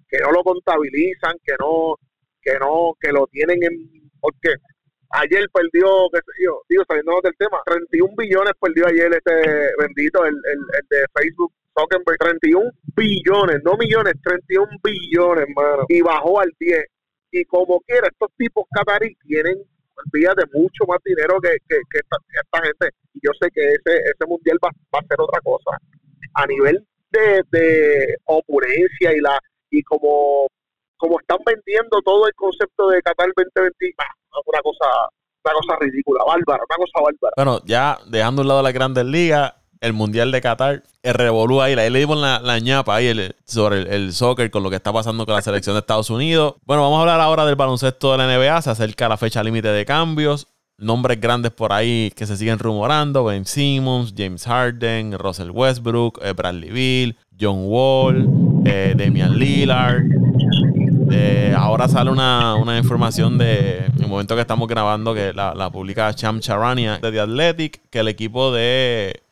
que 0.09 0.19
no 0.19 0.33
lo 0.33 0.43
contabilizan, 0.43 1.35
que 1.45 1.55
no, 1.59 1.95
que 2.43 2.59
no, 2.59 2.93
que 3.01 3.13
lo 3.13 3.27
tienen 3.29 3.63
en 3.63 4.06
porque 4.27 4.59
ayer 5.11 5.47
perdió, 5.53 6.11
qué 6.13 6.19
sé 6.19 6.45
yo, 6.45 6.63
digo, 6.69 6.83
saliendo 6.89 7.21
del 7.23 7.37
tema, 7.39 7.63
31 7.65 8.15
billones 8.17 8.53
perdió 8.61 8.87
ayer 8.87 9.13
este 9.15 9.71
bendito, 9.79 10.25
el, 10.25 10.35
el, 10.35 10.59
el 10.59 10.87
de 10.91 11.07
Facebook, 11.15 11.53
Zuckerberg, 11.79 12.19
31 12.19 12.71
billones, 12.97 13.63
no 13.63 13.77
millones, 13.77 14.15
31 14.25 14.67
billones, 14.83 15.47
hermano, 15.49 15.85
y 15.89 16.01
bajó 16.01 16.41
al 16.41 16.53
10. 16.59 16.85
Y 17.33 17.45
como 17.45 17.81
quiera, 17.81 18.09
estos 18.09 18.31
tipos 18.37 18.65
catarí 18.71 19.15
tienen 19.27 19.63
de 20.13 20.45
mucho 20.53 20.85
más 20.87 20.99
dinero 21.05 21.41
que, 21.41 21.57
que, 21.69 21.99
esta, 21.99 22.63
gente. 22.63 22.91
Y 23.15 23.21
yo 23.23 23.33
sé 23.41 23.49
que 23.55 23.63
ese, 23.63 23.97
ese 23.97 24.27
mundial 24.27 24.59
va, 24.63 24.71
va 24.95 24.99
a 25.01 25.07
ser 25.07 25.21
otra 25.21 25.41
cosa. 25.41 25.79
A 26.35 26.47
nivel 26.47 26.85
de, 27.11 27.43
de 27.51 28.17
opulencia 28.25 29.15
y 29.15 29.21
la 29.21 29.39
y 29.71 29.83
como 29.83 30.49
como 30.97 31.21
están 31.21 31.39
vendiendo 31.45 32.01
todo 32.03 32.27
el 32.27 32.35
concepto 32.35 32.89
de 32.89 33.03
Qatar 33.03 33.29
2020, 33.37 33.95
una 34.47 34.61
cosa, 34.63 34.87
una 35.45 35.55
cosa 35.55 35.77
ridícula, 35.81 36.25
bárbara, 36.25 36.63
una 36.69 36.77
cosa 36.77 37.01
bárbara. 37.03 37.35
Bueno, 37.37 37.61
ya 37.65 37.99
dejando 38.07 38.43
un 38.43 38.49
lado 38.49 38.63
las 38.63 38.73
grandes 38.73 39.05
ligas, 39.05 39.55
el 39.81 39.93
Mundial 39.93 40.33
de 40.33 40.41
Qatar, 40.41 40.83
el 41.03 41.15
revolú 41.15 41.61
ahí, 41.61 41.75
ahí 41.75 41.91
le 41.91 41.99
dimos 41.99 42.19
la, 42.19 42.41
la 42.41 42.59
ñapa 42.59 42.97
ahí 42.97 43.31
sobre 43.45 43.83
el, 43.95 44.13
soccer 44.13 44.51
con 44.51 44.63
lo 44.63 44.71
que 44.71 44.77
está 44.77 44.93
pasando 44.93 45.27
con 45.27 45.35
la 45.35 45.43
selección 45.43 45.75
de 45.75 45.81
Estados 45.81 46.11
Unidos. 46.11 46.55
Bueno, 46.65 46.83
vamos 46.83 46.99
a 46.99 47.01
hablar 47.03 47.21
ahora 47.21 47.45
del 47.45 47.57
baloncesto 47.57 48.13
de 48.13 48.19
la 48.19 48.27
NBA, 48.27 48.63
se 48.63 48.71
acerca 48.71 49.09
la 49.09 49.17
fecha 49.17 49.43
límite 49.43 49.69
de 49.69 49.85
cambios. 49.85 50.49
Nombres 50.79 51.19
grandes 51.19 51.53
por 51.53 51.73
ahí 51.73 52.13
que 52.15 52.27
se 52.27 52.37
siguen 52.37 52.59
rumorando: 52.59 53.25
Ben 53.25 53.47
Simmons, 53.47 54.13
James 54.15 54.45
Harden, 54.45 55.19
Russell 55.19 55.51
Westbrook, 55.51 56.21
eh, 56.23 56.35
Bradley 56.35 56.71
Bill, 56.71 57.17
John 57.41 57.65
Wall, 57.65 58.29
eh, 58.67 58.95
Damian 58.95 59.39
Lillard. 59.39 60.05
Eh, 61.11 61.55
ahora 61.57 61.89
sale 61.89 62.11
una, 62.11 62.57
información 62.79 63.39
de 63.39 63.87
el 63.99 64.07
momento 64.09 64.35
que 64.35 64.41
estamos 64.41 64.69
grabando 64.69 65.15
que 65.15 65.33
la, 65.33 65.71
publica 65.71 66.13
Cham 66.15 66.41
Charania 66.41 66.99
de 66.99 67.13
The 67.13 67.21
Athletic 67.21 67.81
que 67.91 68.01
el 68.01 68.09
equipo 68.09 68.53
de 68.53 69.23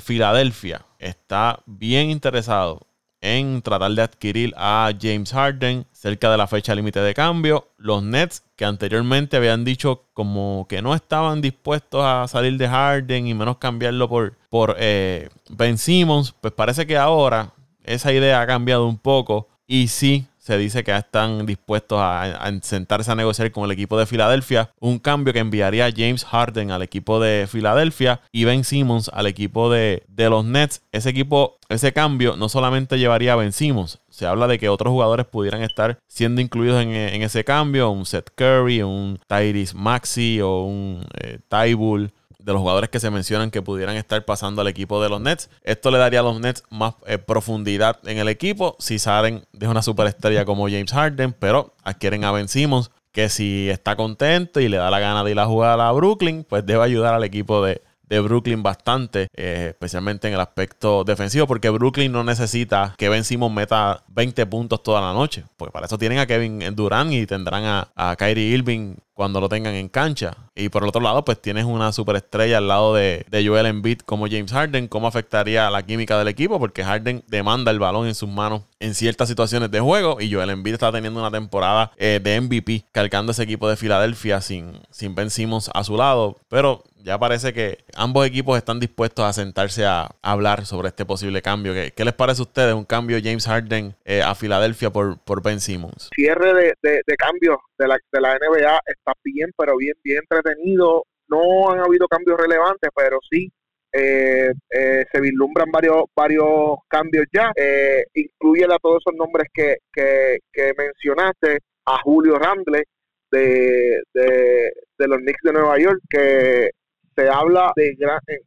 Filadelfia 0.00 0.84
está 0.98 1.60
bien 1.66 2.10
interesado 2.10 2.86
en 3.20 3.62
tratar 3.62 3.92
de 3.92 4.02
adquirir 4.02 4.54
a 4.56 4.90
James 5.00 5.32
Harden 5.32 5.86
cerca 5.90 6.30
de 6.30 6.36
la 6.36 6.46
fecha 6.46 6.74
límite 6.74 7.00
de 7.00 7.14
cambio. 7.14 7.68
Los 7.78 8.02
Nets, 8.02 8.42
que 8.54 8.64
anteriormente 8.64 9.36
habían 9.36 9.64
dicho 9.64 10.04
como 10.12 10.66
que 10.68 10.82
no 10.82 10.94
estaban 10.94 11.40
dispuestos 11.40 12.02
a 12.04 12.28
salir 12.28 12.56
de 12.58 12.68
Harden 12.68 13.26
y 13.26 13.34
menos 13.34 13.56
cambiarlo 13.56 14.08
por, 14.08 14.34
por 14.48 14.76
eh, 14.78 15.28
Ben 15.48 15.78
Simmons, 15.78 16.34
pues 16.40 16.52
parece 16.52 16.86
que 16.86 16.96
ahora 16.96 17.52
esa 17.84 18.12
idea 18.12 18.40
ha 18.40 18.46
cambiado 18.46 18.86
un 18.86 18.98
poco 18.98 19.48
y 19.66 19.88
sí 19.88 20.26
se 20.46 20.56
dice 20.58 20.84
que 20.84 20.94
están 20.96 21.44
dispuestos 21.44 21.98
a, 22.00 22.48
sentarse 22.62 23.10
a 23.10 23.16
negociar 23.16 23.50
con 23.50 23.64
el 23.64 23.72
equipo 23.72 23.98
de 23.98 24.06
Filadelfia. 24.06 24.70
Un 24.78 25.00
cambio 25.00 25.32
que 25.32 25.40
enviaría 25.40 25.86
a 25.86 25.90
James 25.90 26.24
Harden 26.24 26.70
al 26.70 26.82
equipo 26.82 27.18
de 27.18 27.48
Filadelfia 27.50 28.20
y 28.30 28.44
Ben 28.44 28.62
Simmons 28.62 29.10
al 29.12 29.26
equipo 29.26 29.72
de, 29.72 30.04
los 30.16 30.44
Nets. 30.44 30.82
Ese 30.92 31.10
equipo, 31.10 31.58
ese 31.68 31.92
cambio 31.92 32.36
no 32.36 32.48
solamente 32.48 32.96
llevaría 32.96 33.32
a 33.32 33.36
Ben 33.36 33.50
Simmons. 33.50 33.98
Se 34.08 34.24
habla 34.24 34.46
de 34.46 34.60
que 34.60 34.68
otros 34.68 34.92
jugadores 34.92 35.26
pudieran 35.26 35.64
estar 35.64 35.98
siendo 36.06 36.40
incluidos 36.40 36.80
en, 36.80 36.92
ese 36.92 37.42
cambio. 37.42 37.90
Un 37.90 38.06
Seth 38.06 38.30
Curry, 38.36 38.82
un 38.82 39.18
Tyrese 39.26 39.74
Maxi 39.74 40.40
o 40.40 40.60
un 40.60 41.04
eh, 41.22 41.40
Tybull 41.48 42.12
de 42.46 42.52
los 42.52 42.60
jugadores 42.60 42.88
que 42.90 43.00
se 43.00 43.10
mencionan 43.10 43.50
que 43.50 43.60
pudieran 43.60 43.96
estar 43.96 44.24
pasando 44.24 44.62
al 44.62 44.68
equipo 44.68 45.02
de 45.02 45.08
los 45.08 45.20
Nets. 45.20 45.50
Esto 45.64 45.90
le 45.90 45.98
daría 45.98 46.20
a 46.20 46.22
los 46.22 46.40
Nets 46.40 46.62
más 46.70 46.94
eh, 47.04 47.18
profundidad 47.18 47.98
en 48.08 48.18
el 48.18 48.28
equipo 48.28 48.76
si 48.78 49.00
salen 49.00 49.44
de 49.52 49.66
una 49.66 49.82
superestrella 49.82 50.44
como 50.44 50.68
James 50.68 50.92
Harden, 50.92 51.32
pero 51.32 51.74
adquieren 51.82 52.22
a 52.22 52.30
Ben 52.30 52.46
Simmons, 52.46 52.92
que 53.10 53.28
si 53.30 53.68
está 53.68 53.96
contento 53.96 54.60
y 54.60 54.68
le 54.68 54.76
da 54.76 54.90
la 54.90 55.00
gana 55.00 55.24
de 55.24 55.32
ir 55.32 55.40
a 55.40 55.46
jugar 55.46 55.80
a 55.80 55.90
Brooklyn, 55.90 56.44
pues 56.48 56.64
debe 56.64 56.84
ayudar 56.84 57.14
al 57.14 57.24
equipo 57.24 57.64
de, 57.64 57.82
de 58.08 58.20
Brooklyn 58.20 58.62
bastante, 58.62 59.26
eh, 59.34 59.70
especialmente 59.70 60.28
en 60.28 60.34
el 60.34 60.40
aspecto 60.40 61.02
defensivo, 61.02 61.48
porque 61.48 61.68
Brooklyn 61.70 62.12
no 62.12 62.22
necesita 62.22 62.94
que 62.96 63.08
Ben 63.08 63.24
Simmons 63.24 63.52
meta 63.52 64.04
20 64.06 64.46
puntos 64.46 64.84
toda 64.84 65.00
la 65.00 65.12
noche, 65.12 65.44
porque 65.56 65.72
para 65.72 65.86
eso 65.86 65.98
tienen 65.98 66.20
a 66.20 66.26
Kevin 66.26 66.60
Durant 66.76 67.12
y 67.12 67.26
tendrán 67.26 67.64
a, 67.64 67.88
a 67.96 68.14
Kyrie 68.14 68.54
Irving 68.54 68.94
cuando 69.16 69.40
lo 69.40 69.48
tengan 69.48 69.74
en 69.74 69.88
cancha. 69.88 70.36
Y 70.54 70.68
por 70.68 70.82
el 70.82 70.90
otro 70.90 71.00
lado, 71.00 71.24
pues 71.24 71.40
tienes 71.40 71.64
una 71.64 71.90
superestrella 71.90 72.58
al 72.58 72.68
lado 72.68 72.94
de, 72.94 73.24
de, 73.30 73.46
Joel 73.46 73.64
Embiid 73.64 74.00
como 74.00 74.26
James 74.26 74.52
Harden. 74.52 74.88
¿Cómo 74.88 75.08
afectaría 75.08 75.70
la 75.70 75.82
química 75.82 76.18
del 76.18 76.28
equipo? 76.28 76.60
Porque 76.60 76.84
Harden 76.84 77.24
demanda 77.26 77.70
el 77.70 77.78
balón 77.78 78.06
en 78.06 78.14
sus 78.14 78.28
manos 78.28 78.62
en 78.78 78.94
ciertas 78.94 79.28
situaciones 79.28 79.70
de 79.70 79.80
juego. 79.80 80.20
Y 80.20 80.30
Joel 80.30 80.50
Embiid 80.50 80.74
está 80.74 80.92
teniendo 80.92 81.18
una 81.18 81.30
temporada 81.30 81.92
eh, 81.96 82.20
de 82.22 82.38
MVP, 82.42 82.84
cargando 82.92 83.32
ese 83.32 83.44
equipo 83.44 83.70
de 83.70 83.76
Filadelfia 83.76 84.42
sin, 84.42 84.80
sin 84.90 85.14
Ben 85.14 85.30
Simmons 85.30 85.70
a 85.72 85.82
su 85.82 85.96
lado. 85.96 86.36
Pero 86.50 86.84
ya 87.06 87.18
parece 87.18 87.52
que 87.52 87.78
ambos 87.94 88.26
equipos 88.26 88.58
están 88.58 88.80
dispuestos 88.80 89.24
a 89.24 89.32
sentarse 89.32 89.86
a 89.86 90.10
hablar 90.22 90.66
sobre 90.66 90.88
este 90.88 91.06
posible 91.06 91.40
cambio. 91.40 91.72
¿Qué, 91.72 91.92
qué 91.92 92.04
les 92.04 92.14
parece 92.14 92.42
a 92.42 92.44
ustedes 92.44 92.74
un 92.74 92.84
cambio 92.84 93.18
James 93.22 93.46
Harden 93.46 93.94
eh, 94.04 94.22
a 94.22 94.34
Filadelfia 94.34 94.90
por, 94.90 95.16
por 95.20 95.40
Ben 95.40 95.60
Simmons? 95.60 96.10
Cierre 96.14 96.52
de, 96.52 96.74
de, 96.82 97.02
de 97.06 97.16
cambios 97.16 97.58
de 97.78 97.86
la, 97.86 97.96
de 98.12 98.20
la 98.20 98.34
NBA 98.34 98.80
está 99.06 99.18
bien, 99.22 99.50
pero 99.56 99.76
bien, 99.76 99.94
bien 100.02 100.22
entretenido. 100.28 101.04
No 101.28 101.70
han 101.70 101.80
habido 101.80 102.06
cambios 102.08 102.38
relevantes, 102.38 102.90
pero 102.94 103.18
sí 103.30 103.50
eh, 103.92 104.52
eh, 104.70 105.04
se 105.10 105.20
vislumbran 105.20 105.70
varios 105.70 106.04
varios 106.14 106.78
cambios 106.88 107.26
ya. 107.32 107.52
Eh, 107.56 108.04
incluye 108.14 108.64
a 108.64 108.78
todos 108.78 109.02
esos 109.04 109.16
nombres 109.16 109.48
que, 109.52 109.76
que, 109.92 110.38
que 110.52 110.72
mencionaste, 110.76 111.60
a 111.86 111.98
Julio 112.02 112.36
Randle 112.36 112.84
de, 113.30 114.02
de, 114.12 115.08
los 115.08 115.18
Knicks 115.18 115.42
de 115.42 115.52
Nueva 115.52 115.78
York, 115.78 116.00
que 116.08 116.70
se 117.14 117.28
habla 117.28 117.72
de 117.76 117.90
eh, 117.90 118.40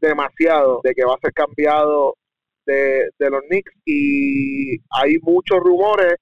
demasiado 0.00 0.80
de 0.82 0.94
que 0.94 1.04
va 1.04 1.14
a 1.14 1.20
ser 1.20 1.32
cambiado 1.32 2.16
de, 2.66 3.10
de 3.18 3.30
los 3.30 3.42
Knicks 3.42 3.72
y 3.84 4.78
hay 4.90 5.18
muchos 5.22 5.60
rumores 5.60 6.14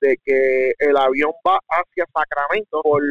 de 0.00 0.16
que 0.24 0.72
el 0.78 0.96
avión 0.96 1.32
va 1.46 1.58
hacia 1.68 2.04
Sacramento 2.12 2.82
por 2.82 3.02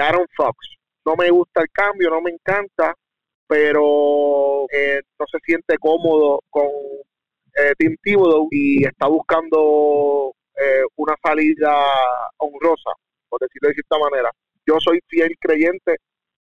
Aaron 0.00 0.26
Fox. 0.36 0.56
No 1.04 1.14
me 1.16 1.30
gusta 1.30 1.62
el 1.62 1.68
cambio, 1.70 2.10
no 2.10 2.20
me 2.20 2.30
encanta, 2.30 2.94
pero 3.46 4.66
eh, 4.72 5.00
no 5.18 5.26
se 5.30 5.38
siente 5.44 5.76
cómodo 5.78 6.40
con 6.48 6.68
eh, 7.54 7.72
Tim 7.78 7.96
Thibodeau 8.02 8.48
y 8.50 8.84
está 8.84 9.08
buscando 9.08 10.32
eh, 10.56 10.82
una 10.96 11.14
salida 11.22 11.74
honrosa, 12.38 12.90
por 13.28 13.40
decirlo 13.40 13.68
de 13.68 13.74
cierta 13.74 13.98
manera. 13.98 14.30
Yo 14.66 14.78
soy 14.78 15.00
fiel 15.08 15.34
creyente 15.40 15.96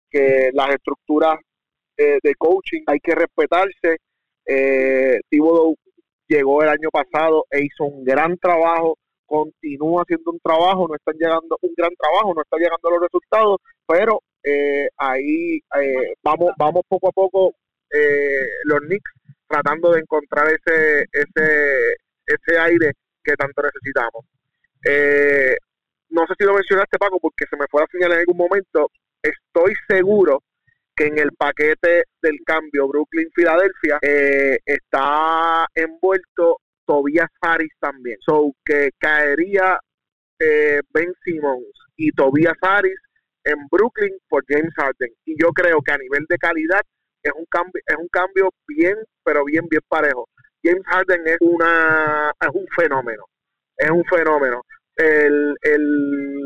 que 0.09 0.51
las 0.53 0.69
estructuras 0.69 1.39
eh, 1.97 2.19
de 2.21 2.35
coaching 2.35 2.83
hay 2.87 2.99
que 2.99 3.15
respetarse. 3.15 3.97
Eh, 4.45 5.19
Thibodeau 5.29 5.75
llegó 6.27 6.63
el 6.63 6.69
año 6.69 6.89
pasado 6.91 7.45
e 7.49 7.61
hizo 7.61 7.83
un 7.85 8.03
gran 8.03 8.37
trabajo 8.37 8.97
continúa 9.31 10.01
haciendo 10.01 10.31
un 10.31 10.39
trabajo, 10.43 10.87
no 10.89 10.95
están 10.95 11.15
llegando 11.17 11.57
un 11.61 11.73
gran 11.77 11.91
trabajo, 11.95 12.33
no 12.35 12.41
están 12.41 12.59
llegando 12.59 12.89
los 12.91 13.01
resultados, 13.01 13.57
pero 13.87 14.19
eh, 14.43 14.89
ahí 14.97 15.59
eh, 15.79 16.13
vamos 16.21 16.51
vamos 16.57 16.81
poco 16.89 17.07
a 17.07 17.11
poco 17.11 17.55
eh, 17.89 18.47
los 18.65 18.79
Knicks 18.81 19.11
tratando 19.47 19.91
de 19.93 20.01
encontrar 20.01 20.47
ese 20.47 21.05
ese 21.13 21.95
ese 22.25 22.59
aire 22.59 22.91
que 23.23 23.33
tanto 23.35 23.61
necesitamos. 23.61 24.25
no 26.09 26.27
sé 26.27 26.33
si 26.37 26.43
lo 26.43 26.53
mencionaste 26.53 26.97
Paco 26.97 27.19
porque 27.21 27.45
se 27.49 27.55
me 27.55 27.67
fue 27.71 27.83
a 27.83 27.87
señalar 27.89 28.17
en 28.17 28.21
algún 28.21 28.37
momento. 28.37 28.91
Estoy 29.23 29.73
seguro 29.87 30.43
que 30.95 31.05
en 31.05 31.19
el 31.19 31.31
paquete 31.37 32.03
del 32.21 32.37
cambio 32.45 32.87
Brooklyn-Filadelfia 32.89 33.99
está 34.65 35.67
envuelto 35.75 36.57
Tobias 36.91 37.29
Harris 37.39 37.71
también. 37.79 38.17
So 38.19 38.53
que 38.65 38.89
caería 38.99 39.79
eh, 40.37 40.81
Ben 40.93 41.13
Simmons 41.23 41.71
y 41.95 42.11
Tobias 42.11 42.57
Harris 42.61 42.99
en 43.45 43.55
Brooklyn 43.71 44.17
por 44.27 44.43
James 44.45 44.73
Harden. 44.75 45.09
Y 45.23 45.41
yo 45.41 45.53
creo 45.53 45.81
que 45.81 45.93
a 45.93 45.97
nivel 45.97 46.25
de 46.27 46.37
calidad 46.37 46.81
es 47.23 47.31
un 47.33 47.45
cambio, 47.45 47.81
es 47.87 47.95
un 47.95 48.09
cambio 48.09 48.49
bien, 48.67 48.97
pero 49.23 49.45
bien, 49.45 49.67
bien 49.69 49.81
parejo. 49.87 50.27
James 50.61 50.83
Harden 50.85 51.21
es 51.27 51.37
una 51.39 52.33
es 52.41 52.49
un 52.53 52.67
fenómeno. 52.75 53.23
Es 53.77 53.89
un 53.89 54.03
fenómeno. 54.03 54.61
El, 54.97 55.55
el, 55.61 56.45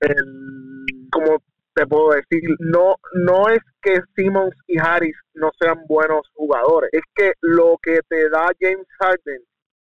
el 0.00 1.08
como 1.12 1.38
te 1.74 1.86
puedo 1.86 2.10
decir, 2.10 2.42
no, 2.60 2.96
no 3.14 3.48
es 3.48 3.60
que 3.82 4.00
Simmons 4.16 4.54
y 4.66 4.78
Harris 4.78 5.16
no 5.34 5.50
sean 5.58 5.84
buenos 5.86 6.28
jugadores, 6.34 6.90
es 6.92 7.02
que 7.14 7.32
lo 7.40 7.76
que 7.82 8.00
te 8.08 8.28
da 8.30 8.48
James 8.60 8.86
Harden 9.00 9.42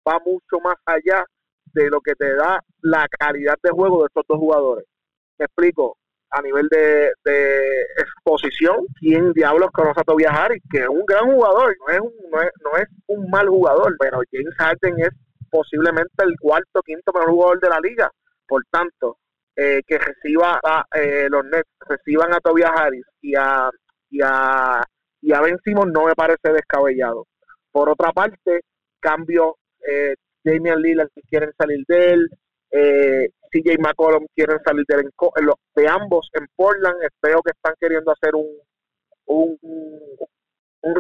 va 0.08 0.20
mucho 0.26 0.60
más 0.64 0.76
allá 0.86 1.24
de 1.74 1.90
lo 1.90 2.02
que 2.02 2.14
te 2.16 2.34
da 2.36 2.60
la 2.82 3.08
calidad 3.20 3.56
de 3.62 3.72
juego 3.72 4.02
de 4.02 4.08
estos 4.08 4.26
dos 4.28 4.38
jugadores. 4.38 4.86
Me 5.38 5.46
explico, 5.46 5.98
a 6.32 6.42
nivel 6.42 6.68
de, 6.70 7.12
exposición, 7.98 8.86
¿quién 9.00 9.32
diablos 9.34 9.70
conoce 9.72 10.02
a 10.02 10.04
Tobias 10.04 10.34
Harris? 10.34 10.62
Que 10.70 10.80
es 10.80 10.90
un 10.90 11.06
gran 11.06 11.26
jugador, 11.32 11.76
no 11.80 11.94
es 11.94 12.00
un, 12.02 12.14
no 12.32 12.42
es, 12.42 12.50
no 12.64 12.78
es 12.78 12.88
un 13.08 13.30
mal 13.30 13.48
jugador, 13.48 13.96
pero 14.00 14.20
James 14.32 14.56
Harden 14.58 15.00
es 15.00 15.10
posiblemente 15.50 16.24
el 16.24 16.36
cuarto, 16.40 16.82
quinto 16.84 17.12
mejor 17.14 17.30
jugador 17.30 17.60
de 17.60 17.70
la 17.70 17.80
liga. 17.80 18.12
Por 18.48 18.64
tanto, 18.72 19.18
eh, 19.58 19.82
que 19.88 19.98
reciba 19.98 20.60
a 20.64 20.86
eh, 20.94 21.28
los 21.30 21.44
Nets, 21.46 21.70
reciban 21.80 22.34
a 22.34 22.40
Tobias 22.40 22.72
Harris 22.76 23.06
y 23.22 23.36
a, 23.36 23.70
y 24.10 24.20
a, 24.24 24.84
y 25.22 25.34
a 25.34 25.42
Ben 25.42 25.58
Simmons 25.64 25.92
no 25.92 26.06
me 26.06 26.14
parece 26.14 26.54
descabellado. 26.54 27.26
Por 27.72 27.90
otra 27.90 28.12
parte, 28.12 28.62
cambio, 29.00 29.58
eh, 29.88 30.16
Damian 30.44 30.80
Lillard 30.80 31.10
quieren 31.28 31.52
salir 31.58 31.84
de 31.88 32.10
él, 32.12 32.30
eh, 32.72 33.30
CJ 33.52 33.78
McCollum 33.80 34.26
quieren 34.36 34.60
salir 34.64 34.86
de, 34.88 34.96
él, 34.96 35.52
de 35.76 35.88
ambos 35.88 36.30
en 36.34 36.46
Portland, 36.56 36.98
veo 37.22 37.42
que 37.42 37.52
están 37.52 37.74
queriendo 37.80 38.12
hacer 38.12 38.36
un, 38.36 38.48
un, 39.26 39.58
un, 40.82 40.96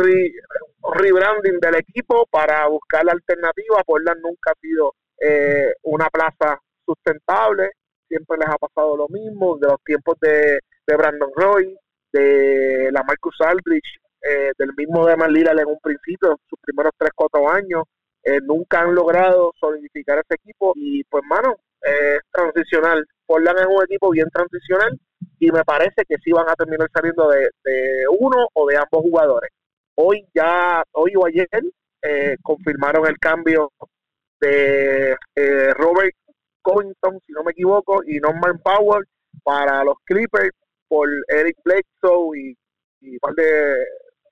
rebranding 0.93 1.59
del 1.59 1.75
equipo 1.75 2.25
para 2.31 2.67
buscar 2.67 3.05
la 3.05 3.11
alternativa. 3.11 3.83
Portland 3.85 4.21
nunca 4.21 4.51
ha 4.51 4.59
sido 4.59 4.93
eh, 5.19 5.73
una 5.83 6.09
plaza 6.09 6.59
sustentable, 6.85 7.71
siempre 8.07 8.37
les 8.37 8.49
ha 8.49 8.57
pasado 8.57 8.97
lo 8.97 9.07
mismo, 9.09 9.57
de 9.57 9.67
los 9.67 9.83
tiempos 9.83 10.17
de, 10.19 10.59
de 10.85 10.95
Brandon 10.95 11.31
Roy, 11.35 11.77
de 12.11 12.89
la 12.91 13.03
Marcus 13.03 13.35
Aldrich, 13.41 13.99
eh, 14.21 14.51
del 14.57 14.71
mismo 14.75 15.05
de 15.05 15.15
Lillard 15.29 15.59
en 15.59 15.67
un 15.67 15.79
principio, 15.79 16.39
sus 16.49 16.59
primeros 16.59 16.91
3, 16.97 17.11
4 17.15 17.49
años, 17.49 17.83
eh, 18.23 18.39
nunca 18.41 18.81
han 18.81 18.93
logrado 18.93 19.53
solidificar 19.59 20.17
ese 20.19 20.35
equipo 20.35 20.73
y 20.75 21.03
pues 21.05 21.23
mano, 21.25 21.55
es 21.81 22.19
transicional. 22.31 23.05
Portland 23.25 23.59
es 23.59 23.67
un 23.67 23.83
equipo 23.83 24.09
bien 24.09 24.29
transicional 24.29 24.99
y 25.39 25.51
me 25.51 25.63
parece 25.63 26.03
que 26.07 26.15
sí 26.23 26.31
van 26.31 26.49
a 26.49 26.55
terminar 26.55 26.89
saliendo 26.93 27.29
de, 27.29 27.49
uno 28.19 28.47
o 28.53 28.67
de 28.67 28.77
ambos 28.77 29.01
jugadores. 29.01 29.51
Hoy 29.95 30.27
ya, 30.33 30.83
hoy 30.91 31.13
o 31.15 31.25
ayer, 31.25 31.47
eh, 32.01 32.37
confirmaron 32.41 33.07
el 33.07 33.17
cambio 33.17 33.71
de 34.39 35.15
eh, 35.35 35.73
Robert 35.73 36.15
Covington, 36.67 37.19
si 37.25 37.31
no 37.31 37.43
me 37.43 37.51
equivoco, 37.51 38.03
y 38.05 38.19
Norman 38.19 38.59
Powell 38.59 39.05
para 39.43 39.85
los 39.85 39.95
Clippers 40.03 40.51
por 40.89 41.07
Eric 41.29 41.55
Bledsoe 41.63 42.37
y, 42.37 42.57
y 43.01 43.13
un 43.13 43.19
par 43.19 43.33
de 43.35 43.83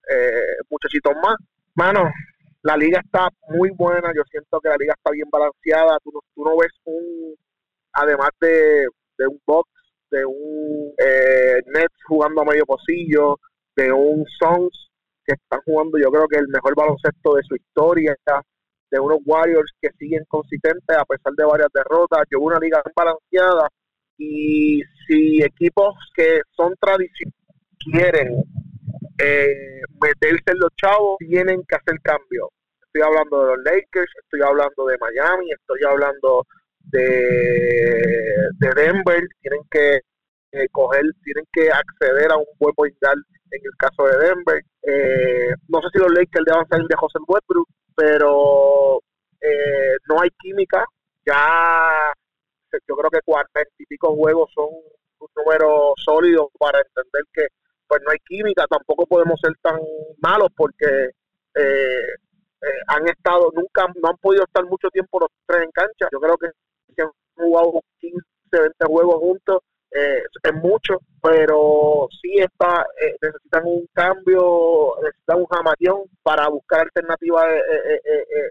eh, 0.10 0.58
muchachitos 0.70 1.14
más. 1.24 1.38
Mano, 1.76 2.12
la 2.64 2.76
liga 2.76 3.00
está 3.00 3.30
muy 3.50 3.70
buena, 3.72 4.12
yo 4.14 4.24
siento 4.30 4.60
que 4.60 4.70
la 4.70 4.76
liga 4.78 4.94
está 4.98 5.12
bien 5.12 5.30
balanceada, 5.32 5.98
tú 6.04 6.12
no, 6.14 6.20
tú 6.34 6.44
no 6.44 6.58
ves 6.58 6.72
un, 6.84 7.36
además 7.94 8.30
de, 8.42 8.88
un 9.30 9.40
box, 9.46 9.70
de 10.12 10.26
un 10.26 10.94
eh, 10.98 11.62
Nets 11.68 11.96
jugando 12.06 12.42
a 12.42 12.46
medio 12.46 12.66
pocillo, 12.66 13.40
de 13.78 13.92
un 13.94 14.26
Suns 14.40 14.90
que 15.26 15.34
están 15.34 15.62
jugando 15.66 15.98
yo 15.98 16.12
creo 16.12 16.28
que 16.28 16.38
el 16.38 16.48
mejor 16.50 16.76
baloncesto 16.76 17.36
de 17.36 17.44
su 17.44 17.56
historia, 17.56 18.16
de 18.96 19.00
unos 19.02 19.20
Warriors 19.26 19.72
que 19.82 19.90
siguen 20.00 20.24
consistentes 20.28 20.98
a 20.98 21.04
pesar 21.04 21.34
de 21.34 21.46
varias 21.46 21.70
derrotas, 21.74 22.24
yo 22.32 22.40
una 22.40 22.60
liga 22.60 22.82
balanceada 22.96 23.68
y 24.18 24.82
si 25.06 25.44
equipos 25.44 25.94
que 26.16 26.40
son 26.56 26.74
tradicionales 26.80 27.36
quieren 27.78 28.42
eh, 29.22 29.82
meterse 30.02 30.52
en 30.52 30.60
los 30.60 30.70
chavos, 30.82 31.18
tienen 31.20 31.62
que 31.68 31.76
hacer 31.76 32.00
cambio. 32.02 32.50
Estoy 32.86 33.02
hablando 33.02 33.42
de 33.42 33.48
los 33.48 33.64
Lakers, 33.66 34.12
estoy 34.24 34.42
hablando 34.42 34.86
de 34.86 34.98
Miami, 34.98 35.52
estoy 35.52 35.80
hablando 35.84 36.46
de, 36.92 38.50
de 38.60 38.70
Denver, 38.76 39.22
tienen 39.42 39.62
que 39.70 40.00
eh, 40.54 40.68
coger, 40.72 41.04
tienen 41.24 41.46
que 41.52 41.70
acceder 41.70 42.32
a 42.32 42.38
un 42.38 42.46
buen 42.60 42.74
pointal 42.74 43.16
en 43.52 43.62
el 43.64 43.76
caso 43.78 44.04
de 44.06 44.26
Denver. 44.26 44.62
Eh, 44.84 45.54
no 45.68 45.82
sé 45.82 45.88
si 45.94 46.00
los 46.00 46.14
Lakers 46.14 46.46
deban 46.46 46.68
salir 46.70 46.88
de 46.88 46.96
José 46.96 47.20
Westbrook, 47.28 47.68
pero 47.96 49.00
eh, 49.42 49.96
no 50.08 50.22
hay 50.22 50.30
química. 50.40 50.86
Ya 51.26 52.14
yo 52.88 52.96
creo 52.96 53.10
que 53.10 53.22
cuarenta 53.24 53.62
y 53.78 53.86
pico 53.86 54.16
juegos 54.16 54.52
son 54.54 54.68
un 55.20 55.28
número 55.36 55.94
sólido 55.98 56.52
para 56.60 56.80
entender 56.80 57.24
que 57.34 57.48
pues 57.88 58.02
no 58.04 58.12
hay 58.12 58.20
química, 58.26 58.66
tampoco 58.68 59.06
podemos 59.06 59.40
ser 59.40 59.54
tan 59.62 59.80
malos 60.20 60.50
porque 60.56 60.86
eh, 61.56 62.14
eh, 62.62 62.80
han 62.88 63.08
estado, 63.08 63.52
nunca, 63.54 63.88
no 64.02 64.10
han 64.10 64.18
podido 64.18 64.44
estar 64.44 64.66
mucho 64.66 64.90
tiempo 64.90 65.20
los 65.20 65.30
tres 65.46 65.64
en 65.64 65.72
cancha. 65.72 66.08
Yo 66.12 66.20
creo 66.20 66.38
que 66.38 66.48
han 67.02 67.12
jugado 67.36 67.82
15, 68.00 68.18
20 68.52 68.86
juegos 68.88 69.16
juntos, 69.20 69.62
eh, 69.96 70.24
es 70.44 70.54
mucho, 70.56 71.00
pero 71.22 72.08
sí 72.22 72.38
está, 72.38 72.86
necesitan 73.22 73.64
un 73.66 73.88
cambio, 73.94 74.92
necesitan 75.02 75.40
un 75.40 75.46
jamatión 75.46 76.04
para 76.22 76.48
buscar 76.50 76.82
alternativas 76.82 77.46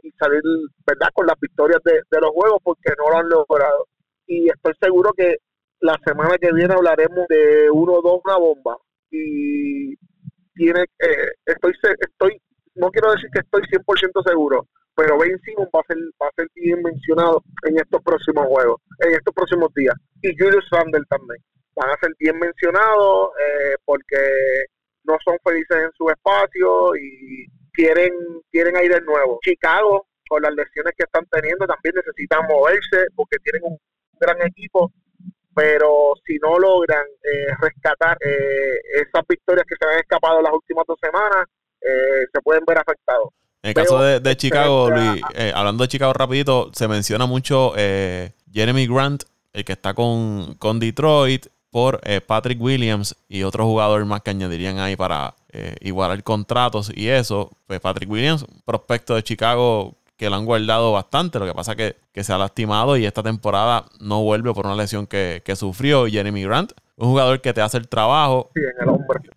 y 0.02 0.10
salir, 0.12 0.42
¿verdad?, 0.86 1.08
con 1.12 1.26
las 1.26 1.38
victorias 1.38 1.80
de, 1.84 1.92
de 2.10 2.20
los 2.20 2.30
juegos 2.30 2.58
porque 2.62 2.92
no 2.98 3.10
lo 3.10 3.18
han 3.18 3.28
logrado. 3.28 3.86
Y 4.26 4.48
estoy 4.48 4.72
seguro 4.80 5.12
que 5.12 5.36
la 5.80 5.98
semana 6.04 6.36
que 6.38 6.52
viene 6.52 6.74
hablaremos 6.74 7.26
de 7.28 7.70
uno 7.70 7.94
o 7.94 8.02
dos, 8.02 8.20
una 8.24 8.38
bomba 8.38 8.76
y 9.10 9.94
tiene 10.54 10.82
eh, 10.98 11.32
estoy 11.44 11.72
estoy 12.00 12.40
no 12.74 12.90
quiero 12.90 13.12
decir 13.12 13.28
que 13.32 13.40
estoy 13.40 13.62
100% 13.62 14.24
seguro 14.26 14.66
pero 14.94 15.18
Ben 15.18 15.38
Simon 15.44 15.68
va 15.74 15.80
a 15.80 15.86
ser 15.86 15.98
va 16.20 16.28
a 16.28 16.34
ser 16.36 16.48
bien 16.54 16.82
mencionado 16.82 17.42
en 17.66 17.76
estos 17.76 18.02
próximos 18.02 18.46
juegos 18.46 18.80
en 19.00 19.12
estos 19.12 19.34
próximos 19.34 19.72
días. 19.74 19.94
Y 20.22 20.36
Julius 20.38 20.68
Randle 20.70 21.04
también. 21.08 21.42
Van 21.76 21.90
a 21.90 21.98
ser 22.00 22.10
bien 22.18 22.38
mencionados 22.38 23.30
eh, 23.38 23.74
porque 23.84 24.16
no 25.04 25.16
son 25.24 25.36
felices 25.44 25.76
en 25.76 25.90
su 25.96 26.08
espacio 26.08 26.96
y 26.96 27.46
quieren 27.72 28.12
quieren 28.50 28.76
aire 28.76 29.00
nuevo. 29.00 29.38
Chicago 29.42 30.06
con 30.28 30.42
las 30.42 30.54
lesiones 30.54 30.94
que 30.96 31.04
están 31.04 31.26
teniendo 31.30 31.66
también 31.66 31.94
necesitan 31.96 32.46
moverse 32.48 33.06
porque 33.14 33.36
tienen 33.42 33.62
un 33.64 33.78
gran 34.18 34.40
equipo 34.42 34.90
pero 35.54 36.14
si 36.26 36.36
no 36.38 36.58
logran 36.58 37.06
eh, 37.22 37.54
rescatar 37.60 38.18
eh, 38.20 38.80
esas 38.94 39.22
victorias 39.28 39.64
que 39.66 39.76
se 39.78 39.88
han 39.88 40.00
escapado 40.00 40.42
las 40.42 40.52
últimas 40.52 40.84
dos 40.86 40.98
semanas, 41.00 41.46
eh, 41.80 42.26
se 42.32 42.40
pueden 42.42 42.64
ver 42.66 42.78
afectados. 42.78 43.28
En 43.64 43.68
el 43.70 43.74
caso 43.74 43.98
de, 43.98 44.36
Chicago, 44.36 44.90
Luis, 44.90 45.22
hablando 45.54 45.84
de 45.84 45.88
Chicago 45.88 46.12
rapidito, 46.12 46.70
se 46.74 46.86
menciona 46.86 47.24
mucho 47.24 47.72
Jeremy 48.52 48.86
Grant, 48.86 49.24
el 49.54 49.64
que 49.64 49.72
está 49.72 49.94
con, 49.94 50.54
con 50.58 50.78
Detroit, 50.78 51.46
por 51.70 52.00
Patrick 52.26 52.60
Williams 52.60 53.16
y 53.26 53.42
otro 53.42 53.64
jugador 53.64 54.04
más 54.04 54.20
que 54.20 54.30
añadirían 54.30 54.78
ahí 54.78 54.96
para 54.96 55.34
igualar 55.80 56.22
contratos 56.22 56.92
y 56.94 57.08
eso. 57.08 57.50
Pues 57.66 57.80
Patrick 57.80 58.10
Williams, 58.10 58.44
prospecto 58.66 59.14
de 59.14 59.22
Chicago 59.22 59.96
que 60.16 60.30
lo 60.30 60.36
han 60.36 60.44
guardado 60.44 60.92
bastante. 60.92 61.38
Lo 61.38 61.46
que 61.46 61.54
pasa 61.54 61.72
es 61.72 61.94
que, 62.12 62.24
se 62.24 62.32
ha 62.32 62.38
lastimado 62.38 62.96
y 62.96 63.04
esta 63.06 63.22
temporada 63.22 63.86
no 64.00 64.22
vuelve 64.22 64.52
por 64.54 64.66
una 64.66 64.76
lesión 64.76 65.06
que, 65.06 65.42
sufrió 65.56 66.06
Jeremy 66.06 66.42
Grant. 66.44 66.72
Un 66.96 67.08
jugador 67.08 67.40
que 67.40 67.52
te 67.52 67.60
hace 67.60 67.76
el 67.78 67.88
trabajo. 67.88 68.50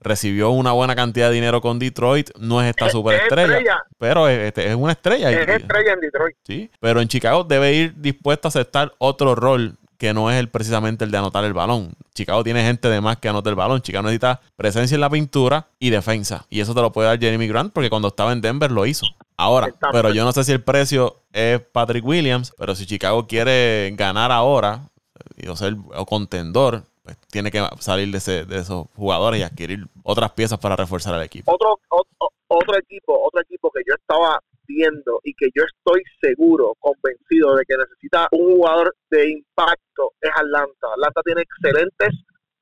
Recibió 0.02 0.52
una 0.52 0.74
buena 0.74 0.96
cantidad 0.96 1.30
de 1.30 1.36
dinero 1.36 1.62
con 1.62 1.80
Detroit. 1.80 2.30
No 2.40 2.62
es 2.62 2.70
esta 2.70 2.90
superestrella. 2.90 3.84
Pero 3.98 4.28
es, 4.28 4.40
este, 4.40 4.68
es, 4.68 4.76
una 4.76 4.92
estrella. 4.92 5.32
Es 5.32 5.48
estrella 5.48 5.94
en 5.94 6.00
Detroit. 6.00 6.36
Sí. 6.44 6.70
Pero 6.80 7.02
en 7.02 7.08
Chicago 7.08 7.44
debe 7.44 7.74
ir 7.74 7.96
dispuesto 7.96 8.48
a 8.48 8.50
aceptar 8.50 8.94
otro 9.00 9.34
rol 9.34 9.76
que 9.98 10.14
no 10.14 10.30
es 10.30 10.38
el, 10.38 10.50
precisamente 10.50 11.04
el 11.04 11.12
de 11.12 11.18
anotar 11.18 11.44
el 11.44 11.54
balón. 11.54 11.94
Chicago 12.14 12.44
tiene 12.44 12.64
gente 12.64 12.88
de 12.88 13.02
más 13.02 13.18
que 13.18 13.30
anota 13.30 13.50
el 13.50 13.56
balón. 13.56 13.82
Chicago 13.82 14.04
necesita 14.04 14.40
presencia 14.56 14.96
en 14.96 15.02
la 15.02 15.10
pintura 15.10 15.68
y 15.80 15.90
defensa. 15.90 16.46
Y 16.50 16.60
eso 16.60 16.76
te 16.76 16.82
lo 16.82 16.92
puede 16.92 17.08
dar 17.08 17.20
Jeremy 17.20 17.48
Grant 17.48 17.74
porque 17.74 17.90
cuando 17.90 18.10
estaba 18.10 18.32
en 18.32 18.42
Denver 18.42 18.72
lo 18.72 18.86
hizo. 18.86 19.08
Ahora, 19.36 19.74
pero 19.92 20.12
yo 20.12 20.24
no 20.24 20.32
sé 20.32 20.44
si 20.44 20.52
el 20.52 20.64
precio 20.64 21.24
es 21.32 21.60
Patrick 21.60 22.06
Williams, 22.06 22.54
pero 22.58 22.76
si 22.76 22.86
Chicago 22.86 23.28
quiere 23.28 23.92
ganar 23.96 24.32
ahora 24.32 24.90
y 25.36 25.56
ser 25.56 25.76
contendor, 26.08 26.84
pues 27.08 27.18
tiene 27.32 27.52
que 27.52 27.66
salir 27.80 28.12
de, 28.12 28.46
de 28.46 28.58
esos 28.58 28.88
jugadores 28.98 29.40
y 29.40 29.44
adquirir 29.44 29.86
otras 30.04 30.32
piezas 30.34 30.60
para 30.60 30.76
reforzar 30.76 31.16
el 31.16 31.24
equipo. 31.24 31.50
Otro, 31.54 31.80
otro, 31.88 32.30
otro 32.50 32.78
equipo, 32.78 33.18
otro 33.24 33.40
equipo 33.40 33.72
que 33.72 33.82
yo 33.88 33.96
estaba 33.96 34.38
viendo 34.68 35.22
y 35.24 35.34
que 35.34 35.48
yo 35.56 35.64
estoy 35.64 36.04
seguro, 36.20 36.74
convencido 36.80 37.56
de 37.56 37.64
que 37.66 37.78
necesita 37.78 38.28
un 38.32 38.58
jugador 38.58 38.94
de 39.10 39.30
impacto 39.30 40.12
es 40.20 40.32
Atlanta. 40.36 40.88
Atlanta 40.92 41.22
tiene 41.24 41.44
excelentes 41.44 42.10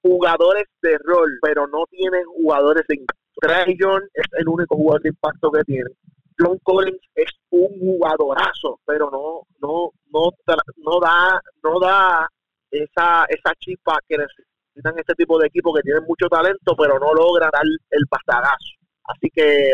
jugadores 0.04 0.66
de 0.84 0.96
rol, 1.04 1.39
pero 1.41 1.66
no 1.66 1.86
tiene 1.89 2.24
jugadores 2.26 2.84
de 2.88 2.98
impacto. 2.98 3.24
Trey 3.41 3.76
John 3.80 4.04
es 4.14 4.26
el 4.34 4.48
único 4.48 4.76
jugador 4.76 5.02
de 5.02 5.10
impacto 5.10 5.52
que 5.52 5.64
tiene. 5.64 5.89
John 6.38 6.60
Collins 6.62 7.02
es 7.16 7.32
un 7.50 7.80
jugadorazo, 7.80 8.80
pero 8.86 9.10
no, 9.10 9.41
no, 9.60 9.89
no, 10.14 10.30
no 10.78 11.00
da, 11.00 11.41
no 11.64 11.80
da 11.80 12.30
esa, 12.72 13.26
esa 13.26 13.53
chispa 13.59 13.97
que 14.07 14.18
necesitan 14.18 14.99
este 14.99 15.13
tipo 15.16 15.39
de 15.39 15.47
equipos 15.47 15.74
que 15.76 15.84
tienen 15.84 16.03
mucho 16.03 16.28
talento, 16.28 16.76
pero 16.78 16.99
no 16.99 17.13
logran 17.13 17.49
dar 17.51 17.63
el 17.63 18.07
pastagazo. 18.07 18.76
Así 19.05 19.30
que 19.34 19.74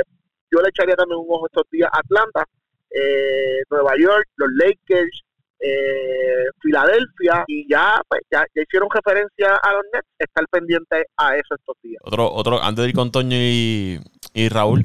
yo 0.51 0.61
le 0.61 0.69
echaría 0.69 0.95
también 0.95 1.19
un 1.19 1.27
ojo 1.29 1.47
estos 1.47 1.63
días 1.71 1.89
a 1.91 1.99
Atlanta, 1.99 2.45
eh, 2.89 3.61
Nueva 3.69 3.93
York, 3.97 4.27
los 4.35 4.49
Lakers, 4.53 5.21
eh, 5.59 6.49
Filadelfia 6.59 7.45
y 7.47 7.69
ya, 7.69 8.01
pues, 8.07 8.21
ya, 8.31 8.45
hicieron 8.55 8.89
referencia 8.89 9.55
a 9.61 9.73
los 9.73 9.83
Nets, 9.93 10.07
estar 10.17 10.45
pendiente 10.49 11.05
a 11.17 11.35
eso 11.35 11.55
estos 11.55 11.75
días. 11.81 12.01
Otro, 12.03 12.31
otro, 12.31 12.61
antes 12.61 12.83
de 12.83 12.89
ir 12.89 12.95
con 12.95 13.11
Toño 13.11 13.37
y, 13.37 13.99
y 14.33 14.49
Raúl, 14.49 14.83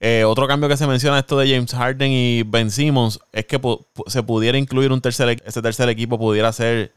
eh, 0.00 0.24
otro 0.24 0.48
cambio 0.48 0.68
que 0.68 0.76
se 0.76 0.86
menciona 0.86 1.18
esto 1.18 1.38
de 1.38 1.48
James 1.48 1.72
Harden 1.72 2.10
y 2.10 2.42
Ben 2.42 2.70
Simmons 2.70 3.20
es 3.32 3.46
que 3.46 3.60
se 4.06 4.22
pudiera 4.22 4.58
incluir 4.58 4.92
un 4.92 5.00
tercer 5.00 5.40
ese 5.44 5.62
tercer 5.62 5.88
equipo 5.88 6.18
pudiera 6.18 6.52
ser 6.52 6.92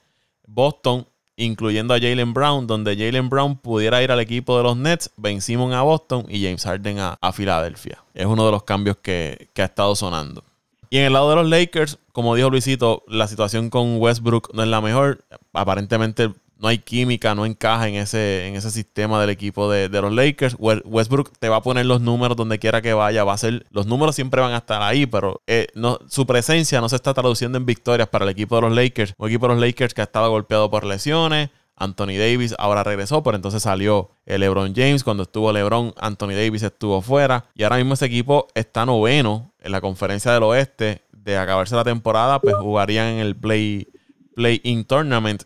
Boston 0.47 1.05
incluyendo 1.37 1.93
a 1.93 1.99
Jalen 1.99 2.33
Brown, 2.33 2.65
donde 2.65 2.97
Jalen 2.97 3.29
Brown 3.29 3.57
pudiera 3.57 4.01
ir 4.01 4.11
al 4.11 4.19
equipo 4.19 4.57
de 4.57 4.63
los 4.63 4.75
Nets, 4.75 5.11
Ben 5.17 5.39
Simon 5.39 5.71
a 5.71 5.83
Boston 5.83 6.25
y 6.27 6.43
James 6.43 6.63
Harden 6.63 6.97
a, 6.99 7.31
Filadelfia. 7.31 8.03
Es 8.15 8.25
uno 8.25 8.43
de 8.45 8.51
los 8.51 8.63
cambios 8.63 8.97
que, 8.97 9.49
que 9.53 9.61
ha 9.61 9.65
estado 9.65 9.95
sonando. 9.95 10.43
Y 10.89 10.97
en 10.97 11.05
el 11.05 11.13
lado 11.13 11.29
de 11.29 11.35
los 11.35 11.47
Lakers, 11.47 11.99
como 12.11 12.33
dijo 12.35 12.49
Luisito, 12.49 13.03
la 13.07 13.27
situación 13.27 13.69
con 13.69 14.01
Westbrook 14.01 14.53
no 14.53 14.63
es 14.63 14.69
la 14.69 14.81
mejor. 14.81 15.25
Aparentemente 15.53 16.31
no 16.59 16.67
hay 16.67 16.79
química, 16.79 17.35
no 17.35 17.45
encaja 17.45 17.87
en 17.87 17.95
ese, 17.95 18.47
en 18.47 18.55
ese 18.55 18.71
sistema 18.71 19.21
del 19.21 19.29
equipo 19.29 19.69
de, 19.69 19.89
los 19.89 20.11
Lakers. 20.11 20.55
Westbrook 20.59 21.31
te 21.37 21.49
va 21.49 21.57
a 21.57 21.61
poner 21.61 21.85
los 21.85 22.01
números 22.01 22.35
donde 22.35 22.59
quiera 22.59 22.81
que 22.81 22.93
vaya, 22.93 23.23
va 23.23 23.33
a 23.33 23.37
ser, 23.37 23.65
los 23.71 23.85
números 23.85 24.15
siempre 24.15 24.41
van 24.41 24.53
a 24.53 24.57
estar 24.57 24.81
ahí, 24.81 25.05
pero 25.05 25.41
eh, 25.47 25.67
no, 25.75 25.99
su 26.07 26.25
presencia 26.25 26.81
no 26.81 26.89
se 26.89 26.95
está 26.95 27.13
traduciendo 27.13 27.57
en 27.57 27.65
victorias 27.65 28.07
para 28.09 28.25
el 28.25 28.31
equipo 28.31 28.55
de 28.55 28.61
los 28.61 28.71
Lakers. 28.73 29.13
Un 29.17 29.29
equipo 29.29 29.47
de 29.47 29.53
los 29.55 29.61
Lakers 29.61 29.93
que 29.93 30.01
estaba 30.01 30.27
golpeado 30.27 30.69
por 30.69 30.83
lesiones. 30.83 31.49
Anthony 31.79 32.17
Davis 32.17 32.55
ahora 32.57 32.83
regresó, 32.83 33.21
pero 33.21 33.35
entonces 33.35 33.61
salió 33.61 34.09
el 34.25 34.41
LeBron 34.41 34.73
James. 34.75 35.03
Cuando 35.03 35.23
estuvo 35.23 35.53
LeBron, 35.53 35.93
Anthony 35.97 36.29
Davis 36.29 36.63
estuvo 36.63 37.01
fuera. 37.03 37.45
Y 37.53 37.63
ahora 37.63 37.77
mismo 37.77 37.93
ese 37.93 38.07
equipo 38.07 38.47
está 38.55 38.83
noveno 38.85 39.51
en 39.61 39.71
la 39.71 39.79
conferencia 39.79 40.31
del 40.31 40.41
oeste. 40.43 41.03
De 41.11 41.37
acabarse 41.37 41.75
la 41.75 41.83
temporada, 41.83 42.39
pues 42.39 42.55
jugarían 42.55 43.07
en 43.07 43.19
el 43.19 43.35
Play, 43.35 43.87
Play 44.33 44.59
In 44.63 44.85
Tournament 44.85 45.43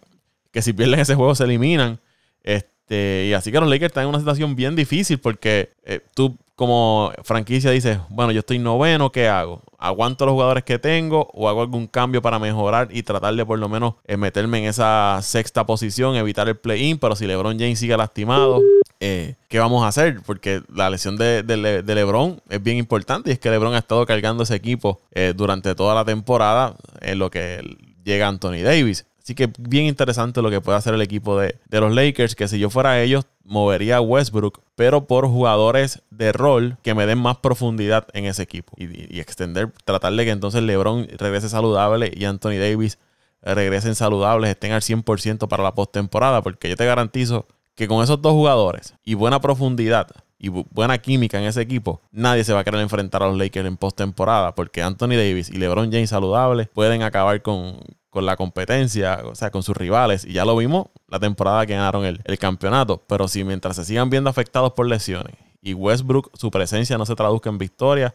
que 0.51 0.61
si 0.61 0.73
pierden 0.73 0.99
ese 0.99 1.15
juego 1.15 1.33
se 1.35 1.45
eliminan. 1.45 1.99
Este, 2.43 3.27
y 3.29 3.33
así 3.33 3.51
que 3.51 3.59
los 3.59 3.69
Lakers 3.69 3.91
están 3.91 4.03
en 4.03 4.09
una 4.09 4.19
situación 4.19 4.55
bien 4.55 4.75
difícil 4.75 5.19
porque 5.19 5.69
eh, 5.83 6.01
tú 6.13 6.37
como 6.55 7.11
franquicia 7.23 7.71
dices, 7.71 7.97
bueno, 8.09 8.31
yo 8.31 8.39
estoy 8.39 8.59
noveno, 8.59 9.11
¿qué 9.11 9.27
hago? 9.27 9.63
¿Aguanto 9.79 10.27
los 10.27 10.33
jugadores 10.33 10.63
que 10.63 10.77
tengo 10.77 11.27
o 11.33 11.49
hago 11.49 11.61
algún 11.61 11.87
cambio 11.87 12.21
para 12.21 12.37
mejorar 12.37 12.89
y 12.91 13.01
tratar 13.01 13.33
de 13.33 13.43
por 13.43 13.57
lo 13.57 13.67
menos 13.67 13.95
eh, 14.05 14.15
meterme 14.15 14.59
en 14.59 14.65
esa 14.65 15.19
sexta 15.23 15.65
posición, 15.65 16.15
evitar 16.15 16.47
el 16.47 16.57
play-in? 16.57 16.99
Pero 16.99 17.15
si 17.15 17.25
LeBron 17.25 17.57
James 17.57 17.79
sigue 17.79 17.97
lastimado, 17.97 18.61
eh, 18.99 19.35
¿qué 19.47 19.57
vamos 19.57 19.83
a 19.83 19.87
hacer? 19.87 20.21
Porque 20.23 20.61
la 20.71 20.91
lesión 20.91 21.17
de, 21.17 21.41
de, 21.41 21.95
LeBron 21.95 22.39
es 22.47 22.61
bien 22.61 22.77
importante 22.77 23.31
y 23.31 23.33
es 23.33 23.39
que 23.39 23.49
LeBron 23.49 23.73
ha 23.73 23.79
estado 23.79 24.05
cargando 24.05 24.43
ese 24.43 24.53
equipo 24.53 25.01
durante 25.35 25.73
toda 25.73 25.95
la 25.95 26.05
temporada 26.05 26.75
en 26.99 27.17
lo 27.17 27.31
que 27.31 27.61
llega 28.03 28.27
Anthony 28.27 28.61
Davis. 28.63 29.05
Así 29.23 29.35
que 29.35 29.51
bien 29.59 29.85
interesante 29.85 30.41
lo 30.41 30.49
que 30.49 30.61
puede 30.61 30.77
hacer 30.77 30.93
el 30.93 31.01
equipo 31.01 31.39
de, 31.39 31.55
los 31.69 31.93
Lakers, 31.93 32.35
que 32.35 32.47
si 32.47 32.57
yo 32.57 32.69
fuera 32.69 33.01
ellos, 33.01 33.25
movería 33.43 33.97
a 33.97 34.01
Westbrook, 34.01 34.61
pero 34.75 35.05
por 35.05 35.27
jugadores 35.27 36.01
de 36.09 36.31
rol 36.31 36.77
que 36.81 36.95
me 36.95 37.05
den 37.05 37.19
más 37.19 37.37
profundidad 37.37 38.07
en 38.13 38.25
ese 38.25 38.41
equipo. 38.41 38.73
Y, 38.77 39.19
extender, 39.19 39.71
tratar 39.85 40.13
de 40.13 40.25
que 40.25 40.31
entonces 40.31 40.63
LeBron 40.63 41.07
regrese 41.17 41.49
saludable 41.49 42.11
y 42.15 42.25
Anthony 42.25 42.57
Davis 42.59 42.97
regresen 43.43 43.95
saludables, 43.95 44.49
estén 44.49 44.71
al 44.71 44.81
100% 44.81 45.47
para 45.47 45.63
la 45.63 45.75
postemporada, 45.75 46.41
porque 46.41 46.69
yo 46.69 46.75
te 46.75 46.85
garantizo 46.85 47.47
que 47.75 47.87
con 47.87 48.03
esos 48.03 48.21
dos 48.21 48.33
jugadores 48.33 48.95
y 49.03 49.13
buena 49.13 49.39
profundidad 49.39 50.07
y 50.37 50.49
buena 50.49 50.97
química 50.97 51.39
en 51.39 51.45
ese 51.45 51.61
equipo, 51.61 52.01
nadie 52.11 52.43
se 52.43 52.53
va 52.53 52.61
a 52.61 52.63
querer 52.63 52.81
enfrentar 52.81 53.21
a 53.21 53.27
los 53.27 53.37
Lakers 53.37 53.67
en 53.67 53.77
postemporada, 53.77 54.55
porque 54.55 54.81
Anthony 54.81 55.09
Davis 55.09 55.49
y 55.49 55.57
LeBron 55.57 55.91
James 55.91 56.09
saludables 56.09 56.67
pueden 56.67 57.03
acabar 57.03 57.43
con, 57.43 57.79
con 58.11 58.25
la 58.25 58.35
competencia, 58.35 59.21
o 59.23 59.33
sea, 59.33 59.49
con 59.49 59.63
sus 59.63 59.75
rivales. 59.75 60.25
Y 60.25 60.33
ya 60.33 60.45
lo 60.45 60.55
vimos 60.55 60.87
la 61.07 61.19
temporada 61.19 61.65
que 61.65 61.73
ganaron 61.73 62.05
el, 62.05 62.37
campeonato. 62.37 63.01
Pero 63.07 63.27
si 63.27 63.43
mientras 63.43 63.77
se 63.77 63.85
sigan 63.85 64.09
viendo 64.09 64.29
afectados 64.29 64.73
por 64.73 64.85
lesiones 64.87 65.33
y 65.61 65.73
Westbrook, 65.73 66.29
su 66.37 66.51
presencia 66.51 66.97
no 66.97 67.05
se 67.05 67.15
traduzca 67.15 67.49
en 67.49 67.57
victoria, 67.57 68.13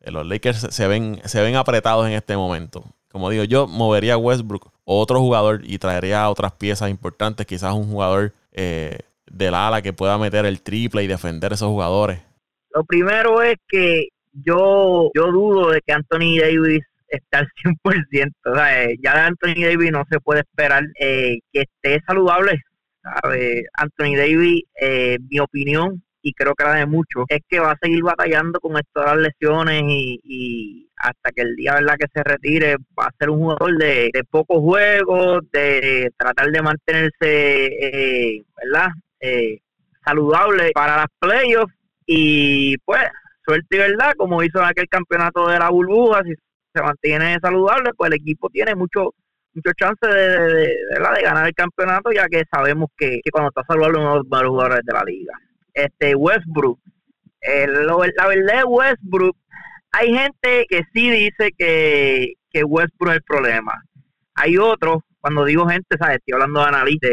eh, 0.00 0.10
los 0.10 0.26
Lakers 0.26 0.66
se 0.70 0.88
ven, 0.88 1.20
se 1.24 1.40
ven 1.40 1.54
apretados 1.54 2.06
en 2.06 2.12
este 2.12 2.36
momento. 2.36 2.84
Como 3.10 3.30
digo, 3.30 3.44
yo 3.44 3.68
movería 3.68 4.14
a 4.14 4.18
Westbrook 4.18 4.70
otro 4.84 5.20
jugador 5.20 5.60
y 5.64 5.78
traería 5.78 6.28
otras 6.28 6.52
piezas 6.52 6.90
importantes, 6.90 7.46
quizás 7.46 7.72
un 7.72 7.88
jugador 7.88 8.34
eh, 8.52 8.98
del 9.30 9.54
ala 9.54 9.80
que 9.80 9.92
pueda 9.92 10.18
meter 10.18 10.44
el 10.44 10.60
triple 10.60 11.04
y 11.04 11.06
defender 11.06 11.52
a 11.52 11.54
esos 11.54 11.68
jugadores. 11.68 12.20
Lo 12.74 12.84
primero 12.84 13.42
es 13.42 13.56
que 13.68 14.08
yo, 14.32 15.10
yo 15.14 15.30
dudo 15.30 15.70
de 15.70 15.80
que 15.82 15.92
Anthony 15.92 16.40
Davis 16.40 16.82
está 17.08 17.38
al 17.38 17.48
100%. 17.62 18.32
O 18.44 18.54
sea, 18.54 18.84
eh, 18.84 18.96
ya 19.02 19.14
de 19.14 19.20
Anthony 19.20 19.62
Davis 19.62 19.92
no 19.92 20.04
se 20.10 20.20
puede 20.20 20.40
esperar 20.40 20.84
eh, 20.98 21.38
que 21.52 21.62
esté 21.62 22.02
saludable. 22.06 22.60
Anthony 23.74 24.16
Davis, 24.16 24.64
eh, 24.80 25.18
mi 25.30 25.38
opinión, 25.38 26.02
y 26.22 26.32
creo 26.32 26.54
que 26.54 26.64
la 26.64 26.74
de 26.74 26.86
muchos, 26.86 27.24
es 27.28 27.38
que 27.48 27.60
va 27.60 27.70
a 27.70 27.78
seguir 27.80 28.02
batallando 28.02 28.58
con 28.58 28.76
esto 28.76 29.00
de 29.00 29.06
las 29.06 29.16
lesiones 29.18 29.82
y, 29.86 30.88
hasta 30.96 31.30
que 31.30 31.42
el 31.42 31.54
día 31.54 31.74
verdad 31.74 31.94
que 32.00 32.08
se 32.12 32.24
retire 32.24 32.76
va 32.98 33.04
a 33.04 33.14
ser 33.16 33.30
un 33.30 33.38
jugador 33.38 33.78
de, 33.78 34.10
pocos 34.28 34.58
juegos, 34.58 35.42
de 35.52 36.10
tratar 36.16 36.50
de 36.50 36.62
mantenerse, 36.62 38.44
¿verdad? 38.56 38.88
saludable 40.04 40.72
para 40.74 40.96
las 40.96 41.06
playoffs 41.20 41.74
y 42.06 42.76
pues 42.78 43.02
suerte 43.44 43.76
y 43.76 43.78
verdad, 43.78 44.14
como 44.16 44.42
hizo 44.42 44.58
en 44.58 44.66
aquel 44.66 44.88
campeonato 44.88 45.48
de 45.48 45.58
la 45.58 45.70
burbuja, 45.70 46.22
si 46.24 46.34
se 46.76 46.82
mantiene 46.82 47.38
saludable, 47.40 47.90
pues 47.96 48.10
el 48.10 48.18
equipo 48.18 48.48
tiene 48.50 48.74
mucho 48.74 49.14
mucho 49.54 49.72
chance 49.74 50.06
de, 50.06 50.38
de, 50.38 51.22
ganar 51.22 51.46
el 51.46 51.54
campeonato, 51.54 52.12
ya 52.12 52.26
que 52.28 52.44
sabemos 52.50 52.90
que, 52.96 53.20
cuando 53.32 53.48
está 53.48 53.62
saludable 53.66 53.98
uno 53.98 54.10
de 54.10 54.16
los 54.16 54.26
mejores 54.26 54.50
jugadores 54.50 54.80
de 54.84 54.92
la 54.92 55.02
liga. 55.02 55.32
Este 55.72 56.14
Westbrook, 56.14 56.78
la 57.40 58.26
verdad 58.26 58.58
de 58.58 58.64
Westbrook, 58.64 59.36
hay 59.92 60.12
gente 60.12 60.66
que 60.68 60.82
sí 60.92 61.10
dice 61.10 61.52
que, 61.56 62.34
que 62.50 62.64
Westbrook 62.64 63.12
es 63.12 63.16
el 63.16 63.22
problema. 63.22 63.72
Hay 64.34 64.58
otros, 64.58 64.98
cuando 65.20 65.46
digo 65.46 65.66
gente, 65.66 65.96
¿sabes? 65.98 66.18
estoy 66.18 66.34
hablando 66.34 66.60
de 66.60 66.66
analistas, 66.66 67.10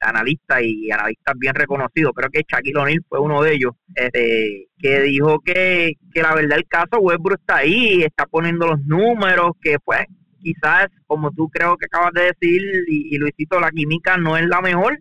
analistas 0.00 0.62
y 0.62 0.90
analistas 0.90 1.34
bien 1.38 1.54
reconocidos, 1.54 2.12
creo 2.14 2.30
que 2.30 2.44
Shaquille 2.46 2.78
O'Neal 2.78 3.04
fue 3.08 3.20
uno 3.20 3.42
de 3.42 3.54
ellos, 3.54 3.72
este, 3.94 4.68
que 4.78 5.00
dijo 5.02 5.40
que, 5.40 5.92
que 6.12 6.22
la 6.22 6.34
verdad 6.34 6.58
el 6.58 6.66
caso 6.66 6.98
Westbrook 7.00 7.40
está 7.40 7.56
ahí, 7.56 8.02
está 8.02 8.26
poniendo 8.26 8.66
los 8.66 8.80
números, 8.84 9.52
que 9.60 9.78
pues 9.78 10.06
quizás, 10.42 10.86
como 11.06 11.30
tú 11.32 11.48
creo 11.48 11.76
que 11.76 11.86
acabas 11.86 12.12
de 12.14 12.32
decir, 12.32 12.62
y, 12.88 13.16
Luisito, 13.18 13.60
la 13.60 13.70
química 13.70 14.16
no 14.16 14.36
es 14.36 14.46
la 14.46 14.60
mejor, 14.60 14.98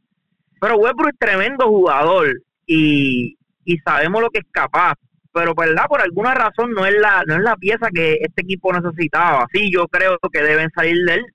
pero 0.60 0.78
Westbrook 0.78 1.14
es 1.14 1.20
tremendo 1.20 1.68
jugador 1.68 2.41
y, 2.66 3.38
y 3.64 3.78
sabemos 3.80 4.22
lo 4.22 4.30
que 4.30 4.39
es 4.39 4.45
capaz, 4.52 4.95
pero 5.34 5.54
verdad 5.56 5.86
por 5.88 6.02
alguna 6.02 6.34
razón 6.34 6.72
no 6.72 6.86
es 6.86 6.95
la 7.00 7.24
no 7.26 7.36
es 7.36 7.41
la 7.41 7.56
pieza 7.56 7.89
que 7.93 8.18
este 8.22 8.41
equipo 8.41 8.74
necesitaba. 8.74 9.47
Sí, 9.54 9.72
yo 9.72 9.88
creo 9.88 10.18
que 10.32 10.41
deben 10.41 10.70
salir 10.72 10.97
de 11.06 11.16
él, 11.16 11.26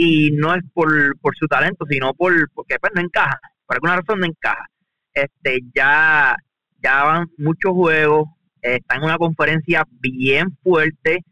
y 0.00 0.30
no 0.30 0.54
es 0.54 0.62
por, 0.72 1.18
por 1.18 1.34
su 1.36 1.48
talento, 1.48 1.84
sino 1.90 2.14
por 2.14 2.32
porque 2.54 2.76
pues, 2.78 2.92
no 2.94 3.00
encaja, 3.00 3.40
por 3.66 3.74
alguna 3.74 3.96
razón 3.96 4.20
no 4.20 4.26
encaja. 4.26 4.64
Este 5.12 5.58
ya 5.74 6.36
ya 6.80 7.02
van 7.02 7.26
muchos 7.36 7.72
juegos, 7.72 8.28
está 8.62 8.94
en 8.94 9.02
una 9.02 9.18
conferencia 9.18 9.84
bien 10.00 10.56
fuerte, 10.62 11.24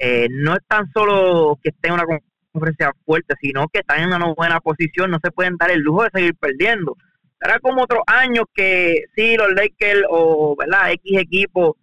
eh, 0.00 0.26
no 0.28 0.54
es 0.54 0.66
tan 0.66 0.90
solo 0.92 1.56
que 1.62 1.68
esté 1.68 1.86
en 1.86 1.94
una 1.94 2.04
conferencia 2.52 2.90
fuerte, 3.06 3.34
sino 3.40 3.68
que 3.68 3.78
están 3.78 4.00
en 4.00 4.08
una 4.08 4.34
buena 4.34 4.58
posición, 4.58 5.12
no 5.12 5.20
se 5.22 5.30
pueden 5.30 5.56
dar 5.56 5.70
el 5.70 5.78
lujo 5.78 6.02
de 6.02 6.10
seguir 6.12 6.34
perdiendo. 6.34 6.96
Será 7.40 7.60
como 7.60 7.84
otros 7.84 8.02
años 8.08 8.46
que 8.52 9.04
sí, 9.14 9.36
los 9.36 9.52
Lakers 9.54 10.02
o 10.10 10.56
¿verdad? 10.58 10.90
X 10.90 11.16
equipo 11.20 11.76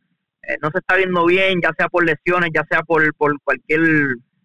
eh, 0.43 0.57
no 0.62 0.72
se 0.72 0.80
está 0.80 0.97
viendo 0.97 1.26
bien, 1.26 1.62
ya 1.64 1.72
sea 1.78 1.88
por 1.88 2.03
lesiones, 2.03 2.49
ya 2.53 2.66
sea 2.70 2.84
por, 2.84 3.14
por 3.16 3.39
cualquier 3.43 3.80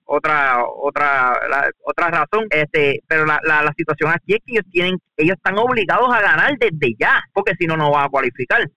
otra 0.07 0.65
otra 0.65 1.39
otra 1.83 2.11
razón. 2.11 2.47
Este 2.51 3.03
pero 3.07 3.27
la, 3.27 3.41
la, 3.45 3.73
situación 3.77 4.11
aquí 4.11 4.35
es 4.35 4.41
que 4.45 4.53
ellos 4.53 4.65
tienen 4.71 4.99
ellos 5.17 5.37
están 5.37 5.59
obligados 5.59 6.09
a 6.13 6.21
ganar 6.21 6.57
desde 6.59 6.95
ya 6.99 7.21
porque 7.33 7.53
si 7.59 7.67
no 7.67 7.77
no 7.77 7.91
van 7.91 8.07
a 8.07 8.09
cualificar. 8.09 8.69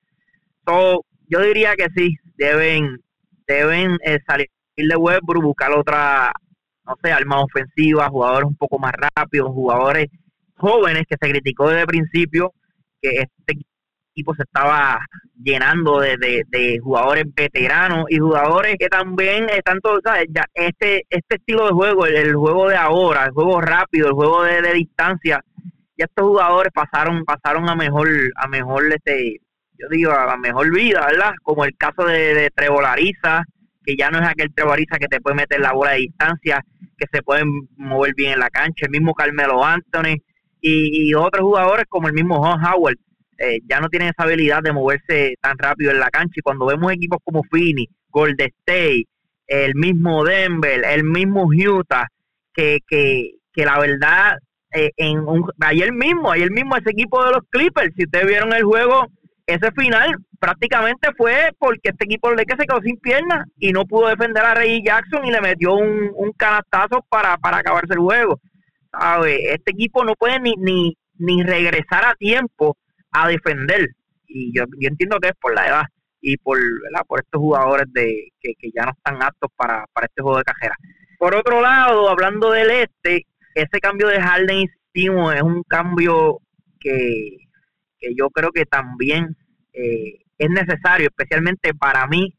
So, 0.65 1.05
yo 1.27 1.41
diría 1.41 1.75
que 1.75 1.87
sí 1.95 2.15
deben 2.35 2.97
deben 3.47 3.97
eh, 4.03 4.19
salir 4.27 4.49
de 4.75 4.95
Westbrook 4.95 5.43
buscar 5.43 5.71
otra 5.71 6.31
no 6.85 6.95
sé 7.03 7.11
arma 7.11 7.41
ofensiva 7.41 8.09
jugadores 8.09 8.47
un 8.47 8.55
poco 8.55 8.79
más 8.79 8.93
rápidos 8.93 9.49
jugadores 9.49 10.07
jóvenes 10.55 11.03
que 11.07 11.17
se 11.19 11.29
criticó 11.29 11.67
desde 11.67 11.81
el 11.81 11.87
principio 11.87 12.53
que 13.01 13.09
este 13.09 13.59
equipo 14.19 14.35
se 14.35 14.43
estaba 14.43 14.99
llenando 15.41 15.99
de, 16.01 16.17
de, 16.17 16.79
jugadores 16.83 17.23
veteranos 17.33 18.05
y 18.09 18.17
jugadores 18.17 18.75
que 18.77 18.89
también 18.89 19.49
están 19.49 19.79
todos, 19.79 20.01
¿sabes? 20.03 20.25
Ya 20.29 20.43
este, 20.53 21.05
este 21.09 21.35
estilo 21.37 21.65
de 21.67 21.71
juego, 21.71 22.05
el, 22.05 22.35
juego 22.35 22.67
de 22.67 22.75
ahora, 22.75 23.25
el 23.25 23.31
juego 23.31 23.61
rápido, 23.61 24.07
el 24.07 24.13
juego 24.13 24.43
de, 24.43 24.73
distancia, 24.73 25.41
ya 25.97 26.05
estos 26.05 26.25
jugadores 26.25 26.71
pasaron, 26.73 27.23
pasaron 27.23 27.69
a 27.69 27.75
mejor, 27.75 28.09
a 28.35 28.47
mejor 28.47 28.83
este, 28.93 29.37
yo 29.77 29.87
digo, 29.89 30.11
a 30.11 30.35
mejor 30.37 30.73
vida, 30.73 31.05
¿verdad? 31.09 31.31
Como 31.41 31.63
el 31.63 31.75
caso 31.77 32.03
de, 32.03 32.33
de 32.33 32.49
Trevolariza, 32.53 33.43
que 33.83 33.95
ya 33.95 34.09
no 34.09 34.19
es 34.19 34.27
aquel 34.27 34.53
Trevolariza 34.53 34.97
que 34.97 35.07
te 35.07 35.21
puede 35.21 35.37
meter 35.37 35.61
la 35.61 35.71
bola 35.71 35.91
de 35.91 35.99
distancia, 35.99 36.61
que 36.97 37.05
se 37.11 37.21
pueden 37.21 37.47
mover 37.77 38.13
bien 38.15 38.33
en 38.33 38.39
la 38.39 38.49
cancha, 38.49 38.85
el 38.85 38.91
mismo 38.91 39.13
Carmelo 39.13 39.63
Anthony 39.63 40.17
y, 40.59 41.09
y 41.09 41.13
otros 41.13 41.43
jugadores 41.43 41.85
como 41.87 42.09
el 42.09 42.13
mismo 42.13 42.43
John 42.43 42.61
Howard 42.61 42.97
eh, 43.39 43.59
ya 43.67 43.79
no 43.79 43.87
tienen 43.87 44.09
esa 44.09 44.23
habilidad 44.23 44.61
de 44.61 44.73
moverse 44.73 45.35
tan 45.41 45.57
rápido 45.57 45.91
en 45.91 45.99
la 45.99 46.09
cancha. 46.09 46.33
Y 46.35 46.41
cuando 46.41 46.65
vemos 46.65 46.91
equipos 46.91 47.19
como 47.23 47.43
Phoenix, 47.49 47.91
Golden 48.09 48.51
State, 48.65 49.05
el 49.47 49.75
mismo 49.75 50.23
Denver, 50.23 50.83
el 50.85 51.03
mismo 51.03 51.45
Utah, 51.45 52.07
que, 52.53 52.79
que, 52.87 53.31
que 53.53 53.65
la 53.65 53.79
verdad 53.79 54.37
eh, 54.71 54.91
en 54.97 55.19
un, 55.19 55.49
ayer 55.61 55.91
mismo, 55.93 56.31
ayer 56.31 56.51
mismo 56.51 56.75
ese 56.75 56.91
equipo 56.91 57.23
de 57.23 57.31
los 57.31 57.43
Clippers, 57.49 57.93
si 57.95 58.03
ustedes 58.03 58.27
vieron 58.27 58.53
el 58.53 58.63
juego, 58.63 59.07
ese 59.47 59.71
final 59.71 60.15
prácticamente 60.39 61.09
fue 61.17 61.49
porque 61.57 61.89
este 61.89 62.05
equipo 62.05 62.33
de 62.35 62.45
que 62.45 62.55
se 62.55 62.67
quedó 62.67 62.79
sin 62.81 62.97
piernas 62.97 63.47
y 63.57 63.71
no 63.71 63.85
pudo 63.85 64.09
defender 64.09 64.43
a 64.45 64.53
Reggie 64.53 64.83
Jackson 64.83 65.25
y 65.25 65.31
le 65.31 65.41
metió 65.41 65.73
un, 65.73 66.11
un 66.13 66.31
canastazo 66.33 67.03
para, 67.09 67.37
para 67.37 67.57
acabarse 67.57 67.93
el 67.93 67.99
juego. 67.99 68.39
Este 69.25 69.71
equipo 69.71 70.03
no 70.03 70.13
puede 70.15 70.39
ni, 70.39 70.53
ni, 70.57 70.97
ni 71.17 71.43
regresar 71.43 72.05
a 72.05 72.15
tiempo 72.15 72.77
a 73.11 73.27
defender. 73.27 73.89
Y 74.27 74.53
yo, 74.55 74.65
yo 74.79 74.87
entiendo 74.87 75.19
que 75.19 75.29
es 75.29 75.35
por 75.39 75.53
la 75.53 75.67
edad 75.67 75.83
y 76.21 76.37
por, 76.37 76.57
¿verdad? 76.83 77.05
por 77.07 77.19
estos 77.19 77.39
jugadores 77.39 77.87
de 77.93 78.29
que, 78.39 78.53
que 78.59 78.71
ya 78.71 78.85
no 78.85 78.91
están 78.91 79.21
aptos 79.23 79.49
para, 79.55 79.85
para 79.93 80.07
este 80.07 80.21
juego 80.21 80.37
de 80.37 80.43
cajera. 80.43 80.75
Por 81.17 81.35
otro 81.35 81.61
lado, 81.61 82.09
hablando 82.09 82.51
del 82.51 82.69
este, 82.71 83.25
ese 83.55 83.79
cambio 83.81 84.07
de 84.07 84.21
Harden 84.21 84.59
y 84.59 84.67
Simon 84.93 85.35
es 85.35 85.41
un 85.41 85.63
cambio 85.63 86.39
que, 86.79 87.37
que 87.99 88.15
yo 88.15 88.29
creo 88.29 88.51
que 88.51 88.65
también 88.65 89.35
eh, 89.73 90.19
es 90.37 90.49
necesario, 90.49 91.07
especialmente 91.07 91.73
para 91.73 92.07
mí. 92.07 92.33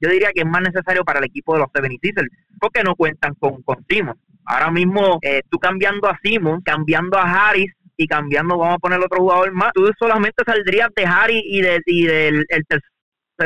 Yo 0.00 0.10
diría 0.10 0.32
que 0.34 0.40
es 0.40 0.46
más 0.46 0.62
necesario 0.62 1.04
para 1.04 1.20
el 1.20 1.26
equipo 1.26 1.54
de 1.54 1.60
los 1.60 1.68
76ers, 1.68 2.28
porque 2.60 2.82
no 2.82 2.94
cuentan 2.94 3.34
con, 3.34 3.62
con 3.62 3.84
Simon. 3.88 4.18
Ahora 4.44 4.70
mismo, 4.70 5.18
eh, 5.22 5.42
tú 5.48 5.58
cambiando 5.58 6.08
a 6.08 6.18
Simon, 6.22 6.60
cambiando 6.62 7.16
a 7.16 7.22
Harris 7.22 7.72
y 7.96 8.06
cambiando, 8.06 8.58
vamos 8.58 8.76
a 8.76 8.78
poner 8.78 9.00
otro 9.00 9.20
jugador 9.20 9.52
más, 9.52 9.72
tú 9.72 9.88
solamente 9.98 10.42
saldrías 10.44 10.88
de 10.96 11.04
Harris 11.04 11.42
y, 11.44 11.60
de, 11.60 11.80
del 11.86 12.44
el 12.48 12.64
tercer 12.66 12.90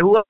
jugador 0.00 0.24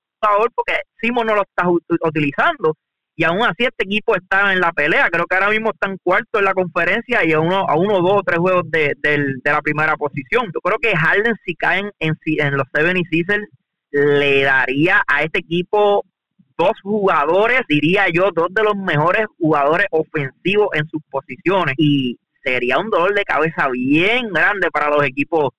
porque 0.55 0.81
Simon 1.01 1.27
no 1.27 1.35
lo 1.35 1.43
estás 1.43 1.67
utilizando 2.03 2.75
y 3.19 3.25
aún 3.25 3.43
así 3.43 3.65
este 3.65 3.85
equipo 3.85 4.15
está 4.15 4.53
en 4.53 4.61
la 4.61 4.71
pelea. 4.73 5.09
Creo 5.11 5.27
que 5.27 5.35
ahora 5.35 5.51
mismo 5.51 5.71
están 5.71 5.99
cuarto 6.05 6.39
en 6.39 6.45
la 6.45 6.55
conferencia 6.55 7.25
y 7.25 7.33
a 7.33 7.41
uno, 7.41 7.67
a 7.69 7.77
uno 7.77 8.01
dos 8.01 8.19
o 8.19 8.23
tres 8.23 8.39
juegos 8.39 8.63
de, 8.71 8.95
la 9.45 9.61
primera 9.61 9.97
posición. 9.97 10.47
Yo 10.55 10.61
creo 10.61 10.79
que 10.79 10.97
Harden, 10.97 11.35
si 11.45 11.57
caen 11.57 11.91
en, 11.99 12.15
en 12.25 12.57
los 12.57 12.69
Seven 12.73 12.97
y 12.97 13.05
Sixers, 13.07 13.45
le 13.91 14.43
daría 14.45 15.03
a 15.09 15.25
este 15.25 15.41
equipo 15.41 16.05
dos 16.57 16.81
jugadores, 16.81 17.63
diría 17.69 18.07
yo, 18.09 18.31
dos 18.33 18.49
de 18.51 18.63
los 18.63 18.77
mejores 18.77 19.27
jugadores 19.37 19.87
ofensivos 19.91 20.69
en 20.75 20.87
sus 20.89 21.03
posiciones. 21.11 21.75
Y 21.77 22.21
sería 22.43 22.79
un 22.79 22.91
dolor 22.91 23.15
de 23.15 23.25
cabeza 23.25 23.69
bien 23.71 24.29
grande 24.33 24.71
para 24.71 24.91
los 24.91 25.05
equipos 25.05 25.51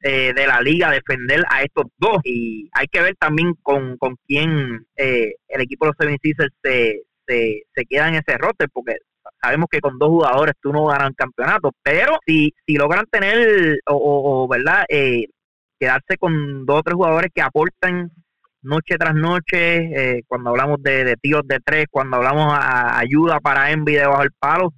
eh, 0.00 0.32
de 0.34 0.46
la 0.46 0.60
liga 0.60 0.90
defender 0.90 1.42
a 1.50 1.62
estos 1.62 1.86
dos. 1.96 2.18
Y 2.24 2.68
hay 2.72 2.86
que 2.86 3.02
ver 3.02 3.16
también 3.16 3.54
con, 3.62 3.96
con 3.98 4.16
quién 4.26 4.86
eh, 4.96 5.34
el 5.48 5.60
equipo 5.60 5.84
de 5.84 5.88
los 5.88 5.96
Seven 5.98 6.18
Sixers 6.22 6.54
se, 6.62 7.02
se, 7.26 7.62
se 7.74 7.84
queda 7.84 8.08
en 8.08 8.14
ese 8.14 8.38
roster, 8.38 8.68
porque 8.72 8.96
sabemos 9.40 9.66
que 9.70 9.80
con 9.80 9.98
dos 9.98 10.08
jugadores 10.08 10.54
tú 10.60 10.72
no 10.72 10.86
ganas 10.86 11.10
campeonato, 11.16 11.72
pero 11.82 12.18
si, 12.26 12.54
si 12.66 12.74
logran 12.74 13.06
tener 13.10 13.80
o, 13.86 14.48
verdad 14.48 14.84
eh, 14.88 15.26
quedarse 15.78 16.16
con 16.18 16.66
dos 16.66 16.80
o 16.80 16.82
tres 16.82 16.94
jugadores 16.94 17.30
que 17.34 17.42
aportan 17.42 18.10
noche 18.62 18.96
tras 18.98 19.14
noche, 19.14 20.16
eh, 20.18 20.22
cuando 20.26 20.50
hablamos 20.50 20.82
de, 20.82 21.04
de, 21.04 21.16
tiros 21.16 21.42
de 21.46 21.60
tres, 21.64 21.86
cuando 21.90 22.16
hablamos 22.16 22.52
a, 22.52 22.98
ayuda 22.98 23.40
para 23.40 23.70
Envy 23.70 23.94
debajo 23.94 24.22
del 24.22 24.32
palo, 24.38 24.72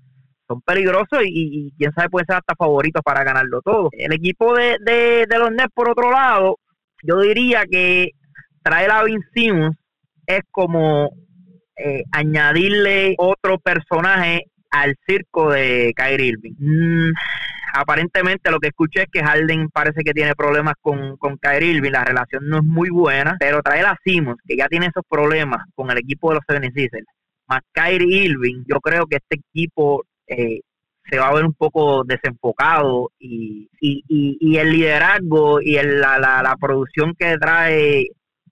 son 0.50 0.60
peligrosos 0.62 1.20
y, 1.24 1.72
quién 1.78 1.92
sabe 1.92 2.10
puede 2.10 2.26
ser 2.26 2.36
hasta 2.36 2.56
favoritos 2.56 3.02
para 3.04 3.22
ganarlo 3.22 3.62
todo. 3.62 3.88
El 3.92 4.12
equipo 4.12 4.54
de, 4.54 4.76
de, 4.80 5.38
los 5.38 5.50
Nets, 5.52 5.72
por 5.72 5.88
otro 5.88 6.10
lado, 6.10 6.58
yo 7.02 7.20
diría 7.20 7.64
que 7.70 8.10
traer 8.62 8.90
a 8.90 9.04
Vince 9.04 9.70
es 10.26 10.40
como 10.50 11.10
eh, 11.76 12.02
añadirle 12.10 13.14
otro 13.18 13.58
personaje 13.58 14.46
al 14.70 14.96
circo 15.06 15.50
de 15.52 15.92
Kyrie 15.96 16.30
Irving. 16.30 16.54
Mm, 16.58 17.12
aparentemente 17.74 18.50
lo 18.50 18.58
que 18.58 18.68
escuché 18.68 19.02
es 19.02 19.08
que 19.12 19.22
Harden 19.22 19.68
parece 19.68 20.02
que 20.02 20.12
tiene 20.12 20.34
problemas 20.34 20.74
con, 20.80 21.16
con 21.16 21.36
Kyrie 21.38 21.74
Irving, 21.74 21.92
la 21.92 22.04
relación 22.04 22.48
no 22.48 22.58
es 22.58 22.64
muy 22.64 22.90
buena, 22.90 23.36
pero 23.38 23.62
traer 23.62 23.86
a 23.86 23.98
Simmons, 24.04 24.40
que 24.46 24.56
ya 24.56 24.66
tiene 24.66 24.86
esos 24.86 25.04
problemas 25.08 25.64
con 25.74 25.90
el 25.90 25.98
equipo 25.98 26.30
de 26.30 26.36
los 26.36 26.44
76 26.48 27.04
más 27.50 27.62
Kyrie 27.72 28.24
Irving, 28.26 28.64
yo 28.66 28.80
creo 28.80 29.06
que 29.06 29.16
este 29.16 29.40
equipo 29.44 30.04
eh, 30.30 30.60
se 31.10 31.18
va 31.18 31.28
a 31.28 31.34
ver 31.34 31.44
un 31.44 31.54
poco 31.54 32.04
desenfocado 32.04 33.10
y, 33.18 33.68
y, 33.80 34.04
y, 34.08 34.56
el 34.58 34.70
liderazgo 34.70 35.60
y 35.60 35.74
la, 35.74 36.18
la, 36.18 36.42
la 36.42 36.56
producción 36.56 37.14
que 37.18 37.36
trae 37.38 38.06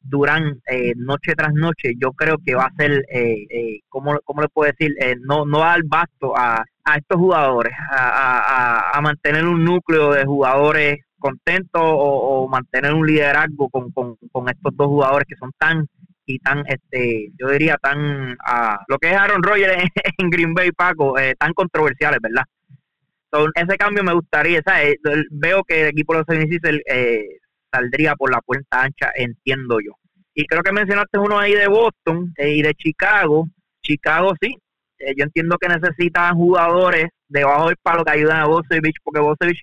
Durán 0.08 0.60
eh, 0.66 0.94
noche 0.96 1.34
tras 1.36 1.52
noche, 1.52 1.92
yo 1.98 2.12
creo 2.12 2.36
que 2.44 2.54
va 2.54 2.64
a 2.64 2.74
ser, 2.76 3.04
eh, 3.10 3.46
eh, 3.50 3.80
¿cómo, 3.88 4.14
le 4.14 4.48
puedo 4.52 4.72
decir? 4.72 4.94
Eh, 5.00 5.16
no, 5.20 5.44
no 5.44 5.58
va 5.58 5.66
a 5.66 5.70
dar 5.72 5.82
basto 5.84 6.36
a, 6.36 6.64
a 6.84 6.96
estos 6.96 7.18
jugadores, 7.18 7.74
a, 7.90 8.92
a, 8.94 9.00
mantener 9.02 9.44
un 9.44 9.64
núcleo 9.64 10.12
de 10.12 10.24
jugadores 10.24 10.98
contentos 11.18 11.82
o, 11.82 12.48
mantener 12.48 12.94
un 12.94 13.06
liderazgo 13.06 13.68
con, 13.68 13.90
con, 13.90 14.16
con, 14.32 14.48
estos 14.48 14.74
dos 14.76 14.86
jugadores 14.86 15.26
que 15.28 15.36
son 15.36 15.50
tan 15.58 15.86
y 16.28 16.38
tan, 16.38 16.62
este 16.66 17.30
yo 17.38 17.48
diría, 17.48 17.76
tan, 17.82 18.36
a 18.44 18.78
lo 18.86 18.98
que 18.98 19.10
es 19.10 19.16
Aaron 19.16 19.42
Rodgers 19.42 19.82
en, 20.18 20.30
Green 20.30 20.54
Bay, 20.54 20.70
Paco, 20.72 21.14
tan 21.38 21.52
controversiales, 21.54 22.20
¿verdad? 22.22 22.44
ese 23.54 23.76
cambio 23.76 24.02
me 24.02 24.14
gustaría, 24.14 24.62
¿sabes? 24.64 24.96
Veo 25.30 25.62
que 25.64 25.82
el 25.82 25.88
equipo 25.88 26.14
de 26.14 26.18
los 26.20 26.26
76 26.26 26.82
eh, 26.86 27.24
saldría 27.70 28.14
por 28.16 28.30
la 28.30 28.40
puerta 28.40 28.82
ancha, 28.82 29.10
entiendo 29.14 29.78
yo. 29.80 29.92
Y 30.34 30.46
creo 30.46 30.62
que 30.62 30.72
mencionaste 30.72 31.18
uno 31.18 31.38
ahí 31.38 31.52
de 31.54 31.68
Boston 31.68 32.32
eh, 32.36 32.54
y 32.54 32.62
de 32.62 32.74
Chicago. 32.74 33.46
Chicago 33.82 34.32
sí, 34.40 34.56
eh, 34.98 35.14
yo 35.16 35.24
entiendo 35.24 35.58
que 35.58 35.68
necesitan 35.68 36.36
jugadores 36.36 37.08
debajo 37.28 37.68
del 37.68 37.76
palo 37.82 38.04
que 38.04 38.12
ayuden 38.12 38.36
a 38.36 38.46
Bosevich, 38.46 38.96
porque 39.02 39.20
Bosevich 39.20 39.60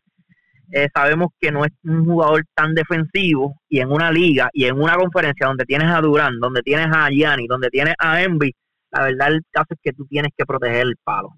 eh, 0.72 0.88
sabemos 0.94 1.30
que 1.40 1.52
no 1.52 1.66
es 1.66 1.72
un 1.84 2.06
jugador 2.06 2.44
tan 2.54 2.74
defensivo 2.74 3.56
y 3.70 3.80
en 3.80 3.92
una 3.92 4.12
liga 4.12 4.50
y 4.54 4.66
en 4.66 4.80
una 4.80 4.96
conferencia 4.96 5.48
donde 5.48 5.66
tienes 5.66 5.88
a 5.90 6.02
Durán, 6.02 6.40
donde 6.40 6.62
tienes 6.62 6.88
a 6.92 7.10
Gianni, 7.10 7.48
donde 7.48 7.70
tienes 7.70 7.96
a 8.00 8.22
Envy, 8.22 8.54
la 8.92 9.04
verdad 9.04 9.28
el 9.30 9.42
caso 9.52 9.68
es 9.72 9.80
que 9.84 9.94
tú 9.94 10.06
tienes 10.08 10.32
que 10.38 10.46
proteger 10.46 10.88
el 10.88 10.96
palo. 11.04 11.30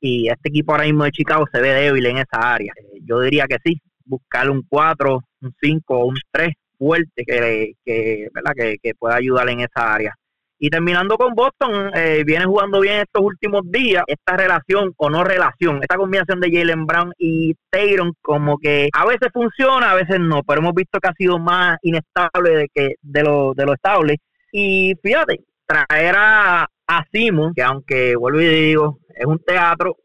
Y 0.00 0.28
este 0.28 0.50
equipo 0.50 0.72
ahora 0.72 0.84
mismo 0.84 1.04
de 1.04 1.10
Chicago 1.10 1.44
se 1.52 1.60
ve 1.60 1.72
débil 1.74 2.06
en 2.06 2.18
esa 2.18 2.54
área. 2.54 2.72
yo 3.02 3.20
diría 3.20 3.46
que 3.46 3.56
sí, 3.64 3.80
buscar 4.04 4.50
un 4.50 4.62
4, 4.68 5.20
un 5.40 5.54
5 5.60 5.94
o 5.98 6.06
un 6.06 6.16
3 6.30 6.52
fuerte 6.78 7.24
que, 7.26 7.72
que, 7.84 8.28
¿verdad? 8.32 8.52
Que, 8.82 8.94
pueda 8.94 9.16
ayudar 9.16 9.48
en 9.48 9.60
esa 9.60 9.94
área. 9.94 10.14
Y 10.60 10.70
terminando 10.70 11.16
con 11.16 11.34
Boston, 11.34 11.92
eh, 11.94 12.24
viene 12.26 12.44
jugando 12.44 12.80
bien 12.80 13.00
estos 13.00 13.22
últimos 13.22 13.62
días. 13.70 14.02
Esta 14.06 14.36
relación 14.36 14.92
o 14.96 15.08
no 15.08 15.22
relación, 15.22 15.78
esta 15.82 15.96
combinación 15.96 16.40
de 16.40 16.50
Jalen 16.50 16.84
Brown 16.84 17.12
y 17.16 17.54
Tayron, 17.70 18.12
como 18.20 18.58
que 18.58 18.88
a 18.92 19.06
veces 19.06 19.28
funciona, 19.32 19.92
a 19.92 19.94
veces 19.94 20.18
no, 20.18 20.42
pero 20.42 20.60
hemos 20.60 20.74
visto 20.74 20.98
que 20.98 21.08
ha 21.08 21.12
sido 21.12 21.38
más 21.38 21.78
inestable 21.82 22.50
de, 22.50 22.68
que, 22.74 22.94
de, 23.00 23.22
lo, 23.22 23.54
de 23.54 23.66
lo 23.66 23.74
estable. 23.74 24.16
Y 24.50 24.94
fíjate, 25.02 25.44
traer 25.64 26.16
a, 26.16 26.68
a 26.88 27.04
Simon, 27.12 27.52
que 27.54 27.62
aunque 27.62 28.16
vuelvo 28.16 28.40
y 28.40 28.48
digo, 28.48 28.98
es 29.14 29.26
un 29.26 29.38
teatro, 29.38 29.96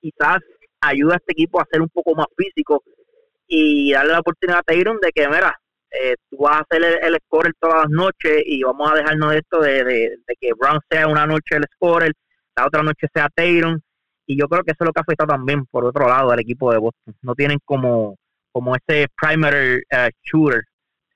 quizás 0.00 0.40
ayuda 0.80 1.14
a 1.14 1.16
este 1.16 1.32
equipo 1.32 1.60
a 1.60 1.66
ser 1.70 1.80
un 1.80 1.88
poco 1.88 2.14
más 2.14 2.26
físico 2.36 2.82
y 3.48 3.92
darle 3.92 4.12
la 4.12 4.20
oportunidad 4.20 4.60
a 4.60 4.62
Tayron 4.62 4.98
de 5.00 5.10
que, 5.12 5.26
mira, 5.28 5.58
eh, 5.90 6.14
tú 6.30 6.38
vas 6.38 6.58
a 6.58 6.60
hacer 6.60 6.82
el, 7.02 7.16
scorer 7.26 7.52
todas 7.58 7.82
las 7.82 7.90
noches 7.90 8.42
y 8.44 8.62
vamos 8.62 8.90
a 8.90 8.94
dejarnos 8.96 9.30
de 9.30 9.38
esto 9.38 9.60
de, 9.60 9.84
de, 9.84 10.36
que 10.40 10.52
Brown 10.58 10.80
sea 10.90 11.06
una 11.06 11.26
noche 11.26 11.56
el 11.56 11.64
scorer, 11.74 12.12
la 12.56 12.66
otra 12.66 12.82
noche 12.82 13.06
sea 13.12 13.28
Tayron. 13.34 13.82
Y 14.26 14.38
yo 14.38 14.48
creo 14.48 14.64
que 14.64 14.72
eso 14.72 14.82
es 14.82 14.86
lo 14.86 14.92
que 14.92 15.00
afecta 15.00 15.26
también, 15.26 15.66
por 15.66 15.84
otro 15.84 16.08
lado, 16.08 16.32
al 16.32 16.40
equipo 16.40 16.72
de 16.72 16.78
Boston. 16.78 17.14
No 17.22 17.34
tienen 17.34 17.58
como, 17.64 18.16
como 18.50 18.74
ese 18.74 19.06
primary 19.16 19.82
eh, 19.88 20.10
shooter 20.24 20.64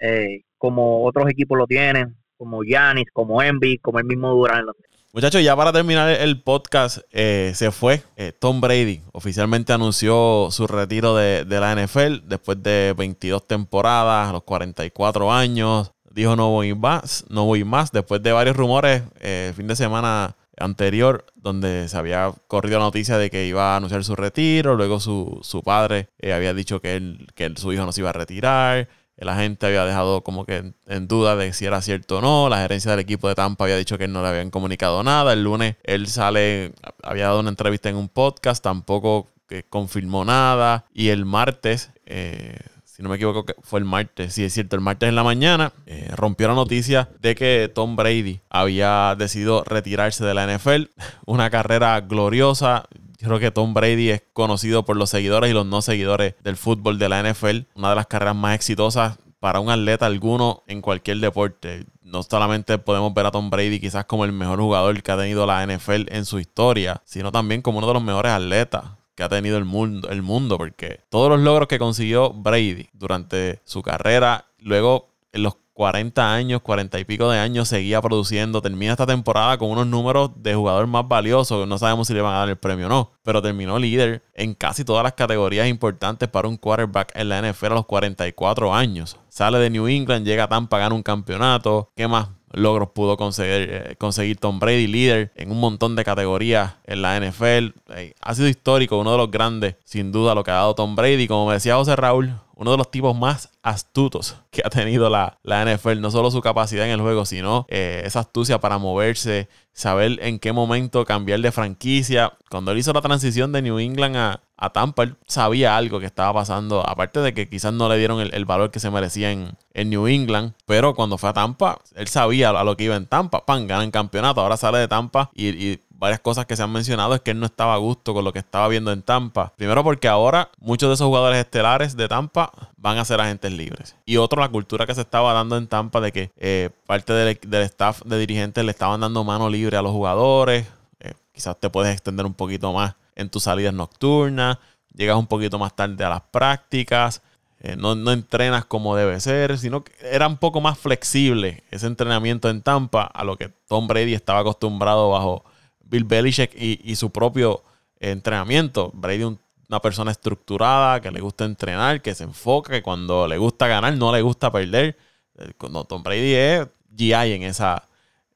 eh, 0.00 0.42
como 0.56 1.04
otros 1.04 1.28
equipos 1.28 1.58
lo 1.58 1.66
tienen, 1.66 2.16
como 2.36 2.62
Giannis, 2.62 3.10
como 3.12 3.42
Envy, 3.42 3.78
como 3.78 3.98
el 3.98 4.04
mismo 4.04 4.30
Durant. 4.30 4.68
Muchachos, 5.12 5.42
ya 5.42 5.56
para 5.56 5.72
terminar 5.72 6.08
el 6.08 6.40
podcast, 6.40 6.98
eh, 7.10 7.50
se 7.56 7.72
fue 7.72 8.04
eh, 8.14 8.30
Tom 8.30 8.60
Brady. 8.60 9.02
Oficialmente 9.10 9.72
anunció 9.72 10.50
su 10.52 10.68
retiro 10.68 11.16
de, 11.16 11.44
la 11.48 11.74
NFL 11.74 12.28
después 12.28 12.62
de 12.62 12.94
22 12.96 13.44
temporadas, 13.44 14.28
a 14.28 14.32
los 14.32 14.44
44 14.44 15.32
años. 15.32 15.90
Dijo 16.12 16.36
no 16.36 16.50
voy 16.50 16.76
más, 16.76 17.24
no 17.28 17.44
voy 17.44 17.64
más. 17.64 17.90
Después 17.90 18.22
de 18.22 18.30
varios 18.30 18.56
rumores 18.56 19.02
eh, 19.18 19.46
el 19.48 19.54
fin 19.54 19.66
de 19.66 19.74
semana 19.74 20.36
anterior, 20.56 21.26
donde 21.34 21.88
se 21.88 21.96
había 21.96 22.32
corrido 22.46 22.78
la 22.78 22.84
noticia 22.84 23.18
de 23.18 23.30
que 23.30 23.48
iba 23.48 23.74
a 23.74 23.78
anunciar 23.78 24.04
su 24.04 24.14
retiro. 24.14 24.76
Luego 24.76 25.00
su, 25.00 25.40
su 25.42 25.64
padre 25.64 26.10
había 26.22 26.54
dicho 26.54 26.80
que, 26.80 26.94
él, 26.94 27.26
que 27.34 27.52
su 27.56 27.72
hijo 27.72 27.84
no 27.84 27.90
se 27.90 28.02
iba 28.02 28.10
a 28.10 28.12
retirar 28.12 28.88
la 29.24 29.36
gente 29.36 29.66
había 29.66 29.84
dejado 29.84 30.22
como 30.22 30.44
que 30.44 30.72
en, 30.86 31.08
duda 31.08 31.36
de 31.36 31.52
si 31.52 31.66
era 31.66 31.82
cierto 31.82 32.18
o 32.18 32.20
no. 32.20 32.48
La 32.48 32.58
gerencia 32.58 32.90
del 32.90 33.00
equipo 33.00 33.28
de 33.28 33.34
Tampa 33.34 33.64
había 33.64 33.76
dicho 33.76 33.98
que 33.98 34.08
no 34.08 34.22
le 34.22 34.28
habían 34.28 34.50
comunicado 34.50 35.02
nada. 35.02 35.32
El 35.32 35.44
lunes 35.44 35.76
él 35.84 36.06
sale, 36.06 36.72
había 37.02 37.26
dado 37.26 37.40
una 37.40 37.50
entrevista 37.50 37.88
en 37.88 37.96
un 37.96 38.08
podcast, 38.08 38.62
tampoco 38.62 39.28
que 39.48 39.64
confirmó 39.64 40.24
nada. 40.24 40.86
Y 40.94 41.08
el 41.08 41.24
martes, 41.24 41.90
eh, 42.06 42.56
si 42.84 43.02
no 43.02 43.08
me 43.08 43.16
equivoco, 43.16 43.44
fue 43.62 43.80
el 43.80 43.84
martes, 43.84 44.34
sí 44.34 44.44
es 44.44 44.54
cierto, 44.54 44.76
el 44.76 44.82
martes 44.82 45.08
en 45.08 45.16
la 45.16 45.24
mañana, 45.24 45.72
eh, 45.86 46.10
rompió 46.14 46.48
la 46.48 46.54
noticia 46.54 47.08
de 47.20 47.34
que 47.34 47.70
Tom 47.74 47.96
Brady 47.96 48.40
había 48.48 49.16
decidido 49.18 49.64
retirarse 49.64 50.24
de 50.24 50.34
la 50.34 50.46
NFL. 50.46 50.84
Una 51.26 51.50
carrera 51.50 52.00
gloriosa, 52.00 52.84
creo 53.26 53.38
que 53.38 53.50
Tom 53.50 53.74
Brady 53.74 54.10
es 54.10 54.22
conocido 54.32 54.84
por 54.84 54.96
los 54.96 55.10
seguidores 55.10 55.50
y 55.50 55.54
los 55.54 55.66
no 55.66 55.82
seguidores 55.82 56.34
del 56.42 56.56
fútbol 56.56 56.98
de 56.98 57.08
la 57.08 57.22
NFL. 57.22 57.66
Una 57.74 57.90
de 57.90 57.96
las 57.96 58.06
carreras 58.06 58.36
más 58.36 58.54
exitosas 58.54 59.18
para 59.40 59.60
un 59.60 59.70
atleta 59.70 60.06
alguno 60.06 60.62
en 60.66 60.80
cualquier 60.82 61.18
deporte. 61.18 61.86
No 62.02 62.22
solamente 62.22 62.78
podemos 62.78 63.12
ver 63.14 63.26
a 63.26 63.30
Tom 63.30 63.50
Brady 63.50 63.80
quizás 63.80 64.04
como 64.04 64.24
el 64.24 64.32
mejor 64.32 64.60
jugador 64.60 65.02
que 65.02 65.12
ha 65.12 65.16
tenido 65.16 65.46
la 65.46 65.66
NFL 65.66 66.12
en 66.14 66.24
su 66.24 66.38
historia, 66.38 67.00
sino 67.04 67.32
también 67.32 67.62
como 67.62 67.78
uno 67.78 67.88
de 67.88 67.94
los 67.94 68.02
mejores 68.02 68.32
atletas 68.32 68.84
que 69.14 69.22
ha 69.22 69.28
tenido 69.28 69.58
el 69.58 69.64
mundo, 69.64 70.08
el 70.08 70.22
mundo, 70.22 70.56
porque 70.56 71.00
todos 71.08 71.30
los 71.30 71.40
logros 71.40 71.68
que 71.68 71.78
consiguió 71.78 72.32
Brady 72.32 72.88
durante 72.92 73.60
su 73.64 73.82
carrera, 73.82 74.46
luego 74.58 75.08
en 75.32 75.42
los 75.42 75.56
40 75.80 76.34
años, 76.34 76.60
40 76.60 76.98
y 76.98 77.04
pico 77.06 77.30
de 77.30 77.38
años, 77.38 77.66
seguía 77.66 78.02
produciendo. 78.02 78.60
Termina 78.60 78.92
esta 78.92 79.06
temporada 79.06 79.56
con 79.56 79.70
unos 79.70 79.86
números 79.86 80.30
de 80.36 80.54
jugador 80.54 80.86
más 80.86 81.08
valioso. 81.08 81.64
No 81.64 81.78
sabemos 81.78 82.06
si 82.06 82.12
le 82.12 82.20
van 82.20 82.34
a 82.34 82.40
dar 82.40 82.50
el 82.50 82.58
premio 82.58 82.84
o 82.84 82.88
no. 82.90 83.12
Pero 83.22 83.40
terminó 83.40 83.78
líder 83.78 84.22
en 84.34 84.52
casi 84.52 84.84
todas 84.84 85.02
las 85.02 85.14
categorías 85.14 85.68
importantes 85.68 86.28
para 86.28 86.48
un 86.48 86.58
quarterback 86.58 87.12
en 87.14 87.30
la 87.30 87.40
NFL 87.40 87.64
a 87.68 87.74
los 87.76 87.86
44 87.86 88.74
años. 88.74 89.16
Sale 89.30 89.58
de 89.58 89.70
New 89.70 89.88
England, 89.88 90.26
llega 90.26 90.44
a 90.44 90.48
Tampa, 90.48 90.76
gana 90.76 90.94
un 90.94 91.02
campeonato. 91.02 91.88
¿Qué 91.96 92.06
más? 92.06 92.28
logros 92.52 92.90
pudo 92.90 93.16
conseguir, 93.16 93.68
eh, 93.70 93.96
conseguir 93.96 94.36
Tom 94.36 94.58
Brady, 94.58 94.88
líder 94.88 95.32
en 95.36 95.52
un 95.52 95.60
montón 95.60 95.94
de 95.96 96.04
categorías 96.04 96.74
en 96.84 97.00
la 97.00 97.16
NFL. 97.16 97.72
ha 98.20 98.34
sido 98.34 98.48
histórico, 98.48 98.98
uno 98.98 99.12
de 99.12 99.18
los 99.18 99.30
grandes, 99.30 99.76
sin 99.84 100.12
duda, 100.12 100.34
lo 100.34 100.44
que 100.44 100.50
ha 100.50 100.54
dado 100.54 100.74
Tom 100.74 100.94
Brady. 100.94 101.26
Como 101.26 101.46
me 101.46 101.54
decía 101.54 101.76
José 101.76 101.96
Raúl, 101.96 102.34
uno 102.60 102.72
de 102.72 102.76
los 102.76 102.90
tipos 102.90 103.16
más 103.16 103.48
astutos 103.62 104.36
que 104.50 104.60
ha 104.62 104.68
tenido 104.68 105.08
la, 105.08 105.38
la 105.42 105.64
NFL. 105.64 105.98
No 106.02 106.10
solo 106.10 106.30
su 106.30 106.42
capacidad 106.42 106.84
en 106.84 106.90
el 106.90 107.00
juego, 107.00 107.24
sino 107.24 107.64
eh, 107.70 108.02
esa 108.04 108.20
astucia 108.20 108.60
para 108.60 108.76
moverse, 108.76 109.48
saber 109.72 110.18
en 110.20 110.38
qué 110.38 110.52
momento 110.52 111.06
cambiar 111.06 111.40
de 111.40 111.52
franquicia. 111.52 112.34
Cuando 112.50 112.72
él 112.72 112.78
hizo 112.78 112.92
la 112.92 113.00
transición 113.00 113.50
de 113.52 113.62
New 113.62 113.78
England 113.78 114.14
a, 114.14 114.42
a 114.58 114.70
Tampa, 114.74 115.04
él 115.04 115.16
sabía 115.26 115.74
algo 115.74 116.00
que 116.00 116.06
estaba 116.06 116.34
pasando. 116.34 116.86
Aparte 116.86 117.20
de 117.20 117.32
que 117.32 117.48
quizás 117.48 117.72
no 117.72 117.88
le 117.88 117.96
dieron 117.96 118.20
el, 118.20 118.44
valor 118.44 118.70
que 118.70 118.78
se 118.78 118.90
merecía 118.90 119.32
en, 119.32 119.56
en, 119.72 119.88
New 119.88 120.06
England. 120.06 120.52
Pero 120.66 120.94
cuando 120.94 121.16
fue 121.16 121.30
a 121.30 121.32
Tampa, 121.32 121.78
él 121.94 122.08
sabía 122.08 122.50
a 122.50 122.62
lo 122.62 122.76
que 122.76 122.84
iba 122.84 122.96
en 122.96 123.06
Tampa. 123.06 123.46
Pan, 123.46 123.68
gana 123.68 123.84
en 123.84 123.90
campeonato. 123.90 124.42
Ahora 124.42 124.58
sale 124.58 124.76
de 124.76 124.88
Tampa 124.88 125.30
y, 125.32 125.48
y 125.48 125.80
varias 126.00 126.20
cosas 126.20 126.46
que 126.46 126.56
se 126.56 126.62
han 126.62 126.72
mencionado 126.72 127.14
es 127.14 127.20
que 127.20 127.32
él 127.32 127.38
no 127.38 127.44
estaba 127.44 127.74
a 127.74 127.76
gusto 127.76 128.14
con 128.14 128.24
lo 128.24 128.32
que 128.32 128.38
estaba 128.38 128.66
viendo 128.68 128.90
en 128.90 129.02
Tampa. 129.02 129.52
Primero 129.56 129.84
porque 129.84 130.08
ahora 130.08 130.50
muchos 130.58 130.88
de 130.88 130.94
esos 130.94 131.06
jugadores 131.06 131.38
estelares 131.38 131.94
de 131.94 132.08
Tampa 132.08 132.50
van 132.78 132.96
a 132.96 133.04
ser 133.04 133.20
agentes 133.20 133.52
libres. 133.52 133.94
Y 134.06 134.16
otro, 134.16 134.40
la 134.40 134.48
cultura 134.48 134.86
que 134.86 134.94
se 134.94 135.02
estaba 135.02 135.34
dando 135.34 135.58
en 135.58 135.68
Tampa 135.68 136.00
de 136.00 136.10
que 136.10 136.30
eh, 136.38 136.70
parte 136.86 137.12
del, 137.12 137.38
staff 137.64 138.00
de 138.06 138.18
dirigentes 138.18 138.64
le 138.64 138.70
estaban 138.70 139.02
dando 139.02 139.22
mano 139.24 139.50
libre 139.50 139.76
a 139.76 139.82
los 139.82 139.92
jugadores. 139.92 140.66
Eh, 141.00 141.12
quizás 141.34 141.60
te 141.60 141.68
puedes 141.68 141.92
extender 141.92 142.24
un 142.24 142.34
poquito 142.34 142.72
más 142.72 142.94
en 143.14 143.28
tus 143.28 143.42
salidas 143.42 143.74
nocturnas. 143.74 144.56
Llegas 144.94 145.18
un 145.18 145.26
poquito 145.26 145.58
más 145.58 145.76
tarde 145.76 146.02
a 146.02 146.08
las 146.08 146.22
prácticas. 146.22 147.20
Eh, 147.60 147.76
no, 147.76 147.94
no, 147.94 148.10
entrenas 148.12 148.64
como 148.64 148.96
debe 148.96 149.20
ser, 149.20 149.58
sino 149.58 149.84
que 149.84 149.92
era 150.00 150.26
un 150.26 150.38
poco 150.38 150.62
más 150.62 150.78
flexible 150.78 151.62
ese 151.70 151.86
entrenamiento 151.86 152.48
en 152.48 152.62
Tampa 152.62 153.02
a 153.02 153.22
lo 153.22 153.36
que 153.36 153.50
Tom 153.68 153.86
Brady 153.86 154.14
estaba 154.14 154.38
acostumbrado 154.38 155.10
bajo 155.10 155.44
Bill 155.90 156.04
Belichick 156.04 156.52
y, 156.54 156.94
su 156.96 157.10
propio 157.10 157.62
entrenamiento. 157.98 158.90
Brady 158.94 159.24
una 159.24 159.80
persona 159.80 160.10
estructurada, 160.10 161.00
que 161.00 161.10
le 161.10 161.20
gusta 161.20 161.44
entrenar, 161.44 162.02
que 162.02 162.14
se 162.14 162.24
enfoca, 162.24 162.72
que 162.72 162.82
cuando 162.82 163.28
le 163.28 163.38
gusta 163.38 163.68
ganar 163.68 163.96
no 163.96 164.12
le 164.12 164.22
gusta 164.22 164.50
perder. 164.50 164.96
Eh, 165.36 165.52
Tom 165.88 166.02
Brady 166.02 166.34
es 166.34 166.66
GI 166.96 167.12
en, 167.12 167.42
esa, 167.44 167.84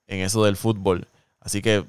en 0.06 0.20
eso 0.20 0.44
del 0.44 0.56
fútbol. 0.56 1.08
Así 1.40 1.60
que 1.60 1.84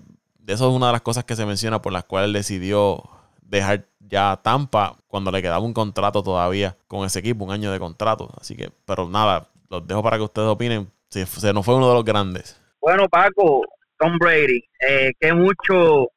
eso 0.48 0.70
es 0.70 0.76
una 0.76 0.88
de 0.88 0.94
las 0.94 1.02
cosas 1.02 1.26
que 1.26 1.36
se 1.36 1.46
menciona 1.46 1.82
por 1.82 1.94
las 1.94 2.06
cuales 2.06 2.34
decidió 2.34 3.04
dejar 3.42 3.86
ya 4.00 4.40
Tampa 4.42 4.96
cuando 5.08 5.32
le 5.32 5.42
quedaba 5.42 5.64
un 5.64 5.74
contrato 5.74 6.24
todavía 6.24 6.76
con 6.88 7.06
ese 7.06 7.20
equipo, 7.20 7.46
un 7.46 7.52
año 7.52 7.72
de 7.72 7.80
contrato. 7.80 8.30
Así 8.40 8.56
que, 8.56 8.72
pero 8.86 9.08
nada, 9.10 9.48
los 9.70 9.86
dejo 9.86 10.02
para 10.02 10.18
que 10.18 10.24
ustedes 10.24 10.48
opinen. 10.48 10.92
Se, 11.10 11.26
se 11.26 11.54
nos 11.54 11.66
fue 11.66 11.76
uno 11.76 11.88
de 11.88 11.94
los 11.94 12.04
grandes. 12.06 12.60
Bueno, 12.82 13.08
Paco, 13.10 13.62
Tom 13.98 14.18
Brady, 14.18 14.64
eh, 14.88 15.14
que 15.20 15.34
mucho, 15.34 16.08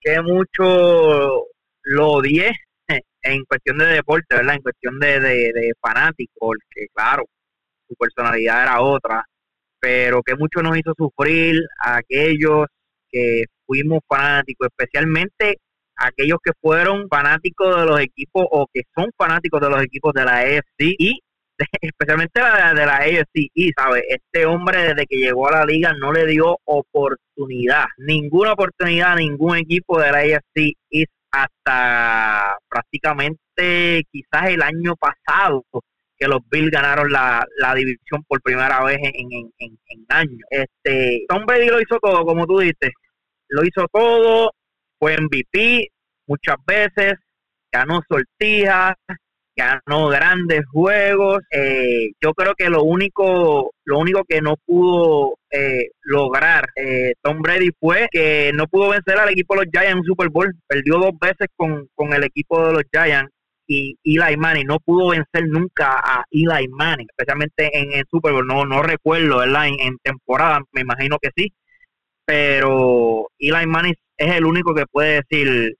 que 0.00 0.20
mucho 0.20 1.46
lo 1.82 2.08
odié 2.08 2.52
en 3.22 3.44
cuestión 3.44 3.78
de 3.78 3.86
deporte, 3.86 4.36
¿verdad? 4.36 4.56
En 4.56 4.62
cuestión 4.62 4.98
de, 5.00 5.20
de, 5.20 5.72
fanático, 5.80 6.32
porque 6.38 6.86
claro, 6.94 7.24
su 7.88 7.94
personalidad 7.96 8.62
era 8.62 8.80
otra, 8.80 9.24
pero 9.80 10.22
que 10.22 10.36
mucho 10.36 10.62
nos 10.62 10.76
hizo 10.78 10.92
sufrir 10.96 11.60
a 11.84 11.98
aquellos 11.98 12.66
que 13.10 13.44
fuimos 13.66 14.00
fanáticos, 14.08 14.68
especialmente 14.68 15.58
aquellos 15.96 16.38
que 16.44 16.52
fueron 16.60 17.08
fanáticos 17.08 17.74
de 17.76 17.86
los 17.86 18.00
equipos 18.00 18.46
o 18.50 18.66
que 18.72 18.82
son 18.94 19.10
fanáticos 19.16 19.60
de 19.60 19.70
los 19.70 19.82
equipos 19.82 20.12
de 20.12 20.24
la 20.24 20.46
EFC 20.46 20.94
y 20.98 21.20
especialmente 21.80 22.40
la 22.40 22.74
de 22.74 22.86
la 22.86 22.96
AFC, 22.96 23.72
¿sabes? 23.76 24.02
Este 24.08 24.46
hombre 24.46 24.82
desde 24.82 25.06
que 25.06 25.16
llegó 25.16 25.48
a 25.48 25.58
la 25.58 25.64
liga 25.64 25.92
no 25.98 26.12
le 26.12 26.26
dio 26.26 26.58
oportunidad, 26.64 27.86
ninguna 27.98 28.52
oportunidad 28.52 29.12
a 29.12 29.16
ningún 29.16 29.56
equipo 29.56 30.00
de 30.00 30.12
la 30.12 30.18
AFC 30.18 30.74
hasta 31.32 32.56
prácticamente 32.68 34.04
quizás 34.10 34.48
el 34.48 34.62
año 34.62 34.94
pasado 34.96 35.64
que 36.18 36.28
los 36.28 36.40
Bills 36.50 36.70
ganaron 36.70 37.12
la, 37.12 37.44
división 37.74 38.24
por 38.26 38.40
primera 38.40 38.82
vez 38.84 38.98
en, 39.02 39.32
en, 39.32 39.50
en, 39.58 40.06
años. 40.08 40.40
Este, 40.50 41.24
Tom 41.28 41.44
Brady 41.44 41.68
lo 41.68 41.80
hizo 41.80 41.98
todo, 41.98 42.24
como 42.24 42.46
tú 42.46 42.60
dices, 42.60 42.92
lo 43.48 43.64
hizo 43.64 43.86
todo, 43.92 44.52
fue 44.98 45.18
MVP 45.20 45.88
muchas 46.26 46.56
veces, 46.66 47.14
ganó 47.70 48.00
sortijas, 48.08 48.94
ganó 49.56 50.08
grandes 50.08 50.64
juegos. 50.66 51.42
Eh, 51.50 52.12
yo 52.20 52.34
creo 52.34 52.54
que 52.54 52.68
lo 52.68 52.82
único, 52.82 53.72
lo 53.84 53.98
único 53.98 54.22
que 54.28 54.40
no 54.40 54.56
pudo 54.64 55.38
eh, 55.50 55.90
lograr 56.02 56.68
eh, 56.76 57.14
Tom 57.22 57.40
Brady 57.40 57.70
fue 57.80 58.08
que 58.10 58.52
no 58.54 58.66
pudo 58.66 58.90
vencer 58.90 59.18
al 59.18 59.30
equipo 59.30 59.54
de 59.54 59.64
los 59.64 59.70
Giants 59.72 59.92
en 59.92 59.98
un 59.98 60.04
Super 60.04 60.28
Bowl. 60.28 60.54
Perdió 60.66 60.98
dos 60.98 61.18
veces 61.18 61.48
con, 61.56 61.88
con 61.94 62.12
el 62.12 62.24
equipo 62.24 62.66
de 62.66 62.72
los 62.74 62.82
Giants 62.92 63.32
y 63.68 63.98
Eli 64.04 64.36
Manning 64.36 64.66
no 64.66 64.78
pudo 64.78 65.08
vencer 65.08 65.48
nunca 65.48 65.98
a 65.98 66.24
Eli 66.30 66.68
Manning, 66.68 67.08
especialmente 67.08 67.76
en 67.76 67.92
el 67.92 68.04
Super 68.08 68.32
Bowl. 68.32 68.46
No, 68.46 68.64
no 68.64 68.82
recuerdo, 68.82 69.38
¿verdad? 69.38 69.66
En, 69.66 69.80
en 69.80 69.98
temporada, 70.02 70.60
me 70.72 70.82
imagino 70.82 71.18
que 71.20 71.30
sí. 71.36 71.52
Pero 72.24 73.28
Eli 73.38 73.66
Manning 73.66 73.94
es 74.18 74.36
el 74.36 74.44
único 74.44 74.74
que 74.74 74.86
puede 74.86 75.22
decir 75.22 75.76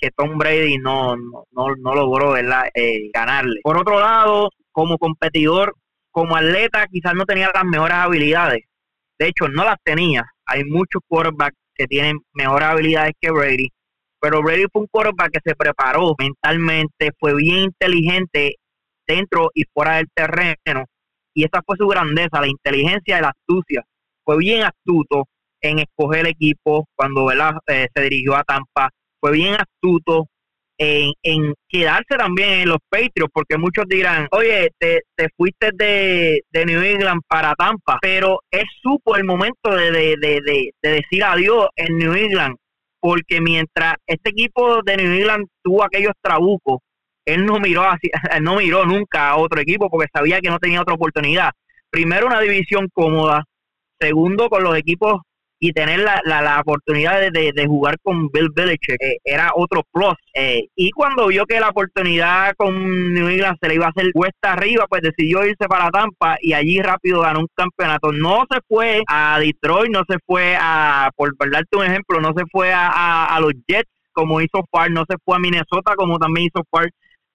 que 0.00 0.10
Tom 0.16 0.38
Brady 0.38 0.78
no, 0.78 1.16
no, 1.16 1.44
no, 1.52 1.94
logró 1.94 2.36
eh, 2.36 3.10
ganarle. 3.12 3.60
Por 3.62 3.78
otro 3.78 4.00
lado, 4.00 4.50
como 4.72 4.98
competidor, 4.98 5.74
como 6.10 6.36
atleta, 6.36 6.86
quizás 6.90 7.14
no 7.14 7.24
tenía 7.24 7.50
las 7.54 7.64
mejores 7.64 7.96
habilidades. 7.96 8.64
De 9.18 9.28
hecho, 9.28 9.48
no 9.48 9.64
las 9.64 9.76
tenía. 9.84 10.24
Hay 10.46 10.64
muchos 10.64 11.02
quarterbacks 11.06 11.56
que 11.74 11.86
tienen 11.86 12.18
mejores 12.32 12.68
habilidades 12.68 13.12
que 13.20 13.30
Brady. 13.30 13.68
Pero 14.20 14.42
Brady 14.42 14.64
fue 14.72 14.82
un 14.82 14.88
quarterback 14.90 15.32
que 15.32 15.40
se 15.44 15.54
preparó 15.54 16.14
mentalmente, 16.18 17.10
fue 17.18 17.34
bien 17.34 17.64
inteligente 17.64 18.56
dentro 19.06 19.50
y 19.54 19.64
fuera 19.72 19.96
del 19.96 20.08
terreno. 20.14 20.84
Y 21.34 21.44
esa 21.44 21.62
fue 21.64 21.76
su 21.76 21.86
grandeza, 21.86 22.40
la 22.40 22.48
inteligencia 22.48 23.18
y 23.18 23.22
la 23.22 23.28
astucia. 23.30 23.82
Fue 24.24 24.36
bien 24.36 24.62
astuto 24.62 25.26
en 25.62 25.78
escoger 25.78 26.20
el 26.20 26.26
equipo 26.28 26.86
cuando 26.94 27.30
eh, 27.30 27.88
se 27.94 28.02
dirigió 28.02 28.36
a 28.36 28.44
Tampa 28.44 28.90
fue 29.20 29.32
bien 29.32 29.54
astuto 29.54 30.26
en, 30.78 31.54
quedarse 31.68 32.16
también 32.16 32.60
en 32.60 32.68
los 32.68 32.78
Patriots, 32.88 33.30
porque 33.32 33.58
muchos 33.58 33.84
dirán, 33.86 34.28
oye, 34.30 34.70
te, 34.78 35.02
te 35.14 35.28
fuiste 35.36 35.70
de, 35.74 36.42
New 36.52 36.82
England 36.82 37.20
para 37.28 37.54
Tampa, 37.54 37.98
pero 38.00 38.40
él 38.50 38.64
supo 38.82 39.16
el 39.16 39.24
momento 39.24 39.74
de, 39.74 39.90
de, 39.90 40.16
de, 40.16 40.70
de 40.82 40.90
decir 40.90 41.22
adiós 41.22 41.68
en 41.76 41.98
New 41.98 42.14
England, 42.14 42.56
porque 42.98 43.40
mientras 43.40 43.96
este 44.06 44.30
equipo 44.30 44.82
de 44.82 44.96
New 44.96 45.12
England 45.12 45.46
tuvo 45.62 45.84
aquellos 45.84 46.14
trabucos, 46.22 46.78
él 47.26 47.44
no 47.44 47.60
miró 47.60 47.84
así, 47.84 48.10
no 48.42 48.56
miró 48.56 48.84
nunca 48.86 49.30
a 49.30 49.36
otro 49.36 49.60
equipo 49.60 49.90
porque 49.90 50.08
sabía 50.12 50.40
que 50.40 50.50
no 50.50 50.58
tenía 50.58 50.80
otra 50.80 50.94
oportunidad. 50.94 51.50
Primero 51.90 52.26
una 52.26 52.40
división 52.40 52.88
cómoda, 52.92 53.44
segundo 54.00 54.48
con 54.48 54.62
los 54.62 54.76
equipos 54.76 55.20
y 55.62 55.72
tener 55.72 56.00
la, 56.00 56.22
la, 56.24 56.58
oportunidad 56.60 57.20
de, 57.20 57.52
de, 57.52 57.66
jugar 57.66 57.96
con 58.02 58.28
Bill 58.30 58.48
Belichick 58.54 58.96
eh, 58.98 59.18
era 59.22 59.50
otro 59.54 59.82
plus. 59.92 60.14
Eh, 60.34 60.68
y 60.74 60.90
cuando 60.90 61.26
vio 61.26 61.44
que 61.44 61.60
la 61.60 61.68
oportunidad 61.68 62.54
con 62.56 63.12
New 63.12 63.28
England 63.28 63.58
se 63.60 63.68
le 63.68 63.74
iba 63.74 63.86
a 63.86 63.90
hacer 63.90 64.10
cuesta 64.14 64.54
arriba, 64.54 64.86
pues 64.88 65.02
decidió 65.02 65.44
irse 65.44 65.68
para 65.68 65.90
Tampa 65.90 66.38
y 66.40 66.54
allí 66.54 66.80
rápido 66.80 67.20
ganó 67.20 67.40
un 67.40 67.48
campeonato. 67.54 68.10
No 68.10 68.46
se 68.50 68.58
fue 68.66 69.02
a 69.06 69.38
Detroit, 69.38 69.92
no 69.92 70.02
se 70.08 70.16
fue 70.26 70.56
a, 70.58 71.10
por, 71.14 71.36
darte 71.50 71.76
un 71.76 71.84
ejemplo, 71.84 72.20
no 72.20 72.32
se 72.34 72.44
fue 72.50 72.72
a, 72.72 73.26
a, 73.26 73.38
los 73.40 73.52
Jets 73.68 73.90
como 74.12 74.40
hizo 74.40 74.64
Far, 74.70 74.90
no 74.90 75.04
se 75.08 75.16
fue 75.22 75.36
a 75.36 75.40
Minnesota 75.40 75.94
como 75.94 76.18
también 76.18 76.46
hizo 76.46 76.64
Far 76.70 76.88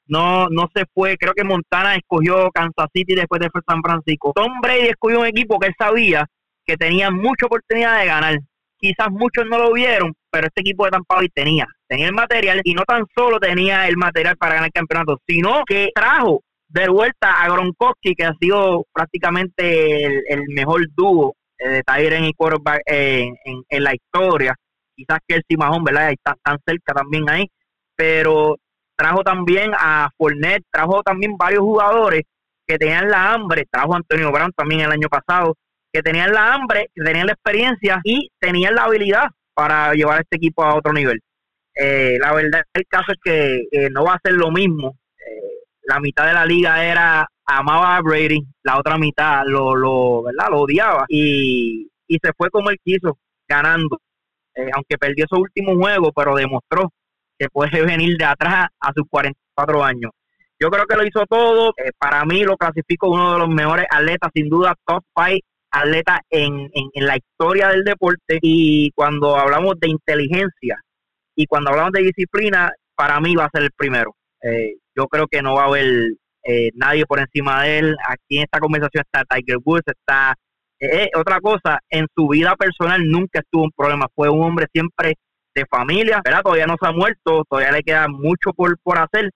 no 0.07 0.49
no 0.49 0.69
se 0.76 0.84
fue, 0.93 1.17
creo 1.17 1.34
que 1.34 1.43
Montana 1.43 1.95
escogió 1.95 2.49
Kansas 2.51 2.88
City 2.93 3.15
después 3.15 3.41
de 3.41 3.49
San 3.67 3.82
Francisco. 3.82 4.34
Tom 4.36 4.61
Brady 4.61 4.88
escogió 4.88 5.21
un 5.21 5.26
equipo 5.26 5.59
que 5.59 5.67
él 5.67 5.73
sabía 5.78 6.28
que 6.66 6.78
tenía 6.78 7.11
mucha 7.11 7.45
oportunidad 7.45 7.99
de 7.99 8.05
ganar. 8.05 8.36
Quizás 8.78 9.09
muchos 9.09 9.45
no 9.45 9.57
lo 9.57 9.74
vieron, 9.74 10.13
pero 10.30 10.47
este 10.47 10.61
equipo 10.61 10.86
de 10.86 10.91
Tampa 10.91 11.16
Bay 11.16 11.30
tenía. 11.30 11.66
tenía 11.88 12.07
el 12.07 12.13
material 12.13 12.61
y 12.63 12.74
no 12.74 12.84
tan 12.84 13.05
solo 13.16 13.39
tenía 13.39 13.88
el 13.88 13.97
material 13.97 14.38
para 14.38 14.55
ganar 14.55 14.68
el 14.68 14.74
campeonato, 14.74 15.22
sino 15.28 15.63
que 15.66 15.89
trajo 15.93 16.41
de 16.68 16.89
vuelta 16.89 17.41
a 17.41 17.49
Gronkowski, 17.49 18.16
que 18.16 18.26
ha 18.26 18.34
sido 18.39 18.86
prácticamente 18.91 20.05
el, 20.05 20.43
mejor 20.49 20.82
dúo 20.95 21.36
eh, 21.57 21.70
de 21.70 21.84
Tyren 21.84 22.26
y 22.26 22.34
quarterback 22.34 22.82
en, 22.86 23.84
la 23.84 23.93
historia. 23.93 24.55
Quizás 24.95 25.20
que 25.28 25.36
el 25.36 25.43
Simahón, 25.47 25.84
¿verdad? 25.84 26.11
Está 26.11 26.36
tan 26.43 26.57
cerca 26.66 26.93
también 26.93 27.30
ahí, 27.30 27.47
pero 27.95 28.57
trajo 28.97 29.24
también 29.24 29.72
a 29.74 30.09
Fournette, 30.18 30.66
trajo 30.72 31.03
también 31.03 31.38
varios 31.38 31.61
jugadores 31.61 32.24
que 32.68 32.78
tenían 32.78 33.09
la 33.09 33.34
hambre, 33.34 33.66
trajo 33.70 33.95
Antonio 33.95 34.32
Brown 34.32 34.51
también 34.55 34.82
el 34.82 34.91
año 34.91 35.07
pasado, 35.07 35.55
que 35.95 36.01
tenían 36.01 36.33
la 36.33 36.53
hambre, 36.53 36.89
que 36.93 37.03
tenían 37.05 37.27
la 37.27 37.31
experiencia 37.31 38.01
y 38.03 38.29
tenían 38.37 38.75
la 38.75 38.83
habilidad 38.83 39.29
para 39.53 39.93
llevar 39.93 40.19
este 40.19 40.35
equipo 40.35 40.61
a 40.61 40.75
otro 40.75 40.91
nivel. 40.91 41.21
Eh, 41.73 42.17
la 42.19 42.33
verdad, 42.33 42.63
el 42.73 42.85
caso 42.85 43.13
es 43.13 43.17
que 43.23 43.63
eh, 43.71 43.89
no 43.89 44.03
va 44.03 44.15
a 44.15 44.19
ser 44.21 44.33
lo 44.33 44.51
mismo. 44.51 44.97
Eh, 45.17 45.63
la 45.83 46.01
mitad 46.01 46.27
de 46.27 46.33
la 46.33 46.45
liga 46.45 46.83
era 46.83 47.25
amaba 47.45 47.95
a 47.95 48.01
Brady, 48.01 48.41
la 48.63 48.77
otra 48.77 48.97
mitad 48.97 49.43
lo, 49.45 49.73
lo, 49.73 50.23
¿verdad? 50.23 50.49
lo 50.49 50.61
odiaba 50.63 51.05
y, 51.07 51.87
y 52.07 52.17
se 52.21 52.31
fue 52.35 52.49
como 52.49 52.71
él 52.71 52.77
quiso, 52.83 53.17
ganando. 53.47 53.97
Eh, 54.53 54.69
aunque 54.75 54.97
perdió 54.97 55.25
su 55.29 55.37
último 55.37 55.77
juego, 55.77 56.11
pero 56.11 56.35
demostró 56.35 56.91
que 57.39 57.47
puede 57.47 57.85
venir 57.85 58.17
de 58.17 58.25
atrás 58.25 58.67
a 58.81 58.91
sus 58.93 59.05
44 59.09 59.81
años. 59.81 60.11
Yo 60.59 60.69
creo 60.69 60.85
que 60.87 60.97
lo 60.97 61.05
hizo 61.05 61.25
todo. 61.25 61.73
para 61.97 62.25
mí 62.25 62.43
lo 62.43 62.57
clasifico 62.57 63.09
uno 63.09 63.33
de 63.33 63.39
los 63.39 63.49
mejores 63.49 63.85
atletas, 63.89 64.31
sin 64.33 64.49
duda, 64.49 64.75
top 64.85 65.01
5 65.15 65.39
atleta 65.76 66.21
en, 66.30 66.69
en, 66.73 66.89
en, 66.93 67.05
la 67.05 67.17
historia 67.17 67.69
del 67.69 67.84
deporte 67.84 68.39
y 68.41 68.91
cuando 68.91 69.36
hablamos 69.36 69.80
de 69.80 69.89
inteligencia 69.89 70.80
y 71.36 71.45
cuando 71.47 71.71
hablamos 71.71 71.91
de 71.91 72.03
disciplina, 72.03 72.71
para 72.95 73.19
mí 73.19 73.36
va 73.36 73.45
a 73.45 73.49
ser 73.53 73.63
el 73.63 73.71
primero. 73.76 74.15
Eh, 74.41 74.76
yo 74.95 75.07
creo 75.07 75.28
que 75.28 75.41
no 75.41 75.55
va 75.55 75.63
a 75.63 75.67
haber 75.67 76.13
eh, 76.43 76.69
nadie 76.76 77.05
por 77.05 77.19
encima 77.19 77.63
de 77.63 77.80
él. 77.80 77.95
Aquí 78.07 78.38
en 78.38 78.43
esta 78.43 78.59
conversación 78.59 79.03
está 79.05 79.23
Tiger 79.26 79.57
Woods, 79.63 79.84
está... 79.88 80.36
Eh, 80.80 81.03
eh 81.03 81.09
otra 81.15 81.39
cosa, 81.39 81.80
en 81.89 82.07
su 82.15 82.28
vida 82.28 82.55
personal 82.55 83.01
nunca 83.05 83.39
estuvo 83.39 83.63
un 83.63 83.71
problema, 83.76 84.07
fue 84.13 84.30
un 84.30 84.43
hombre 84.43 84.67
siempre 84.71 85.15
de 85.53 85.65
familia, 85.69 86.21
¿verdad? 86.23 86.41
Todavía 86.43 86.67
no 86.67 86.76
se 86.80 86.88
ha 86.88 86.91
muerto, 86.91 87.43
todavía 87.49 87.71
le 87.71 87.82
queda 87.82 88.07
mucho 88.07 88.51
por, 88.55 88.78
por 88.84 88.97
hacer, 88.97 89.32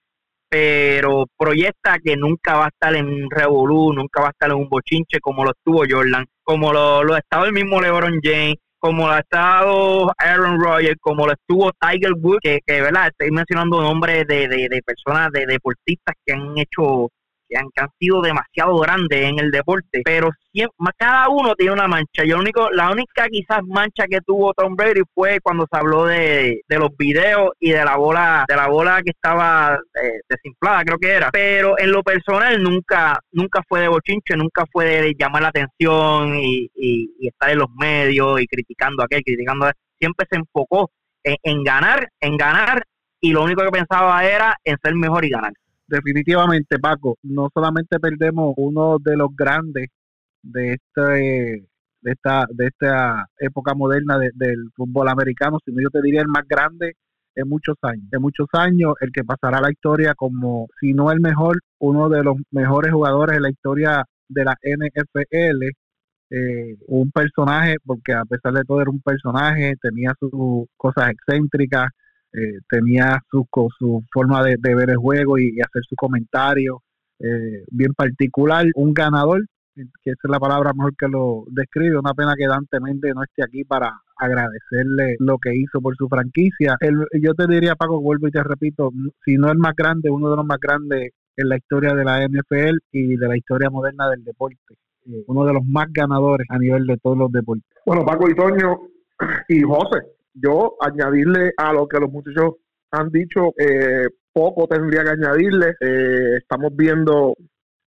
pero 0.49 1.25
proyecta 1.37 1.99
que 2.03 2.17
nunca 2.17 2.57
va 2.57 2.65
a 2.65 2.69
estar 2.69 2.95
en 2.95 3.07
un 3.07 3.29
revolú, 3.29 3.93
nunca 3.93 4.21
va 4.21 4.27
a 4.27 4.31
estar 4.31 4.49
en 4.49 4.57
un 4.57 4.69
bochinche 4.69 5.19
como 5.19 5.43
lo 5.43 5.51
estuvo 5.51 5.83
Jordan, 5.87 6.25
como 6.43 6.73
lo, 6.73 7.03
lo 7.03 7.15
estado 7.15 7.45
el 7.45 7.53
mismo 7.53 7.79
LeBron 7.79 8.19
James, 8.23 8.55
como 8.79 9.07
lo 9.07 9.13
ha 9.13 9.19
estado 9.19 10.11
Aaron 10.17 10.59
Rodgers, 10.59 10.97
como 11.01 11.27
lo 11.27 11.33
estuvo 11.33 11.71
Tiger 11.79 12.13
Woods, 12.13 12.39
que, 12.41 12.59
que 12.65 12.81
¿verdad? 12.81 13.07
Estoy 13.07 13.29
mencionando 13.31 13.81
nombres 13.81 14.25
de, 14.25 14.47
de, 14.47 14.67
de 14.69 14.81
personas, 14.83 15.31
de 15.31 15.45
deportistas 15.45 16.15
que 16.25 16.33
han 16.33 16.57
hecho 16.57 17.09
que 17.49 17.57
han, 17.57 17.89
sido 17.99 18.21
demasiado 18.21 18.77
grandes 18.77 19.25
en 19.25 19.39
el 19.39 19.51
deporte, 19.51 20.01
pero 20.05 20.29
siempre, 20.51 20.75
cada 20.97 21.29
uno 21.29 21.55
tiene 21.55 21.73
una 21.73 21.87
mancha. 21.87 22.23
Yo 22.25 22.37
único, 22.37 22.69
la 22.71 22.91
única 22.91 23.27
quizás 23.29 23.61
mancha 23.65 24.05
que 24.09 24.21
tuvo 24.21 24.53
Tom 24.53 24.75
Brady 24.75 25.01
fue 25.13 25.39
cuando 25.41 25.65
se 25.69 25.77
habló 25.77 26.05
de, 26.05 26.61
los 26.67 26.95
videos 26.97 27.51
y 27.59 27.71
de 27.71 27.83
la 27.83 27.97
bola, 27.97 28.45
de 28.47 28.55
la 28.55 28.67
bola 28.67 29.01
que 29.03 29.11
estaba 29.11 29.79
eh, 30.01 30.19
desinflada, 30.29 30.83
creo 30.83 30.97
que 30.97 31.09
era. 31.09 31.29
Pero 31.31 31.77
en 31.79 31.91
lo 31.91 32.03
personal 32.03 32.61
nunca, 32.61 33.19
nunca 33.31 33.61
fue 33.67 33.81
de 33.81 33.87
bochinche, 33.87 34.35
nunca 34.37 34.65
fue 34.71 34.85
de 34.85 35.15
llamar 35.17 35.41
la 35.41 35.49
atención 35.49 36.35
y, 36.37 36.69
estar 37.21 37.49
en 37.49 37.59
los 37.59 37.69
medios 37.79 38.41
y 38.41 38.47
criticando 38.47 39.01
a 39.01 39.05
aquel, 39.05 39.23
criticando 39.23 39.65
a 39.65 39.73
Siempre 39.99 40.25
se 40.31 40.37
enfocó 40.37 40.91
en, 41.23 41.35
en 41.43 41.63
ganar, 41.63 42.07
en 42.21 42.37
ganar 42.37 42.83
y 43.19 43.33
lo 43.33 43.43
único 43.43 43.61
que 43.63 43.69
pensaba 43.69 44.23
era 44.25 44.55
en 44.63 44.77
ser 44.81 44.95
mejor 44.95 45.25
y 45.25 45.29
ganar 45.29 45.51
definitivamente, 45.89 46.79
Paco, 46.79 47.17
no 47.23 47.49
solamente 47.53 47.99
perdemos 47.99 48.53
uno 48.57 48.97
de 48.99 49.17
los 49.17 49.35
grandes 49.35 49.87
de 50.41 50.73
este 50.73 51.67
de 52.01 52.11
esta 52.11 52.45
de 52.49 52.67
esta 52.67 53.25
época 53.39 53.73
moderna 53.75 54.17
del 54.17 54.69
fútbol 54.75 55.09
americano, 55.09 55.57
sino 55.65 55.81
yo 55.81 55.89
te 55.89 56.01
diría 56.01 56.21
el 56.21 56.27
más 56.27 56.47
grande 56.47 56.93
en 57.35 57.47
muchos 57.49 57.75
años, 57.81 58.05
en 58.11 58.21
muchos 58.21 58.47
años, 58.53 58.93
el 59.01 59.11
que 59.11 59.23
pasará 59.23 59.61
la 59.61 59.71
historia 59.71 60.13
como, 60.15 60.67
si 60.79 60.93
no 60.93 61.11
el 61.11 61.19
mejor, 61.19 61.59
uno 61.79 62.09
de 62.09 62.23
los 62.23 62.37
mejores 62.51 62.91
jugadores 62.91 63.37
en 63.37 63.43
la 63.43 63.49
historia 63.49 64.05
de 64.27 64.45
la 64.45 64.55
NFL, 64.61 65.63
eh, 66.31 66.77
un 66.87 67.11
personaje, 67.11 67.77
porque 67.85 68.13
a 68.13 68.25
pesar 68.25 68.53
de 68.53 68.63
todo 68.63 68.81
era 68.81 68.91
un 68.91 69.01
personaje, 69.01 69.75
tenía 69.81 70.13
sus 70.19 70.31
cosas 70.77 71.11
excéntricas, 71.11 71.89
eh, 72.33 72.59
tenía 72.69 73.19
su, 73.29 73.47
su 73.77 74.03
forma 74.11 74.43
de, 74.43 74.57
ver 74.57 74.89
el 74.89 74.97
juego 74.97 75.37
y, 75.37 75.59
hacer 75.59 75.83
su 75.87 75.95
comentario 75.95 76.81
eh, 77.19 77.63
bien 77.71 77.93
particular. 77.93 78.65
Un 78.75 78.93
ganador, 78.93 79.45
que 79.75 80.11
esa 80.11 80.21
es 80.23 80.29
la 80.29 80.39
palabra 80.39 80.73
mejor 80.73 80.95
que 80.95 81.07
lo 81.07 81.45
describe. 81.47 81.97
Una 81.97 82.13
pena 82.13 82.35
que 82.37 82.47
Dante 82.47 82.79
Méndez 82.79 83.13
no 83.15 83.23
esté 83.23 83.43
aquí 83.43 83.63
para 83.63 83.91
agradecerle 84.17 85.15
lo 85.19 85.37
que 85.37 85.55
hizo 85.55 85.81
por 85.81 85.95
su 85.95 86.07
franquicia. 86.07 86.75
yo 87.21 87.33
te 87.33 87.47
diría, 87.47 87.75
Paco, 87.75 88.01
vuelvo 88.01 88.27
y 88.27 88.31
te 88.31 88.43
repito, 88.43 88.91
si 89.23 89.37
no 89.37 89.49
el 89.51 89.57
más 89.57 89.75
grande, 89.75 90.09
uno 90.09 90.29
de 90.29 90.35
los 90.35 90.45
más 90.45 90.59
grandes 90.59 91.11
en 91.37 91.47
la 91.47 91.55
historia 91.55 91.93
de 91.93 92.03
la 92.03 92.27
NFL 92.27 92.77
y 92.91 93.15
de 93.15 93.27
la 93.27 93.37
historia 93.37 93.69
moderna 93.69 94.09
del 94.09 94.23
deporte. 94.23 94.75
Eh, 95.05 95.23
uno 95.27 95.45
de 95.45 95.53
los 95.53 95.65
más 95.65 95.87
ganadores 95.91 96.45
a 96.49 96.57
nivel 96.59 96.85
de 96.85 96.97
todos 96.97 97.17
los 97.17 97.31
deportes. 97.31 97.65
Bueno, 97.85 98.05
Paco 98.05 98.29
y 98.29 98.35
Toño 98.35 98.77
y 99.47 99.61
José, 99.61 99.99
yo 100.33 100.75
añadirle 100.79 101.53
a 101.57 101.73
lo 101.73 101.87
que 101.87 101.99
los 101.99 102.11
muchachos 102.11 102.55
han 102.91 103.09
dicho, 103.09 103.53
eh, 103.57 104.07
poco 104.31 104.67
tendría 104.67 105.03
que 105.03 105.09
añadirle. 105.11 105.75
Eh, 105.79 106.37
estamos 106.37 106.75
viendo, 106.75 107.35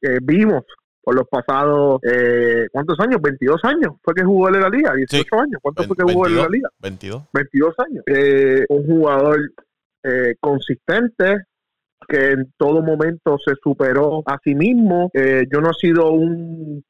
eh, 0.01 0.17
vimos 0.21 0.63
por 1.01 1.15
los 1.15 1.27
pasados, 1.27 1.99
eh, 2.03 2.67
¿cuántos 2.71 2.99
años? 2.99 3.21
22 3.21 3.63
años 3.63 3.93
fue 4.03 4.13
que 4.13 4.23
jugó 4.23 4.49
en 4.49 4.59
la 4.59 4.69
liga, 4.69 4.93
18 4.93 5.39
años. 5.39 5.59
¿Cuánto 5.61 5.83
fue 5.83 5.95
que 5.95 6.11
jugó 6.11 6.27
en 6.27 6.35
la 6.35 6.47
liga? 6.47 6.69
22. 6.79 7.23
22 7.33 7.75
años. 7.79 8.03
un 8.69 8.85
jugador 8.85 9.39
consistente, 10.39 11.43
que 12.07 12.31
en 12.31 12.53
todo 12.57 12.81
momento 12.81 13.37
se 13.37 13.53
superó 13.61 14.23
a 14.25 14.37
sí 14.43 14.55
mismo. 14.55 15.11
yo 15.13 15.61
no 15.61 15.71
he 15.71 15.73
sido 15.73 16.11
un 16.11 16.83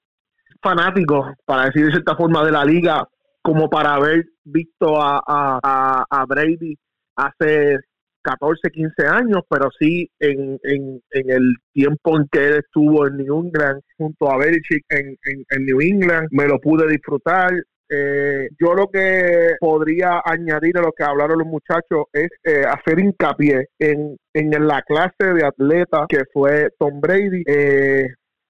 fanático, 0.61 1.33
para 1.45 1.65
decir 1.65 1.85
de 1.85 1.91
cierta 1.91 2.15
forma, 2.15 2.43
de 2.43 2.51
la 2.51 2.65
liga 2.65 3.07
como 3.41 3.69
para 3.69 3.93
haber 3.93 4.25
visto 4.51 5.01
a, 5.01 5.21
a, 5.25 6.05
a 6.09 6.25
Brady 6.25 6.75
hace 7.15 7.77
14, 8.21 8.69
15 8.69 9.07
años, 9.07 9.41
pero 9.49 9.69
sí 9.79 10.09
en, 10.19 10.59
en, 10.63 11.01
en, 11.11 11.29
el 11.29 11.55
tiempo 11.73 12.17
en 12.17 12.27
que 12.31 12.47
él 12.47 12.53
estuvo 12.65 13.07
en 13.07 13.17
New 13.17 13.45
England 13.45 13.81
junto 13.97 14.31
a 14.31 14.37
Belichick 14.37 14.83
en, 14.89 15.15
en, 15.49 15.65
New 15.65 15.81
England, 15.81 16.27
me 16.31 16.47
lo 16.47 16.59
pude 16.59 16.87
disfrutar. 16.87 17.51
Eh, 17.91 18.49
yo 18.59 18.75
lo 18.75 18.87
que 18.87 19.55
podría 19.59 20.21
añadir 20.23 20.77
a 20.77 20.81
lo 20.81 20.91
que 20.91 21.03
hablaron 21.03 21.39
los 21.39 21.47
muchachos 21.47 22.05
es 22.13 22.29
eh, 22.43 22.63
hacer 22.67 22.99
hincapié 22.99 23.69
en, 23.79 24.15
en 24.33 24.67
la 24.67 24.83
clase 24.83 25.33
de 25.33 25.43
atleta 25.43 26.05
que 26.07 26.23
fue 26.31 26.69
Tom 26.77 27.01
Brady. 27.01 27.43
Eh, 27.47 28.09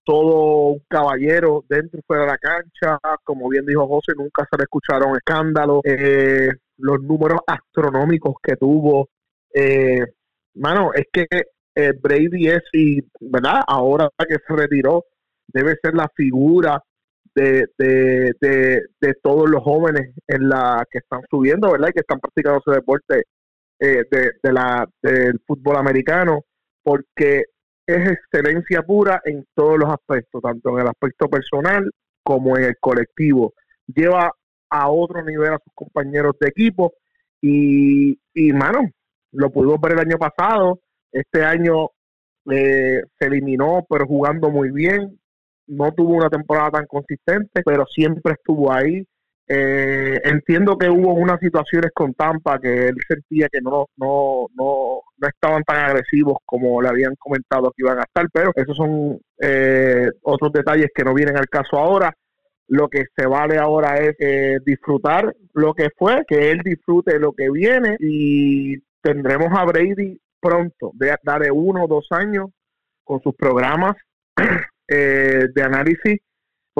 todo 0.10 0.70
un 0.72 0.82
caballero 0.88 1.64
dentro 1.70 2.00
y 2.00 2.02
fuera 2.02 2.24
de 2.24 2.30
la 2.30 2.38
cancha. 2.40 2.98
Como 3.24 3.48
bien 3.48 3.64
dijo 3.64 3.88
José, 3.88 4.14
nunca 4.18 4.44
se 4.50 4.58
le 4.58 4.64
escucharon 4.64 5.16
escándalos. 5.16 5.82
Eh, 5.84 6.50
los 6.78 7.00
números 7.04 7.42
astronómicos 7.46 8.34
que 8.42 8.56
tuvo. 8.56 9.10
Eh, 9.54 10.04
mano, 10.56 10.94
es 10.96 11.06
que 11.14 11.28
eh, 11.76 11.94
Brady 12.02 12.48
es, 12.48 12.64
y, 12.74 13.02
¿verdad? 13.20 13.62
Ahora 13.68 14.10
que 14.28 14.38
se 14.48 14.56
retiró, 14.56 15.06
debe 15.48 15.76
ser 15.80 15.94
la 15.94 16.10
figura 16.16 16.82
de, 17.36 17.68
de, 17.78 18.34
de, 18.42 19.14
todos 19.22 19.48
los 19.48 19.62
jóvenes 19.62 20.16
en 20.28 20.50
la 20.50 20.84
que 20.90 20.98
están 20.98 21.22
subiendo, 21.30 21.72
¿verdad? 21.72 21.90
Y 21.90 21.94
que 21.94 22.00
están 22.00 22.20
practicando 22.20 22.64
ese 22.66 22.72
deporte 22.80 23.24
eh, 23.80 24.04
de, 24.10 24.32
de 24.42 24.54
la, 24.54 24.90
del 25.04 25.40
fútbol 25.46 25.78
americano, 25.78 26.46
porque 26.82 27.44
es 27.90 28.12
excelencia 28.12 28.84
pura 28.84 29.22
en 29.26 29.46
todos 29.56 29.78
los 29.80 29.90
aspectos, 29.90 30.42
tanto 30.42 30.70
en 30.72 30.82
el 30.82 30.88
aspecto 30.88 31.28
personal 31.28 31.90
como 32.24 32.58
en 32.58 32.66
el 32.66 32.78
colectivo. 32.80 33.54
Lleva 33.88 34.32
a 34.70 34.90
otro 34.90 35.24
nivel 35.24 35.54
a 35.54 35.60
sus 35.64 35.74
compañeros 35.74 36.36
de 36.40 36.50
equipo 36.50 36.94
y, 37.42 38.20
y 38.34 38.54
mano, 38.54 38.82
lo 39.32 39.50
pudimos 39.50 39.80
ver 39.82 39.94
el 39.94 40.00
año 40.00 40.18
pasado, 40.18 40.80
este 41.12 41.44
año 41.44 41.90
eh, 42.52 43.02
se 43.18 43.26
eliminó, 43.26 43.86
pero 43.90 44.06
jugando 44.06 44.50
muy 44.50 44.72
bien, 44.72 45.20
no 45.68 45.92
tuvo 45.94 46.16
una 46.16 46.30
temporada 46.30 46.72
tan 46.72 46.86
consistente, 46.86 47.62
pero 47.64 47.86
siempre 47.86 48.34
estuvo 48.34 48.72
ahí, 48.72 49.06
eh, 49.52 50.22
entiendo 50.26 50.78
que 50.78 50.88
hubo 50.88 51.14
unas 51.16 51.40
situaciones 51.40 51.90
con 51.92 52.14
Tampa 52.14 52.60
que 52.60 52.90
él 52.90 52.96
sentía 53.08 53.50
que 53.52 53.62
no, 53.62 53.88
no, 53.98 54.46
no, 54.54 55.02
no 55.18 55.28
estaban 55.28 55.64
tan 55.64 55.78
agresivos 55.78 56.38
como 56.46 56.80
le 56.84 56.90
habían 56.90 57.16
comentado 57.16 57.72
que 57.76 57.84
iban 57.84 57.98
a 57.98 58.04
estar, 58.04 58.28
pero 58.32 58.52
esos 58.56 58.78
son 58.78 59.20
eh, 59.42 60.08
otros 60.22 60.54
detalles 60.54 60.90
que 60.94 61.04
no 61.04 61.16
vienen 61.16 61.36
al 61.36 61.50
caso 61.50 61.78
ahora. 61.78 62.14
Lo 62.68 62.88
que 62.90 63.06
se 63.18 63.26
vale 63.26 63.58
ahora 63.58 63.98
es 63.98 64.16
eh, 64.20 64.60
disfrutar 64.64 65.36
lo 65.54 65.74
que 65.74 65.90
fue, 65.98 66.24
que 66.28 66.52
él 66.52 66.60
disfrute 66.64 67.18
lo 67.18 67.34
que 67.34 67.50
viene 67.50 67.98
y 68.00 68.78
tendremos 69.02 69.48
a 69.58 69.66
Brady 69.66 70.20
pronto, 70.40 70.92
de, 70.94 71.18
uno 71.52 71.86
o 71.86 71.88
dos 71.88 72.06
años, 72.12 72.52
con 73.04 73.20
sus 73.22 73.34
programas 73.36 73.96
eh, 74.88 75.46
de 75.52 75.64
análisis, 75.64 76.20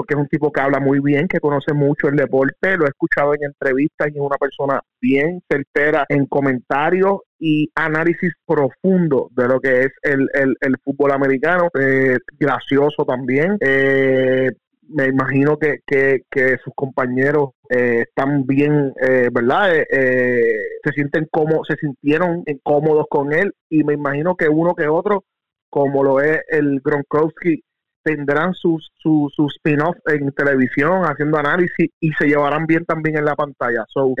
porque 0.00 0.14
es 0.14 0.20
un 0.20 0.28
tipo 0.28 0.50
que 0.50 0.62
habla 0.62 0.80
muy 0.80 0.98
bien, 1.00 1.28
que 1.28 1.40
conoce 1.40 1.74
mucho 1.74 2.08
el 2.08 2.16
deporte, 2.16 2.74
lo 2.78 2.86
he 2.86 2.88
escuchado 2.88 3.34
en 3.34 3.44
entrevistas 3.44 4.08
y 4.08 4.16
es 4.16 4.20
una 4.20 4.38
persona 4.38 4.80
bien 4.98 5.42
certera 5.46 6.06
en 6.08 6.24
comentarios 6.24 7.18
y 7.38 7.68
análisis 7.74 8.32
profundo 8.46 9.28
de 9.36 9.46
lo 9.46 9.60
que 9.60 9.82
es 9.82 9.92
el, 10.00 10.26
el, 10.32 10.76
fútbol 10.82 11.12
americano, 11.12 11.68
eh, 11.78 12.16
gracioso 12.38 13.04
también. 13.04 13.58
Eh, 13.60 14.48
me 14.88 15.06
imagino 15.06 15.58
que, 15.58 15.80
que, 15.86 16.56
sus 16.64 16.72
compañeros 16.74 17.50
eh, 17.68 18.04
están 18.08 18.46
bien, 18.46 18.94
eh, 19.02 19.28
¿verdad? 19.30 19.76
Eh, 19.76 20.62
se 20.82 20.92
sienten 20.94 21.28
como, 21.30 21.62
se 21.66 21.76
sintieron 21.76 22.42
incómodos 22.46 23.04
con 23.10 23.34
él 23.34 23.52
y 23.68 23.84
me 23.84 23.92
imagino 23.92 24.34
que 24.34 24.48
uno 24.48 24.74
que 24.74 24.88
otro, 24.88 25.24
como 25.68 26.02
lo 26.02 26.20
es 26.20 26.40
el 26.48 26.80
Gronkowski, 26.82 27.62
tendrán 28.02 28.54
sus, 28.54 28.90
sus, 28.96 29.32
spin-off 29.56 29.96
en 30.06 30.32
televisión 30.32 31.02
haciendo 31.04 31.38
análisis 31.38 31.90
y 32.00 32.12
se 32.12 32.26
llevarán 32.26 32.66
bien 32.66 32.84
también 32.84 33.18
en 33.18 33.24
la 33.24 33.36
pantalla. 33.36 33.84
So, 33.88 34.14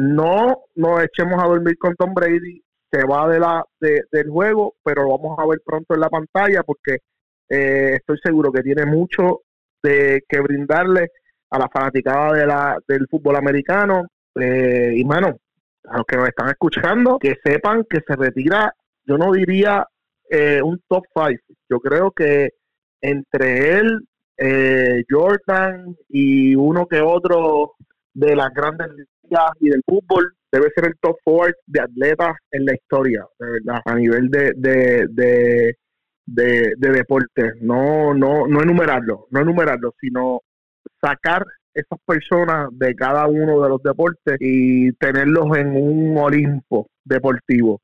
no 0.00 0.58
nos 0.74 1.04
echemos 1.04 1.42
a 1.42 1.46
dormir 1.46 1.76
con 1.78 1.94
Tom 1.96 2.14
Brady, 2.14 2.62
se 2.90 3.04
va 3.04 3.28
de 3.28 3.40
la 3.40 3.64
de, 3.80 4.02
del 4.10 4.30
juego, 4.30 4.74
pero 4.82 5.02
lo 5.02 5.18
vamos 5.18 5.38
a 5.38 5.46
ver 5.46 5.60
pronto 5.64 5.94
en 5.94 6.00
la 6.00 6.08
pantalla 6.08 6.62
porque 6.62 6.98
estoy 7.48 8.18
seguro 8.22 8.52
que 8.52 8.62
tiene 8.62 8.86
mucho 8.86 9.40
de 9.82 10.22
que 10.28 10.40
brindarle 10.40 11.08
a 11.50 11.58
la 11.58 11.68
fanaticada 11.68 12.32
de 12.32 12.46
la, 12.46 12.78
del 12.86 13.06
fútbol 13.08 13.36
americano. 13.36 14.06
Eh, 14.34 14.92
y 14.96 15.04
bueno, 15.04 15.36
a 15.88 15.96
los 15.98 16.06
que 16.06 16.16
nos 16.16 16.28
están 16.28 16.48
escuchando, 16.48 17.18
que 17.18 17.36
sepan 17.42 17.84
que 17.88 18.00
se 18.06 18.16
retira, 18.16 18.72
yo 19.04 19.18
no 19.18 19.32
diría 19.32 19.86
eh, 20.28 20.60
un 20.62 20.80
top 20.88 21.04
five, 21.12 21.40
yo 21.68 21.80
creo 21.80 22.12
que 22.12 22.50
entre 23.00 23.78
él, 23.78 24.06
eh, 24.36 25.04
Jordan 25.08 25.96
y 26.08 26.54
uno 26.54 26.86
que 26.86 27.00
otro 27.00 27.72
de 28.14 28.34
las 28.34 28.52
grandes 28.52 28.88
ligas 29.22 29.50
y 29.60 29.70
del 29.70 29.82
fútbol, 29.86 30.32
debe 30.52 30.70
ser 30.74 30.86
el 30.86 30.94
top 31.00 31.16
four 31.24 31.56
de 31.66 31.80
atletas 31.80 32.36
en 32.50 32.64
la 32.64 32.74
historia, 32.74 33.24
de 33.38 33.50
verdad, 33.50 33.80
a 33.84 33.94
nivel 33.94 34.28
de, 34.28 34.52
de, 34.56 35.06
de 35.10 35.74
de, 36.34 36.74
deporte, 36.78 37.54
no, 37.60 38.14
no, 38.14 38.46
no 38.46 38.62
enumerarlo, 38.62 39.26
no 39.30 39.40
enumerarlo, 39.40 39.94
sino 40.00 40.40
sacar 41.00 41.44
esas 41.74 41.98
personas 42.06 42.68
de 42.72 42.94
cada 42.94 43.26
uno 43.26 43.62
de 43.62 43.68
los 43.68 43.82
deportes 43.82 44.36
y 44.40 44.92
tenerlos 44.92 45.56
en 45.56 45.76
un 45.76 46.16
Olimpo 46.18 46.88
deportivo. 47.04 47.80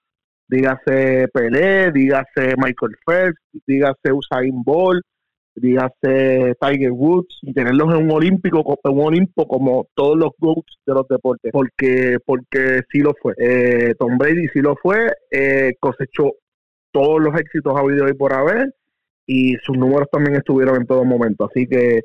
Dígase 0.49 1.29
Pelé, 1.33 1.91
dígase 1.93 2.55
Michael 2.57 2.97
Phelps, 3.05 3.41
dígase 3.67 4.13
Usain 4.13 4.63
Bolt, 4.63 5.05
dígase 5.57 6.55
Tiger 6.61 6.93
Woods 6.93 7.39
y 7.43 7.53
tenerlos 7.53 7.95
en 7.95 8.05
un 8.05 8.11
olímpico, 8.11 8.79
en 8.85 8.93
un 8.93 9.07
Olimpo 9.07 9.49
como 9.49 9.89
todos 9.95 10.17
los 10.17 10.31
GOATs 10.39 10.79
de 10.87 10.95
los 10.95 11.09
deportes, 11.09 11.51
porque 11.53 12.19
porque 12.25 12.83
sí 12.93 13.01
lo 13.01 13.15
fue. 13.21 13.35
Eh, 13.39 13.95
Tom 13.99 14.19
Brady 14.19 14.49
sí 14.53 14.61
lo 14.61 14.77
fue, 14.77 15.11
eh, 15.31 15.75
cosechó 15.81 16.33
todos 16.93 17.21
los 17.21 17.39
éxitos 17.39 17.75
ha 17.77 17.81
habido 17.81 18.07
hoy 18.07 18.15
por 18.15 18.33
haber 18.33 18.75
y 19.27 19.57
sus 19.57 19.77
números 19.77 20.09
también 20.11 20.37
estuvieron 20.37 20.77
en 20.77 20.87
todo 20.87 21.05
momento. 21.05 21.47
Así 21.51 21.67
que, 21.67 22.03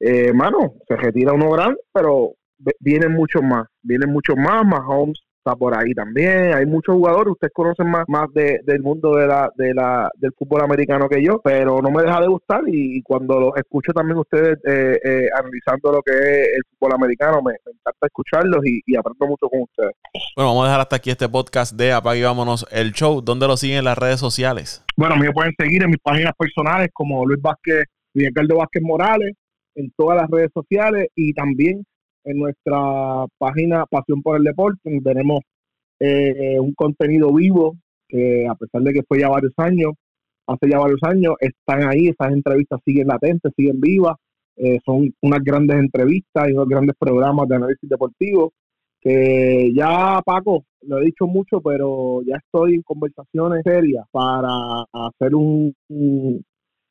eh, 0.00 0.32
mano, 0.32 0.74
se 0.88 0.96
retira 0.96 1.32
uno 1.32 1.50
grande, 1.50 1.78
pero 1.92 2.32
vienen 2.80 3.12
muchos 3.12 3.42
más, 3.42 3.66
vienen 3.82 4.10
muchos 4.10 4.36
más, 4.36 4.64
más 4.66 4.80
Por 5.54 5.78
ahí 5.78 5.94
también. 5.94 6.54
Hay 6.54 6.66
muchos 6.66 6.94
jugadores, 6.94 7.32
ustedes 7.32 7.52
conocen 7.54 7.88
más, 7.88 8.04
más 8.08 8.26
del 8.32 8.82
mundo 8.82 9.14
de 9.14 9.26
la, 9.26 9.50
de 9.56 9.72
la, 9.74 10.10
del 10.16 10.32
fútbol 10.32 10.62
americano 10.62 11.08
que 11.08 11.22
yo, 11.22 11.40
pero 11.44 11.80
no 11.80 11.90
me 11.90 12.02
deja 12.02 12.20
de 12.20 12.26
gustar 12.26 12.62
y, 12.66 13.00
cuando 13.02 13.38
lo 13.38 13.56
escucho 13.56 13.92
también 13.92 14.18
ustedes 14.18 14.58
eh, 14.66 14.98
eh, 15.04 15.28
analizando 15.38 15.92
lo 15.92 16.02
que 16.02 16.12
es 16.12 16.48
el 16.56 16.62
fútbol 16.70 16.94
americano, 16.94 17.40
me, 17.42 17.52
encanta 17.52 18.06
escucharlos 18.06 18.64
y, 18.64 18.96
aprendo 18.96 19.26
mucho 19.26 19.48
con 19.48 19.62
ustedes. 19.62 19.92
Bueno, 20.34 20.50
vamos 20.50 20.64
a 20.64 20.66
dejar 20.68 20.80
hasta 20.80 20.96
aquí 20.96 21.10
este 21.10 21.28
podcast 21.28 21.76
de 21.76 21.92
Apague 21.92 22.20
y 22.20 22.22
Vámonos 22.24 22.66
el 22.72 22.92
Show. 22.92 23.20
¿Dónde 23.20 23.46
lo 23.46 23.56
siguen 23.56 23.78
en 23.78 23.84
las 23.84 23.98
redes 23.98 24.18
sociales? 24.18 24.82
Bueno, 24.96 25.16
me 25.16 25.30
pueden 25.32 25.52
seguir 25.58 25.82
en 25.82 25.90
mis 25.90 26.00
páginas 26.00 26.32
personales 26.36 26.88
como 26.92 27.24
Luis 27.26 27.40
Vázquez, 27.40 27.84
Ricardo 28.14 28.56
Vázquez 28.56 28.82
Morales, 28.82 29.34
en 29.74 29.92
todas 29.96 30.16
las 30.16 30.30
redes 30.30 30.50
sociales 30.52 31.08
y 31.14 31.32
también 31.34 31.84
en 32.26 32.38
nuestra 32.38 33.26
página 33.38 33.86
Pasión 33.86 34.22
por 34.22 34.36
el 34.36 34.44
Deporte. 34.44 35.00
Tenemos 35.02 35.40
eh, 36.00 36.58
un 36.60 36.74
contenido 36.74 37.32
vivo 37.32 37.76
que 38.08 38.46
a 38.46 38.54
pesar 38.54 38.82
de 38.82 38.92
que 38.92 39.02
fue 39.08 39.20
ya 39.20 39.28
varios 39.28 39.54
años, 39.56 39.92
hace 40.46 40.70
ya 40.70 40.78
varios 40.78 41.02
años, 41.02 41.34
están 41.40 41.88
ahí, 41.88 42.08
esas 42.08 42.32
entrevistas 42.32 42.80
siguen 42.84 43.08
latentes, 43.08 43.52
siguen 43.56 43.80
vivas, 43.80 44.16
eh, 44.56 44.78
son 44.84 45.12
unas 45.22 45.40
grandes 45.42 45.78
entrevistas 45.78 46.48
y 46.48 46.52
unos 46.52 46.68
grandes 46.68 46.94
programas 46.98 47.48
de 47.48 47.56
análisis 47.56 47.88
deportivo 47.88 48.52
que 49.00 49.72
ya 49.74 50.20
Paco, 50.24 50.64
lo 50.82 50.98
he 50.98 51.04
dicho 51.04 51.26
mucho, 51.26 51.60
pero 51.60 52.22
ya 52.22 52.36
estoy 52.36 52.74
en 52.74 52.82
conversaciones 52.82 53.62
serias 53.64 54.04
para 54.10 54.50
hacer 54.92 55.34
un, 55.34 55.72
un 55.88 56.44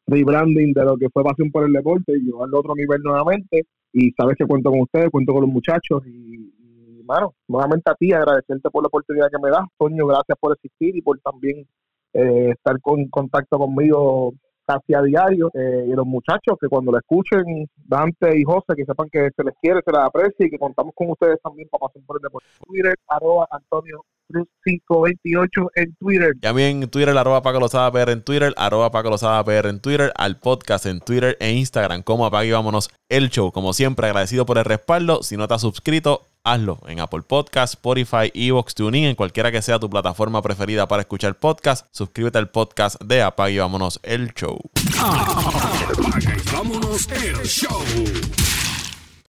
rebranding 0.08 0.74
de 0.74 0.86
lo 0.86 0.97
que 0.97 1.10
fue 1.10 1.24
Pasión 1.24 1.51
por 1.51 1.66
el 1.66 1.74
Deporte 1.74 2.14
y 2.16 2.26
llevarlo 2.26 2.58
a 2.58 2.60
otro 2.60 2.76
nivel 2.76 3.01
nuevamente 3.01 3.66
y 3.91 4.12
sabes 4.12 4.36
que 4.38 4.45
cuento 4.45 4.70
con 4.70 4.82
ustedes, 4.82 5.10
cuento 5.10 5.34
con 5.34 5.41
los 5.41 5.51
muchachos 5.51 6.06
y, 6.06 6.53
y 6.99 7.03
mano, 7.03 7.34
nuevamente 7.47 7.89
a 7.89 7.95
ti 7.95 8.12
agradecerte 8.12 8.70
por 8.70 8.84
la 8.84 8.88
oportunidad 8.88 9.30
que 9.30 9.41
me 9.41 9.49
das, 9.49 9.66
Toño, 9.78 10.06
gracias 10.06 10.38
por 10.39 10.53
existir 10.53 10.95
y 10.95 11.01
por 11.01 11.20
también 11.20 11.66
eh, 12.14 12.51
estar 12.51 12.80
con 12.82 13.08
contacto 13.10 13.58
conmigo 13.58 14.34
casi 14.66 14.93
a 14.95 15.01
diario 15.01 15.51
eh, 15.53 15.86
y 15.88 15.93
los 15.93 16.06
muchachos 16.06 16.58
que 16.60 16.68
cuando 16.68 16.91
lo 16.91 16.97
escuchen 16.97 17.70
Dante 17.76 18.39
y 18.39 18.43
José 18.43 18.76
que 18.76 18.86
sepan 18.86 19.10
que 19.12 19.30
se 19.36 19.43
les 19.43 19.53
quiere, 19.62 19.82
se 19.86 19.91
les 19.91 20.01
aprecia 20.01 20.45
y 20.45 20.49
que 20.49 20.58
contamos 20.58 20.93
con 20.95 21.12
ustedes 21.12 21.39
también 21.41 21.70
para 21.70 21.88
pasar 21.88 22.01
por 22.06 22.18
el 22.18 22.24
deporte. 22.24 22.47
Twitter, 22.66 22.95
arroba 23.08 23.47
Antonio 23.51 24.03
Cruz 24.28 24.47
528 24.63 25.71
en 25.76 25.95
Twitter. 25.95 26.34
También 26.41 26.84
en 26.84 26.89
Twitter, 26.89 27.17
arroba 27.17 27.41
Paco 27.41 27.59
Lozada 27.59 27.91
PR 27.91 28.11
en 28.11 28.23
Twitter, 28.23 28.53
arroba 28.57 28.91
Paco 28.91 29.09
Lozada 29.09 29.43
PR 29.43 29.69
en 29.69 29.80
Twitter, 29.80 30.11
al 30.15 30.38
podcast 30.39 30.86
en 30.86 30.99
Twitter 30.99 31.38
e 31.39 31.51
Instagram 31.53 32.03
como 32.03 32.26
Apague 32.26 32.49
y 32.49 32.51
Vámonos 32.51 32.89
el 33.09 33.30
Show. 33.30 33.51
Como 33.51 33.73
siempre, 33.73 34.07
agradecido 34.07 34.45
por 34.45 34.57
el 34.57 34.65
respaldo. 34.65 35.23
Si 35.23 35.38
no 35.38 35.47
te 35.47 35.53
has 35.53 35.61
suscrito, 35.61 36.23
hazlo 36.43 36.80
en 36.88 36.99
Apple 36.99 37.22
Podcast, 37.22 37.76
Spotify, 37.76 38.31
Evox, 38.34 38.76
TuneIn, 38.76 39.06
en 39.06 39.15
cualquiera 39.15 39.52
que 39.52 39.61
sea 39.61 39.80
tu 39.80 39.89
plataforma 39.89 40.41
preferida 40.41 40.88
para 40.88 41.02
escuchar 41.02 41.35
podcast. 41.35 41.85
Suscríbete 41.91 42.38
al 42.38 42.49
podcast 42.49 43.02
de 43.02 43.22
Apague 43.22 43.53
y 43.53 43.57
Vámonos 43.60 43.99
el 44.03 44.34
Show. 44.34 44.60
Apague 44.99 46.35
y 46.35 46.56
Vámonos 46.56 47.07
el 47.11 47.43
Show. 47.43 47.84